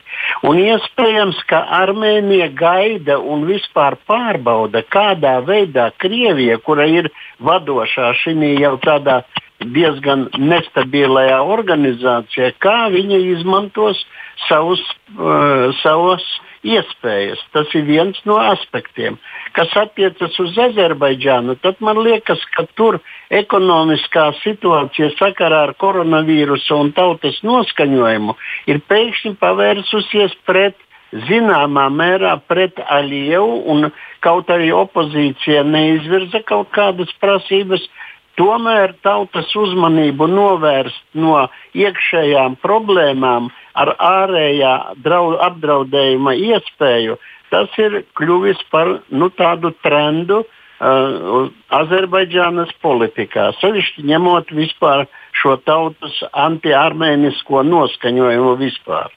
Un 0.49 0.61
iespējams, 0.63 1.43
ka 1.51 1.63
Armēnija 1.83 2.49
gaida 2.57 3.19
un 3.19 3.45
vispār 3.49 3.99
pārbauda, 4.09 4.85
kādā 4.89 5.39
veidā 5.45 5.91
Krievija, 6.01 6.59
kura 6.59 6.89
ir 6.89 7.11
vadošā 7.41 8.13
šī 8.23 8.37
jau 8.61 8.77
tādā 8.83 9.23
diezgan 9.63 10.27
nestabilajā 10.39 11.43
organizācijā, 11.45 12.53
kā 12.59 12.89
viņa 12.91 13.21
izmantos 13.37 14.01
savus, 14.49 14.83
uh, 15.19 15.71
savus 15.83 16.25
iespējas. 16.63 17.41
Tas 17.55 17.71
ir 17.77 17.87
viens 17.87 18.19
no 18.29 18.39
aspektiem. 18.41 19.19
Kas 19.57 19.73
attiecas 19.77 20.39
uz 20.41 20.57
Azerbaidžānu, 20.67 21.59
tad 21.63 21.83
man 21.85 22.01
liekas, 22.05 22.43
ka 22.55 22.65
tur 22.79 23.01
ekonomiskā 23.31 24.31
situācija 24.43 25.13
sakarā 25.19 25.67
ar 25.69 25.75
koronavīrusu 25.83 26.79
un 26.79 26.95
tautas 26.97 27.43
noskaņojumu 27.47 28.37
ir 28.71 28.81
pēkšņi 28.89 29.37
pavērsusies 29.43 30.39
pret 30.47 30.79
zināmā 31.13 31.89
mērā 31.93 32.39
pret 32.49 32.79
Alievu, 32.89 33.59
un 33.69 33.91
kaut 34.25 34.49
arī 34.53 34.71
opozīcija 34.73 35.65
neizvirza 35.69 36.41
kaut 36.49 36.71
kādas 36.73 37.13
prasības, 37.21 37.85
tomēr 38.41 38.95
tautas 39.05 39.51
uzmanību 39.57 40.29
novērst 40.31 41.03
no 41.19 41.47
iekšējām 41.77 42.57
problēmām 42.63 43.51
ar 43.79 43.95
ārējā 43.99 44.75
draud, 45.05 45.39
apdraudējuma 45.47 46.35
iespēju, 46.41 47.19
tas 47.53 47.79
ir 47.81 48.03
kļuvis 48.19 48.61
par 48.73 48.99
nu, 49.13 49.29
tādu 49.37 49.73
trendu 49.85 50.43
uh, 50.43 51.49
Azerbaidžānas 51.83 52.73
politikā. 52.85 53.51
Sevišķi 53.61 54.07
ņemot 54.09 54.53
vispār 54.57 55.07
šo 55.37 55.57
tautas 55.67 56.21
anti-armēnisko 56.33 57.65
noskaņojumu 57.69 58.55
vispār. 58.61 59.13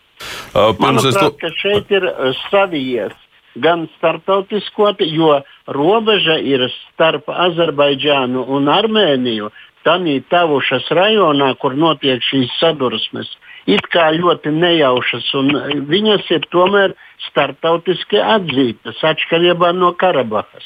Uh, 0.55 0.72
Manuprāt, 0.80 1.39
ka 1.41 1.51
šeit 1.59 1.91
ir 1.91 2.07
uh, 2.07 2.32
savijies 2.47 3.16
gan 3.62 3.88
starptautiskot, 3.97 5.01
jo 5.01 5.39
robeža 5.68 6.38
ir 6.39 6.68
starp 6.74 7.30
Azerbaidžānu 7.30 8.45
un 8.58 8.70
Armēniju. 8.72 9.51
Tanī 9.86 10.18
Tavušas 10.34 10.88
rajonā, 10.97 11.51
kur 11.62 11.76
notiek 11.78 12.24
šīs 12.26 12.53
sadursmes, 12.58 13.30
it 13.70 13.86
kā 13.93 14.08
ļoti 14.18 14.49
nejaušas, 14.56 15.28
un 15.38 15.51
viņas 15.91 16.32
ir 16.34 16.47
tomēr 16.53 16.95
starptautiski 17.28 18.18
atzītas 18.18 19.03
atšķirībā 19.12 19.70
no 19.78 19.93
Karabahas. 19.93 20.66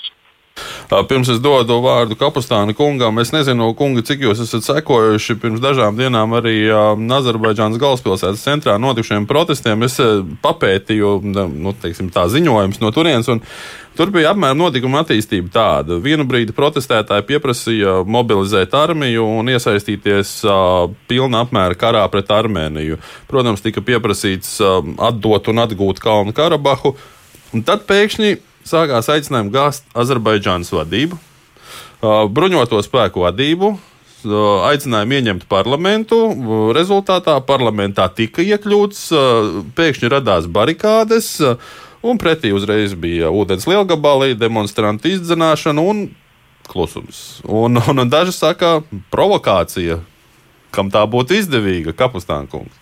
Pirms 0.90 1.30
es 1.30 1.38
dodu 1.38 1.76
vārdu 1.84 2.16
Kapustāna 2.18 2.74
kungam, 2.74 3.20
es 3.22 3.30
nezinu, 3.30 3.68
kungi, 3.78 4.02
cik 4.08 4.24
jūs 4.26 4.40
esat 4.42 4.66
sekojuši 4.66 5.36
pirms 5.38 5.62
dažām 5.62 5.94
dienām 6.00 6.34
arī 6.40 6.64
Azerbaidžānas 6.70 7.78
galvaspilsētas 7.82 8.42
centrā 8.42 8.80
notikušiem 8.82 9.28
protestiem. 9.30 9.86
Es 9.86 10.00
papētīju 10.42 11.12
nu, 11.30 11.76
teiksim, 11.78 12.10
tā 12.16 12.26
ziņojumus 12.34 12.82
no 12.82 12.90
turienes. 12.96 13.30
Tur 14.00 14.10
bija 14.16 14.32
apmēram 14.34 14.58
notikuma 14.58 15.04
attīstība 15.04 15.54
tāda. 15.54 16.00
Vienu 16.02 16.26
brīdi 16.26 16.56
protestētāji 16.58 17.28
pieprasīja 17.36 18.00
mobilizēt 18.10 18.74
armiju 18.74 19.28
un 19.42 19.54
iesaistīties 19.54 20.36
uh, 20.48 20.88
pilna 21.12 21.44
apmēra 21.46 21.78
karā 21.78 22.06
pret 22.10 22.32
Armēniju. 22.34 22.98
Protams, 23.30 23.62
tika 23.62 23.84
pieprasīts 23.86 24.56
uh, 24.64 24.80
atdot 25.10 25.52
un 25.52 25.66
atgūt 25.68 26.02
Kalnu 26.02 26.34
Karabahu. 26.34 26.96
Un 27.54 27.66
tad 27.68 27.84
pēkšņi 27.90 28.38
sākās 28.68 29.10
aicinājumi 29.12 29.54
gāzt 29.54 29.88
Azerbaidžānas 29.98 30.72
vadību, 30.74 31.20
bruņoto 32.36 32.82
spēku 32.86 33.26
vadību, 33.26 33.74
aicinājumu 34.70 35.16
ieņemt 35.20 35.46
parlamentu. 35.52 36.18
Rezultātā 36.76 37.38
parlamentā 37.48 38.10
tika 38.12 38.44
iekļūts, 38.44 39.04
pēkšņi 39.78 40.12
radās 40.12 40.48
barikādes, 40.52 41.38
un 42.04 42.20
pretī 42.20 42.52
uzreiz 42.56 42.96
bija 43.00 43.32
ūdens 43.32 43.68
lielgabali, 43.70 44.36
demonstrantu 44.40 45.14
izdzenāšana 45.16 45.84
un 45.84 46.08
klusums. 46.70 47.42
Un, 47.48 47.80
un, 47.80 48.04
un 48.04 48.12
daži 48.12 48.36
saka, 48.36 48.80
provokācija, 49.14 50.00
kam 50.76 50.92
tā 50.94 51.02
būtu 51.10 51.40
izdevīga, 51.40 51.96
kapustānkungs. 51.98 52.76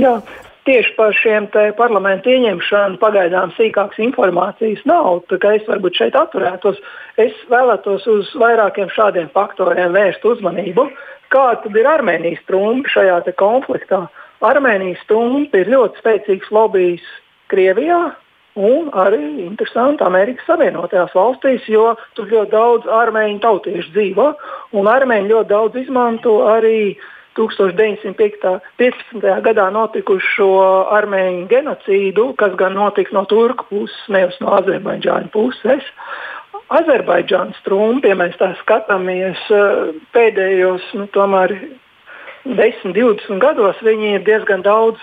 Jā, 0.00 0.18
tieši 0.64 0.94
par 0.96 1.14
šiem 1.16 1.48
parlamentu 1.78 2.32
ieņemšanu 2.32 2.98
pagaidām 3.00 3.52
sīkākas 3.56 4.00
informācijas 4.04 4.82
nav. 4.88 5.22
Es 5.30 5.68
varbūt 5.68 6.00
šeit 6.00 6.16
atturētos. 6.18 6.80
Es 7.20 7.36
vēlētos 7.50 8.06
uz 8.10 8.32
vairākiem 8.40 8.90
šādiem 8.92 9.30
faktoriem 9.34 9.94
vērst 9.96 10.24
uzmanību. 10.24 10.88
Kāda 11.30 11.70
ir 11.78 11.86
Armēnijas 11.86 12.42
trumpa 12.48 12.90
šajā 12.90 13.20
konfliktā? 13.38 14.06
Armēnijas 14.40 15.04
trumpa 15.08 15.60
ir 15.60 15.70
ļoti 15.70 16.02
spēcīgs 16.02 16.50
lobbyis 16.50 17.06
Krievijā. 17.52 18.10
Un 18.60 18.88
arī 18.98 19.44
interesanti 19.44 20.02
Amerikas 20.02 20.48
Savienotajās 20.50 21.12
valstīs, 21.14 21.68
jo 21.70 21.92
tur 22.18 22.26
ļoti 22.32 22.50
daudz 22.50 22.88
armēņu 22.90 23.38
tautiešu 23.44 23.92
dzīvo, 23.94 24.26
un 24.74 24.90
armēņi 24.90 25.30
ļoti 25.30 25.48
daudz 25.52 25.78
izmanto 25.78 26.34
arī 26.50 26.80
uh, 26.90 27.04
1915. 27.40 29.24
gadā 29.46 29.66
notikušo 29.72 30.50
armēņu 30.96 31.46
genocīdu, 31.50 32.26
kas 32.40 32.52
gan 32.60 32.76
notika 32.76 33.16
no 33.16 33.24
turku 33.30 33.64
puses, 33.70 34.02
nevis 34.12 34.36
no 34.44 34.52
Azerbaidžāņu 34.58 35.32
puses. 35.32 35.86
Azerbaidžānas 36.70 37.58
trumpi, 37.66 38.12
ja 38.12 38.16
mēs 38.18 38.36
tā 38.38 38.52
skatāmies 38.60 39.40
pēdējos 40.14 40.84
nu, 41.00 41.08
10, 42.44 42.94
20 42.96 43.40
gados, 43.42 43.80
viņi 43.84 44.14
ir 44.18 44.22
diezgan 44.28 44.62
daudz. 44.64 45.02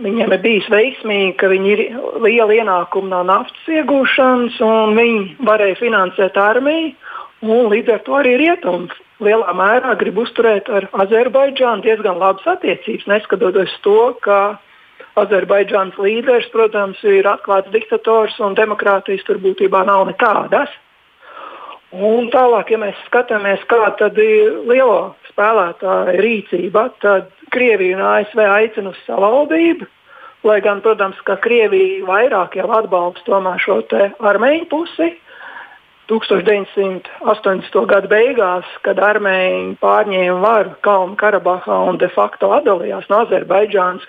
Viņiem 0.00 0.32
ir 0.32 0.40
bijis 0.40 0.68
veiksmīgi, 0.72 1.34
ka 1.36 1.50
viņi 1.52 1.72
ir 1.74 1.80
liela 2.24 2.54
ienākuma 2.56 3.10
no 3.10 3.20
naftas 3.28 3.66
iegūšanas, 3.68 4.56
un 4.64 4.96
viņi 4.96 5.36
varēja 5.44 5.76
finansēt 5.76 6.38
armiju, 6.40 6.94
un 7.44 7.70
līdz 7.72 7.94
ar 7.94 8.02
to 8.06 8.18
arī 8.18 8.34
rietumu 8.40 8.90
lielā 9.24 9.52
mērā 9.56 9.94
grib 10.00 10.18
uzturēt 10.22 10.68
ar 10.72 10.88
Azerbaidžānu 11.04 11.84
diezgan 11.84 12.20
labas 12.20 12.46
attiecības, 12.48 13.06
neskatoties 13.10 13.72
to, 13.84 14.14
ka 14.24 14.58
Azerbaidžānas 15.20 15.98
līderis, 16.00 16.48
protams, 16.52 17.00
ir 17.04 17.28
atklāts 17.28 17.72
diktators 17.74 18.38
un 18.40 18.56
demokrātijas 18.58 19.24
tur 19.26 19.40
būtībā 19.42 19.82
nav 19.88 20.06
nekādas. 20.08 20.72
Un 21.90 22.28
tālāk, 22.30 22.70
ja 22.70 22.78
mēs 22.78 22.98
skatāmies, 23.08 23.62
kāda 23.68 24.12
ir 24.22 24.60
lielo 24.70 25.16
spēlētāju 25.32 26.20
rīcība, 26.22 26.84
tad 27.02 27.32
Krievija 27.50 27.96
un 27.96 28.04
ASV 28.06 28.44
aicina 28.46 28.92
uz 28.92 29.00
savaldību, 29.08 29.88
lai 30.46 30.60
gan, 30.62 30.84
protams, 30.84 31.18
ka 31.26 31.34
Krievija 31.42 32.06
vairāk 32.06 32.54
jau 32.60 32.68
atbalsta 32.78 33.42
šo 33.64 33.80
armēņu 34.22 34.70
pusi. 34.70 35.10
1980. 36.10 37.86
gada 37.86 38.08
beigās, 38.10 38.66
kad 38.84 38.98
armēņi 38.98 39.78
pārņēma 39.82 40.40
varu 40.42 40.74
Kalnu 40.84 41.16
Karabahā 41.20 41.78
un 41.86 42.00
de 42.02 42.10
facto 42.14 42.50
atdalījās 42.56 43.06
no 43.10 43.22
Azerbaidžānas, 43.24 44.04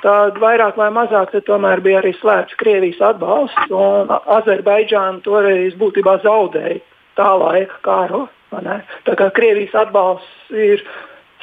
tad 0.00 0.40
vairāk 0.40 0.78
vai 0.80 0.90
mazāk 0.94 1.28
tomēr 1.46 1.84
bija 1.84 2.00
arī 2.00 2.12
slēgts 2.16 2.56
Krievijas 2.60 3.00
atbalsts. 3.12 3.72
Azerbaidžāna 4.38 5.20
toreiz 5.24 5.76
būtībā 5.80 6.18
zaudēja 6.24 6.80
tā 7.18 7.30
laika 7.40 7.76
kāru. 7.84 8.26
Tā 9.04 9.14
kā 9.18 9.30
Krievijas 9.34 9.74
atbalsts 9.84 10.54
ir 10.54 10.82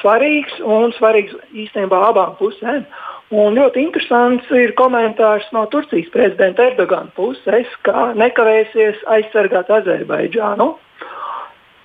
svarīgs 0.02 0.58
un 0.64 0.94
svarīgs 0.98 1.34
īstenībā 1.52 1.98
abām 2.10 2.34
pusēm. 2.40 2.86
Un 3.32 3.54
ļoti 3.56 3.80
interesants 3.80 4.48
ir 4.52 4.74
komentārs 4.76 5.46
no 5.56 5.64
Turcijas 5.72 6.10
prezidenta 6.12 6.66
Erdogana 6.68 7.08
puses, 7.16 7.68
ka 7.86 8.10
nekavēsies 8.12 8.98
aizsargāt 9.14 9.70
Azerbaidžānu. 9.72 10.66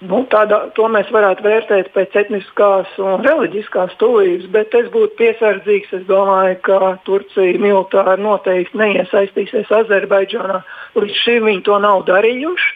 Nu, 0.08 0.20
tādā, 0.30 0.60
to 0.78 0.86
mēs 0.94 1.08
varētu 1.10 1.42
vērtēt 1.42 1.88
pēc 1.96 2.18
etniskās 2.22 2.92
un 3.02 3.24
reliģiskās 3.26 3.96
tuvības, 3.98 4.50
bet 4.54 4.76
es 4.78 4.92
būtu 4.94 5.16
piesardzīgs. 5.18 5.96
Es 5.98 6.04
domāju, 6.10 6.60
ka 6.68 6.92
Turcija 7.08 7.64
militāri 7.64 8.22
noteikti 8.22 8.78
neiesaistīsies 8.78 9.72
Azerbaidžānā. 9.80 10.60
Līdz 11.00 11.24
šim 11.24 11.48
viņi 11.48 11.64
to 11.66 11.80
nav 11.82 12.04
darījuši. 12.12 12.76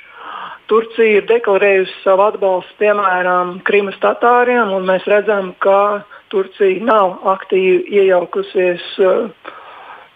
Turcija 0.72 1.20
ir 1.20 1.28
deklarējusi 1.28 2.00
savu 2.06 2.24
atbalstu 2.30 2.80
piemēram 2.80 3.58
Krimas 3.68 4.00
tatāriem, 4.02 4.72
un 4.72 4.88
mēs 4.88 5.04
redzam, 5.12 5.52
ka 5.60 6.06
Turcija 6.32 6.84
nav 6.88 7.20
aktīvi 7.36 7.84
iejaukusies 8.02 8.86
uh, 9.04 9.56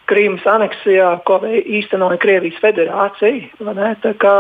Krīmas 0.10 0.46
aneksijā, 0.46 1.08
ko 1.26 1.40
īstenoja 1.50 2.20
Krievijas 2.22 2.60
federācija. 2.62 4.14
Kā 4.22 4.36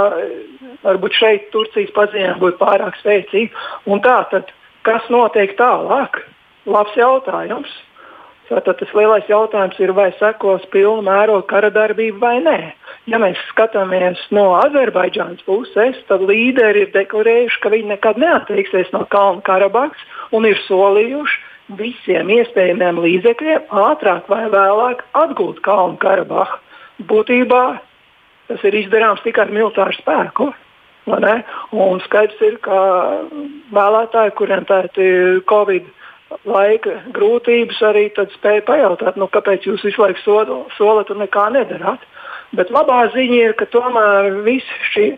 varbūt 0.86 1.18
šeit 1.18 1.50
Turcijas 1.54 1.94
paziņojumi 1.96 2.42
būtu 2.44 2.62
pārāk 2.62 3.00
spēcīgi. 3.02 3.50
Un 3.90 4.04
tā 4.06 4.20
tad, 4.30 4.52
kas 4.86 5.08
notiek 5.14 5.56
tālāk? 5.58 6.22
Labs 6.70 6.94
jautājums. 6.98 7.72
Tātad 8.46 8.78
tas 8.78 8.92
lielais 8.94 9.26
jautājums 9.26 9.78
ir, 9.82 9.90
vai 9.98 10.12
sekos 10.20 10.66
pilna 10.70 11.02
mēroga 11.08 11.48
kara 11.50 11.72
darbība 11.74 12.28
vai 12.28 12.36
nē. 12.46 12.60
Ja 13.10 13.18
mēs 13.22 13.42
skatāmies 13.50 14.22
no 14.34 14.52
Azerbaidžānas 14.60 15.42
puses, 15.46 15.98
tad 16.10 16.22
līderi 16.26 16.86
ir 16.86 16.94
deklarējuši, 16.94 17.60
ka 17.62 17.74
viņi 17.74 17.90
nekad 17.96 18.22
neatteiksies 18.22 18.94
no 18.94 19.02
Kalnu 19.10 19.42
Karabahas 19.46 20.06
un 20.34 20.46
ir 20.46 20.62
solījuši 20.68 21.42
visiem 21.80 22.30
iespējamiem 22.30 23.02
līdzekļiem 23.02 23.74
ātrāk 23.86 24.30
vai 24.30 24.46
vēlāk 24.54 25.04
atgūt 25.18 25.62
Kalnu 25.66 25.98
Karabahu. 26.02 26.62
Būtībā 27.10 27.64
tas 28.50 28.64
ir 28.68 28.78
izdarāms 28.78 29.24
tikai 29.26 29.48
ar 29.48 29.54
militāru 29.54 29.96
spēku. 29.98 30.52
Un 31.06 32.00
skaidrs 32.06 32.42
ir, 32.42 32.58
ka 32.66 32.78
vēlētāji, 33.76 34.34
kuriem 34.40 34.66
tādi 34.66 35.10
Covid 35.50 35.86
laika 36.50 36.96
grūtības, 37.14 37.82
arī 37.86 38.08
spēja 38.34 38.64
pajautāt, 38.66 39.18
nu, 39.18 39.28
kāpēc 39.30 39.68
jūs 39.70 39.86
visu 39.86 40.02
laiku 40.02 40.24
so, 40.24 40.40
solat 40.78 41.12
un 41.14 41.22
nekā 41.22 41.50
nedarāt. 41.54 42.02
Bet 42.58 42.72
labā 42.74 43.06
ziņa 43.14 43.38
ir, 43.42 43.54
ka 43.60 43.68
tomēr 43.70 44.32
viss 44.46 44.66
šī, 44.94 45.12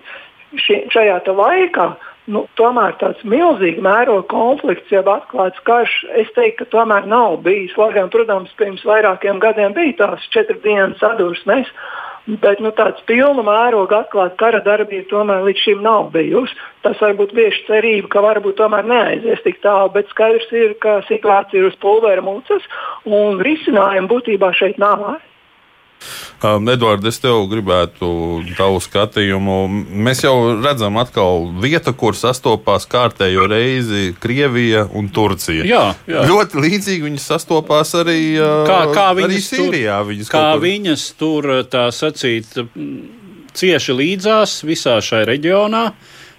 šī, 0.59 0.81
šajā 0.91 1.21
laikā 1.27 1.87
nu, 2.31 2.43
tomēr 2.59 2.97
tāds 3.01 3.23
milzīgs 3.27 3.83
mēroga 3.83 4.25
konflikts, 4.31 4.91
jau 4.91 5.03
atklāts 5.13 5.61
karš, 5.67 5.93
es 6.21 6.29
teiktu, 6.35 6.65
ka 6.65 6.71
tomēr 6.75 7.07
nav 7.09 7.39
bijis. 7.45 7.75
Lai 7.79 7.93
gan, 7.95 8.11
protams, 8.13 8.53
pirms 8.59 8.83
vairākiem 8.87 9.39
gadiem 9.43 9.75
bija 9.77 9.95
tās 10.01 10.27
četras 10.33 10.59
dienas 10.65 10.99
sadursmes, 11.01 11.71
bet 12.43 12.59
nu, 12.63 12.73
tāds 12.75 13.03
pilna 13.07 13.45
mēroga 13.47 14.03
atklāta 14.03 14.35
kara 14.41 14.61
darbība 14.65 15.07
tomēr 15.11 15.45
līdz 15.47 15.63
šim 15.63 15.85
nav 15.85 16.11
bijusi. 16.15 16.57
Tas 16.83 16.99
varbūt 17.03 17.33
bieži 17.37 17.63
cerība, 17.69 18.11
ka 18.11 18.25
varbūt 18.25 18.59
tomēr 18.59 18.87
neaizies 18.87 19.43
tik 19.45 19.61
tālu, 19.63 19.93
bet 19.95 20.11
skaidrs 20.11 20.51
ir, 20.51 20.75
ka 20.83 20.99
situācija 21.07 21.63
ir 21.63 21.71
uz 21.71 21.79
pulvera 21.83 22.23
mucas 22.25 22.67
un 23.07 23.39
risinājumu 23.43 24.11
būtībā 24.11 24.51
šeit 24.59 24.79
nav. 24.81 25.15
Um, 26.37 26.67
Edvards, 26.69 27.07
es 27.09 27.17
tev 27.17 27.47
gribētu 27.49 28.07
tavu 28.57 28.77
skatījumu. 28.83 29.55
Mēs 30.05 30.21
jau 30.21 30.35
redzam, 30.61 30.99
atkal 31.01 31.47
vieta, 31.63 31.95
kur 31.97 32.13
sastopās 32.17 32.85
kārtējo 32.89 33.47
reizi 33.49 34.11
Krievija 34.21 34.85
un 34.93 35.09
Turcija. 35.13 35.65
Jā, 35.65 35.81
jā. 36.05 36.27
Ļoti 36.29 36.61
līdzīgi 36.61 37.07
viņas 37.07 37.25
sastopās 37.33 37.95
arī, 37.97 38.19
uh, 38.37 38.61
kā, 38.69 38.79
kā 38.93 39.07
viņas 39.17 39.33
arī 39.33 39.41
Sīrijā. 39.47 39.97
Viņas 40.11 40.31
kā 40.35 40.45
kur... 40.51 40.63
viņas 40.67 41.07
tur, 41.17 41.49
tā 41.73 41.87
sacīt, 41.95 42.53
cieši 43.57 43.97
līdzās 43.97 44.59
visā 44.67 44.99
šai 45.01 45.25
reģionā, 45.31 45.87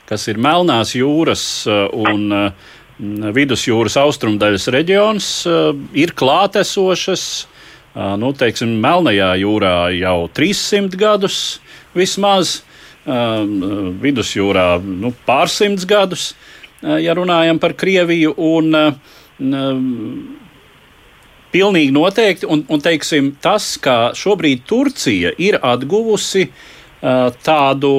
kas 0.09 0.31
ir 0.31 0.39
Melnās 0.39 0.95
jūras 0.95 1.45
uh, 1.67 1.89
un 2.07 2.27
uh, 2.31 2.75
Vidusjūras 2.99 3.95
austrumdaļas 4.01 4.65
reģions, 4.75 5.27
ir 5.95 6.13
klātesošas 6.19 7.23
nu, 7.99 8.33
teiksim, 8.37 8.77
Melnajā 8.83 9.33
jūrā 9.43 9.75
jau 9.97 10.29
300 10.35 10.99
gadus 10.99 11.39
vismaz, 11.97 12.61
vidusjūrā 14.03 14.67
nu, 14.85 15.13
pārsimts 15.27 15.87
gadus, 15.89 16.33
ja 16.83 17.17
runājam 17.19 17.59
par 17.63 17.75
Krieviju. 17.79 18.35
Un, 18.37 18.75
Pilnīgi 21.49 21.93
noteikti, 21.97 22.45
un, 22.45 22.61
un 22.69 22.83
teiksim, 22.85 23.31
tas, 23.41 23.71
ka 23.81 24.11
šobrīd 24.13 24.67
Turcija 24.69 25.31
ir 25.41 25.57
atguvusi 25.65 26.43
uh, 26.45 27.31
tādu 27.41 27.93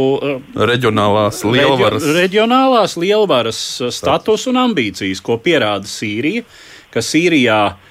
reģionālās 0.54 1.42
lielvaras, 1.48 2.06
reģio, 2.06 2.20
reģionālās 2.20 2.94
lielvaras 3.02 3.64
statusu 3.96 4.52
un 4.54 4.62
ambīcijas, 4.68 5.24
ko 5.26 5.40
pierāda 5.42 5.90
Sīrija, 5.90 6.46
ka 6.94 7.02
Sīrijā 7.02 7.62
uh, 7.72 7.89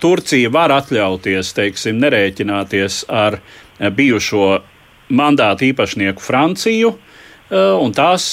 Turcija 0.00 0.50
var 0.52 0.72
atļauties, 0.72 1.52
teiksim, 1.56 1.98
nerēķināties 2.00 3.04
ar 3.12 3.40
bijušo 3.96 4.60
mandātu 5.16 5.68
īpašnieku 5.70 6.24
Franciju 6.24 6.94
un 7.52 7.92
tās 7.94 8.24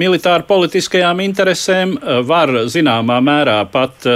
militāri 0.00 0.46
politiskajām 0.46 1.22
interesēm, 1.24 1.96
var 2.28 2.52
zināmā 2.70 3.16
mērā 3.24 3.58
pat 3.72 4.06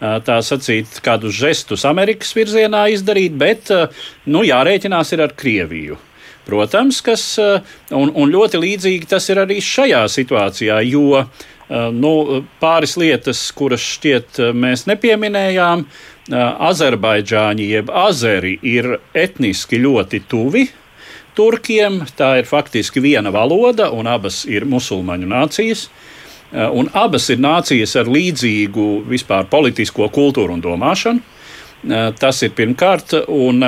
tā 0.00 0.38
sacīt, 0.42 0.98
kādus 1.04 1.36
žestus 1.38 1.84
Amerikas 1.86 2.32
virzienā 2.34 2.88
izdarīt, 2.90 3.36
bet 3.38 3.70
nu, 4.26 4.42
jārēķinās 4.42 5.14
ir 5.14 5.22
ar 5.28 5.36
Krieviju. 5.38 6.00
Protams, 6.42 6.98
kas, 7.06 7.22
un, 7.94 8.10
un 8.10 8.32
ļoti 8.32 8.58
līdzīgi 8.58 9.06
tas 9.12 9.28
ir 9.30 9.44
arī 9.44 9.60
šajā 9.62 10.00
situācijā, 10.10 10.80
jo 10.90 11.22
Eh, 11.61 11.61
nu, 11.92 12.42
pāris 12.60 12.96
lietas, 13.00 13.40
kuras 13.56 13.82
šķiet 13.94 14.40
mēs 14.54 14.86
nepieminējām. 14.90 15.86
Azerbaidžāņi 16.68 17.66
jeb 17.72 17.90
azeri 17.90 18.54
ir 18.62 18.98
etniski 19.14 19.80
ļoti 19.82 20.22
tuvi 20.30 20.66
turkiem. 21.36 22.02
Tā 22.16 22.36
ir 22.42 22.48
faktiski 22.48 23.02
viena 23.02 23.32
valoda, 23.34 23.90
un 23.90 24.10
abas 24.10 24.44
ir 24.48 24.66
musulmaņu 24.68 25.30
nācijas. 25.32 25.88
Un 26.52 26.90
abas 26.92 27.30
ir 27.32 27.40
nācijas 27.40 27.96
ar 27.96 28.10
līdzīgu 28.12 28.86
vispār 29.08 29.48
politisko 29.50 30.10
kultūru 30.12 30.58
un 30.58 30.62
domāšanu. 30.64 31.24
Tas 32.20 32.42
ir 32.44 32.52
pirmkārt, 32.54 33.16
un 33.26 33.64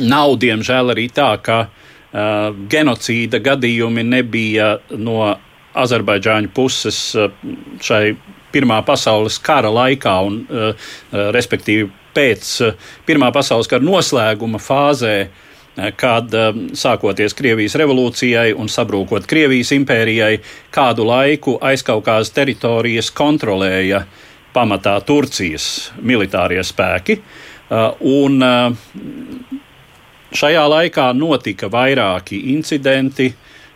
nav 0.00 0.36
diemžēl 0.40 0.94
arī 0.94 1.08
tā, 1.12 1.34
ka 1.42 1.66
genocīda 2.70 3.42
gadījumi 3.42 4.06
nebija 4.06 4.76
no 4.98 5.34
Azerbaidžāņu 5.74 6.50
puses 6.54 6.98
eh, 7.14 7.30
šai 7.82 8.04
Pirmā 8.50 8.80
pasaules 8.82 9.36
kara 9.38 9.70
laikā, 9.70 10.16
un, 10.26 10.40
eh, 10.50 10.72
eh, 10.74 11.28
respektīvi 11.34 11.86
pēc 12.14 12.48
Pirmā 13.06 13.30
pasaules 13.34 13.70
kara 13.70 13.84
noslēguma 13.86 14.58
fāzē, 14.58 15.14
kad 15.96 16.34
sākoties 16.76 17.32
Krievijas 17.38 17.76
revolūcijai 17.78 18.50
un 18.58 18.66
sabrūkot 18.68 19.24
Krievijas 19.30 19.70
impērijai, 19.72 20.40
kādu 20.74 21.06
laiku 21.06 21.54
aizkaukās 21.62 22.32
teritorijas 22.34 23.12
kontrolēja 23.14 24.02
pamatā 24.52 24.96
Turcijas 25.06 25.92
militārie 26.02 26.60
spēki. 26.66 27.20
Un 27.70 28.42
šajā 30.42 30.66
laikā 30.74 31.06
notika 31.16 31.70
vairāki 31.70 32.42
incidenti, 32.52 33.30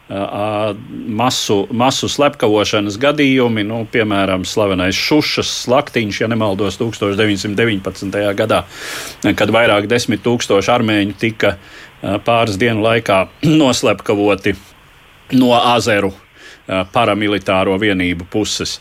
masu, 0.09 1.67
masu 1.73 2.09
slepkavošanas 2.13 2.99
gadījumi, 3.01 3.65
nu, 3.65 3.85
piemēram, 3.93 4.45
slavenais 4.45 4.97
Šušas 4.99 5.49
slaktiņš, 5.65 6.21
ja 6.21 6.29
nemaldos, 6.29 6.77
1919. 6.81 8.19
gadā, 8.37 8.65
kad 9.25 9.55
vairāk 9.55 9.89
desmit 9.89 10.23
tūkstoši 10.25 10.73
armēņu 10.75 11.17
tika 11.21 11.57
pāris 12.25 12.61
dienu 12.61 12.85
laikā 12.85 13.25
noslepkavoti 13.63 14.55
no 15.41 15.55
Azeru 15.57 16.13
paramilitāro 16.93 17.77
vienību 17.81 18.27
puses. 18.33 18.79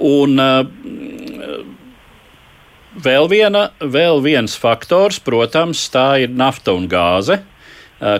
Un 0.00 0.40
vēl, 3.00 3.28
viena, 3.32 3.70
vēl 3.80 4.20
viens 4.24 4.56
faktors, 4.60 5.20
protams, 5.24 5.86
tā 5.92 6.22
ir 6.24 6.36
nafta 6.36 6.76
un 6.76 6.88
gāze 6.88 7.40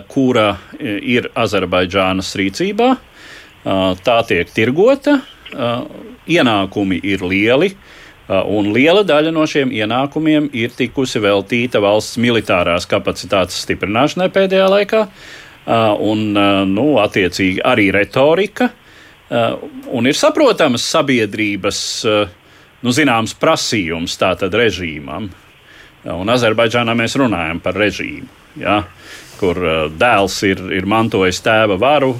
kura 0.07 0.55
eh, 0.77 0.99
ir 1.17 1.29
Azerbaidžānas 1.35 2.33
rīcībā. 2.37 2.89
Eh, 2.95 3.81
tā 4.05 4.19
tiek 4.29 4.49
tirgota, 4.53 5.21
ienākumi 6.31 7.01
ir 7.03 7.25
lieli. 7.27 7.73
Un 8.31 8.69
liela 8.71 9.01
daļa 9.03 9.33
no 9.35 9.43
šiem 9.43 9.73
ienākumiem 9.75 10.45
ir 10.55 10.71
tikusi 10.71 11.19
veltīta 11.19 11.81
valsts 11.83 12.15
militārās 12.21 12.85
kapacitātes 12.87 13.57
stiprināšanai 13.65 14.29
pēdējā 14.31 14.69
laikā, 14.71 15.01
un, 15.99 16.21
nu, 16.71 16.85
attiecīgi, 17.03 17.59
arī 17.67 17.89
retorika. 17.91 18.69
Un 19.91 20.07
ir 20.07 20.15
saprotams 20.15 20.85
sabiedrības, 20.93 21.81
nu, 22.87 22.95
zināms, 22.95 23.35
prasījums 23.41 24.15
tātad 24.21 24.55
režīmam. 24.55 25.27
Un 26.07 26.31
Azerbaidžānā 26.31 26.95
mēs 26.95 27.19
runājam 27.19 27.59
par 27.59 27.75
režīmu. 27.83 28.31
Ja? 28.63 28.79
Kur 29.41 29.57
dēls 29.97 30.37
ir, 30.47 30.61
ir 30.77 30.87
mantojis 30.89 31.41
tēva 31.43 31.79
varu, 31.81 32.13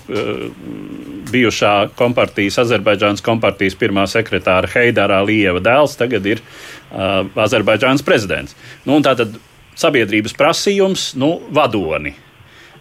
bijušā 1.31 1.75
kompartijas, 1.99 2.59
Azerbaidžānas 2.65 3.23
kompartijas 3.23 3.77
pirmā 3.79 4.07
sekretāra 4.09 4.69
Heidara 4.73 5.21
Lieva 5.23 5.61
dēls, 5.63 5.95
tagad 5.99 6.27
ir 6.27 6.41
uh, 6.41 7.23
Azerbaidžānas 7.45 8.03
prezidents. 8.03 8.57
Nu, 8.83 8.99
tātad 9.05 9.37
sabiedrības 9.79 10.35
prasījums, 10.37 11.11
nu, 11.19 11.37
vadoni 11.55 12.15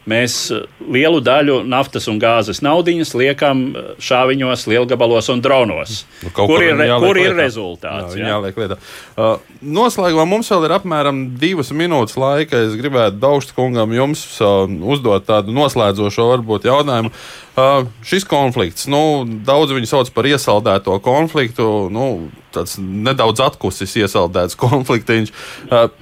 mēs 0.09 0.37
eh, 0.55 0.65
lielu 0.89 1.21
daļu 1.25 1.61
naftas 1.69 2.09
un 2.11 2.21
gāzes 2.23 2.63
naudiņas 2.65 3.13
liekam 3.19 3.63
eh, 3.69 3.91
šāviņos, 4.01 4.67
lielgabalos 4.71 5.29
un 5.33 5.43
dronos. 5.45 6.05
Nu, 6.25 6.33
kur, 6.37 6.65
ir, 6.65 6.81
kur 7.03 7.21
ir 7.21 7.37
rezultāts? 7.37 8.17
Jā, 8.17 8.25
jā. 8.25 8.33
Jāliek 8.35 8.61
lietā. 8.61 8.79
Uh, 9.21 9.37
noslēgumā 9.61 10.25
mums 10.29 10.51
vēl 10.53 10.69
ir 10.69 10.77
apmēram 10.79 11.23
divas 11.41 11.73
minūtes 11.77 12.17
laika. 12.21 12.63
Es 12.69 12.77
gribētu 12.81 13.21
Daužs 13.21 13.53
kungam 13.57 13.93
jums 13.97 14.25
uh, 14.41 14.65
uzdot 14.65 15.27
tādu 15.29 15.55
noslēdzošo 15.57 16.31
varbūt 16.35 16.69
jautājumu. 16.71 17.13
Uh, 17.61 17.85
šis 18.07 18.25
konflikts, 18.29 18.87
nu, 18.89 19.27
daudz 19.45 19.75
viņu 19.77 19.91
sauc 19.91 20.13
par 20.15 20.29
iesaldēto 20.31 20.95
konfliktu, 21.05 21.67
nu, 21.93 22.31
tāds 22.55 22.77
nedaudz 22.81 23.43
atkusis 23.45 23.97
iesaldēts 24.03 24.59
konfliktiņš. 24.65 25.35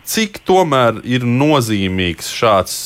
Cik 0.08 0.42
tomēr 0.48 1.02
ir 1.04 1.26
nozīmīgs 1.26 2.30
šāds, 2.34 2.78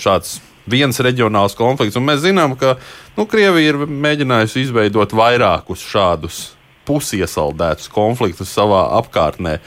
šāds 0.00 0.36
viens 0.70 1.00
reģionāls 1.02 1.56
konflikts? 1.58 1.98
Un 1.98 2.06
mēs 2.08 2.24
zinām, 2.26 2.56
ka 2.58 2.76
nu, 3.18 3.26
Krievija 3.30 3.74
ir 3.74 3.80
mēģinājusi 3.86 4.66
izveidot 4.66 5.14
vairākus 5.16 5.84
šādus 5.86 6.42
pusiesaldētus 6.86 7.90
konfliktus 7.90 8.52
savā 8.54 8.84
apkārtnē. 9.00 9.58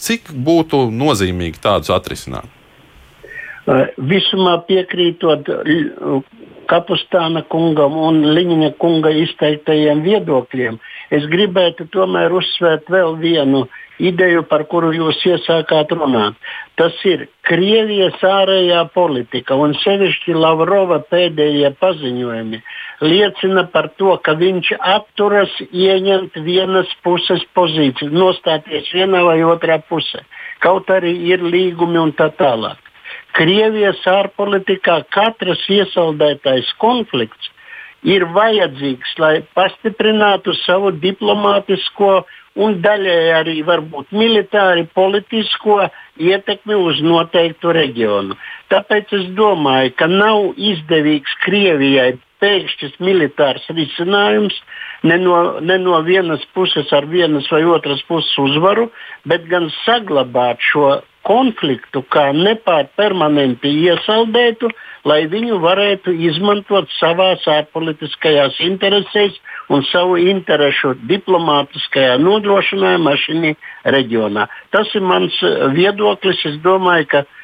Cik 0.00 0.32
būtu 0.32 0.86
nozīmīgi 0.94 1.60
tādus 1.60 1.92
atrisināt? 1.92 2.48
Visumā 4.10 4.56
piekrītot 4.66 5.50
Kapustāna 6.70 7.42
kungam 7.50 7.96
un 7.98 8.22
Liņņa 8.30 8.70
kunga 8.78 9.10
izteiktajiem 9.24 10.04
viedokļiem, 10.04 10.78
es 11.10 11.26
gribētu 11.30 11.88
tomēr 11.94 12.32
uzsvērt 12.38 12.90
vēl 12.90 13.16
vienu 13.20 13.66
ideju, 14.00 14.44
par 14.48 14.64
kuru 14.70 14.92
jūs 14.96 15.20
iesākāt 15.28 15.92
runāt. 15.92 16.36
Tas 16.80 16.96
ir 17.04 17.26
Krievijas 17.46 18.22
ārējā 18.24 18.84
politika 18.94 19.58
un 19.60 19.74
sevišķi 19.82 20.36
Lavrova 20.38 21.00
pēdējie 21.10 21.74
paziņojumi 21.80 22.62
liecina 23.00 23.64
par 23.72 23.90
to, 24.00 24.14
ka 24.24 24.34
viņš 24.38 24.74
atturas 24.78 25.52
ieņemt 25.70 26.36
vienas 26.44 26.90
puses 27.04 27.44
pozīciju, 27.56 28.12
nostāties 28.12 28.92
vienā 28.94 29.24
vai 29.26 29.40
otrā 29.44 29.80
pusē. 29.88 30.24
Kaut 30.60 30.90
arī 30.92 31.14
ir 31.32 31.44
līgumi 31.44 32.00
un 32.00 32.12
tā 32.16 32.28
tālāk. 32.36 32.78
Krievijas 33.36 34.00
ārpolitikā 34.10 35.00
katrs 35.14 35.62
iesaldētais 35.70 36.68
konflikts 36.82 37.50
ir 38.02 38.24
vajadzīgs, 38.34 39.16
lai 39.20 39.34
pastiprinātu 39.56 40.54
savu 40.62 40.92
diplomātisko 41.02 42.22
un 42.60 42.80
daļēji 42.82 43.34
arī 43.36 43.60
varbūt 43.66 44.14
militāri 44.16 44.86
politisko 44.94 45.84
ietekmi 46.20 46.74
uz 46.74 47.00
noteiktu 47.04 47.72
reģionu. 47.76 48.36
Tāpēc 48.72 49.14
es 49.20 49.28
domāju, 49.38 49.94
ka 49.96 50.10
nav 50.10 50.52
izdevīgs 50.56 51.36
Krievijai 51.44 52.16
pēkšņs 52.40 53.00
militārs 53.04 53.66
risinājums 53.76 54.56
ne 55.04 55.16
no, 55.20 55.60
ne 55.60 55.76
no 55.80 56.00
vienas 56.04 56.42
puses 56.54 56.92
ar 56.96 57.06
vienas 57.08 57.48
vai 57.52 57.62
otras 57.68 58.02
puses 58.08 58.32
uzvaru, 58.40 58.88
bet 59.28 59.46
gan 59.50 59.70
saglabāt 59.84 60.62
šo 60.64 61.00
konfliktu 61.26 62.00
kā 62.08 62.30
nepārpermanenti 62.32 63.70
iesaldētu, 63.84 64.70
lai 65.04 65.24
viņu 65.32 65.58
varētu 65.60 66.14
izmantot 66.28 66.88
savās 66.96 67.44
ārpolitiskajās 67.48 68.56
interesēs 68.64 69.36
un 69.70 69.84
savu 69.90 70.16
interesu 70.20 70.94
diplomātiskajā 71.10 72.16
nodrošinājumā 72.24 73.16
šajā 73.24 73.52
reģionā. 73.96 74.48
Tas 74.72 74.88
ir 74.96 75.04
mans 75.04 75.36
viedoklis. 75.76 76.40
Es 76.48 76.56
domāju, 76.64 77.06
ka 77.12 77.22
uh, 77.24 77.39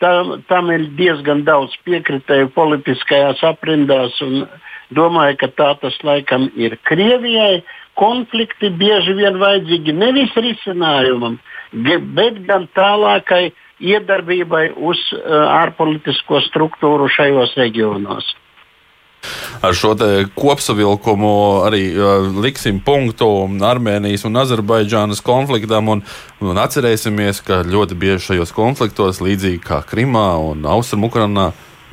tam, 0.00 0.42
tam 0.48 0.70
ir 0.74 0.88
diezgan 0.98 1.44
daudz 1.46 1.72
piekritēju 1.86 2.50
politiskajās 2.52 3.40
aprindās 3.48 4.18
un 4.24 4.44
domāju, 4.94 5.38
ka 5.40 5.48
tā 5.56 5.70
tas 5.80 5.96
laikam 6.04 6.50
ir 6.56 6.76
Krievijai. 6.84 7.64
Konflikti 7.94 8.72
bieži 8.74 9.14
vien 9.14 9.38
vajadzīgi 9.38 9.92
nevis 9.94 10.32
risinājumam, 10.34 11.38
bet 12.16 12.40
gan 12.48 12.66
tālākai 12.74 13.52
iedarbībai 13.78 14.72
uz 14.76 14.98
uh, 15.14 15.44
ārpolitisko 15.62 16.42
struktūru 16.48 17.06
šajos 17.10 17.54
reģionos. 17.58 18.26
Ar 19.64 19.76
šo 19.76 19.94
kopsavilkumu 20.36 21.34
arī 21.66 21.82
liksim 22.44 22.80
punktu 22.84 23.28
Armēnijas 23.64 24.26
un 24.28 24.40
Azerbaidžānas 24.42 25.22
konfliktam. 25.24 25.92
Un, 25.94 26.02
un 26.44 26.60
atcerēsimies, 26.60 27.42
ka 27.46 27.62
ļoti 27.66 27.98
bieži 27.98 28.30
šajos 28.30 28.54
konfliktos, 28.56 29.22
līdzīgi 29.24 29.62
kā 29.64 29.82
Krimā 29.88 30.34
un 30.50 30.66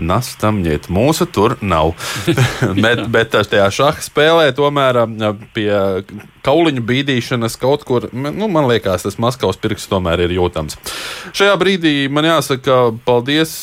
Austrumukrānā, 0.02 0.22
Nastamņiet, 0.22 0.89
mūsu 0.89 1.28
tur 1.32 1.58
nav. 1.62 1.93
bet, 2.84 3.08
bet 3.12 3.32
tajā 3.32 3.70
šāda 3.72 4.04
spēlē 4.04 4.52
tomēr 4.56 5.06
pie 5.54 5.70
kauliņu 6.41 6.82
bīdīšanas 6.82 7.58
kaut 7.62 7.84
kur, 7.86 8.08
nu, 8.12 8.47
man 8.49 8.68
liekas, 8.68 9.04
tas 9.06 9.20
Maskavas 9.22 9.60
pirksts 9.62 9.89
tomēr 9.91 10.24
ir 10.26 10.34
jūtams. 10.34 10.78
Šajā 11.38 11.54
brīdī 11.62 12.10
man 12.10 12.26
jāsaka 12.26 12.95
paldies 13.06 13.54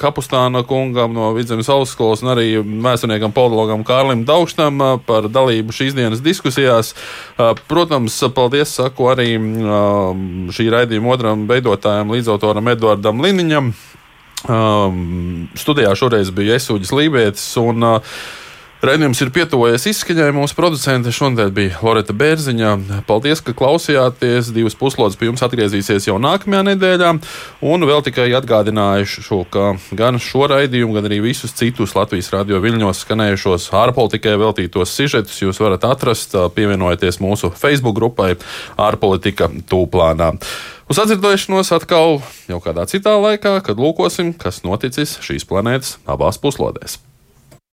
Kapustāna 0.00 0.64
kungam 0.68 1.14
no 1.16 1.32
Vidzemes 1.36 1.70
augstskolas 1.72 2.24
un 2.24 2.34
arī 2.34 2.60
vēsturniekam 2.60 3.32
politologam 3.34 3.84
Kārlim 3.86 4.26
Daugštam 4.28 4.84
par 5.06 5.30
dalību 5.32 5.74
šīs 5.74 5.96
dienas 5.96 6.22
diskusijās. 6.24 6.92
Protams, 7.70 8.20
paldies 8.36 8.76
saku 8.76 9.08
arī 9.14 9.32
šī 10.54 10.68
raidījuma 10.74 11.16
otram 11.16 11.48
veidotājam, 11.48 12.12
līdzautoram 12.12 12.74
Eduardam 12.74 13.24
Liniņam. 13.24 13.72
Um, 14.44 15.46
studijā 15.56 15.94
šoreiz 15.96 16.32
bija 16.34 16.58
Esuģis 16.58 16.92
Lībijams. 16.92 17.44
Uh, 17.56 18.16
Raidījums 18.84 19.16
ir 19.24 19.30
pietuvojies 19.32 19.86
izskaņai. 19.88 20.26
Mūsu 20.36 20.56
producente 20.58 21.08
šodien 21.14 21.52
bija 21.56 21.78
Loreta 21.80 22.12
Bērziņa. 22.12 22.72
Paldies, 23.08 23.40
ka 23.40 23.54
klausījāties. 23.56 24.50
Divas 24.52 24.76
puslodes 24.76 25.16
pie 25.16 25.30
jums 25.30 25.40
atgriezīsies 25.46 26.10
jau 26.10 26.18
nākamajā 26.20 26.66
nedēļā. 26.68 27.14
Un 27.64 27.86
vēl 27.88 28.04
tikai 28.04 28.26
atgādinājuši, 28.36 29.24
ka 29.54 29.70
gan 29.96 30.20
šo 30.20 30.50
raidījumu, 30.52 30.98
gan 30.98 31.08
arī 31.08 31.22
visus 31.24 31.56
citus 31.56 31.96
Latvijas 31.96 32.28
radio 32.34 32.60
viļņos 32.60 33.00
skanējušos 33.06 33.70
ārpolitikai 33.86 34.36
veltītos 34.42 34.92
sižetus 34.92 35.40
jūs 35.40 35.64
varat 35.64 35.88
atrast, 35.88 36.36
uh, 36.36 36.50
pievienojoties 36.52 37.22
mūsu 37.24 37.54
Facebook 37.56 37.96
grupai 37.96 38.34
Ārpolitika 38.76 39.48
Tūplānā. 39.64 40.34
Uz 40.84 40.98
atzīšanos 41.00 41.70
atkal 41.72 42.18
jau 42.50 42.58
kādā 42.60 42.84
citā 42.90 43.14
laikā, 43.16 43.56
kad 43.64 43.80
lūkosim, 43.80 44.34
kas 44.36 44.60
noticis 44.66 45.16
šīs 45.24 45.48
planētas 45.48 45.96
abās 46.04 46.36
puslodēs. 46.42 46.98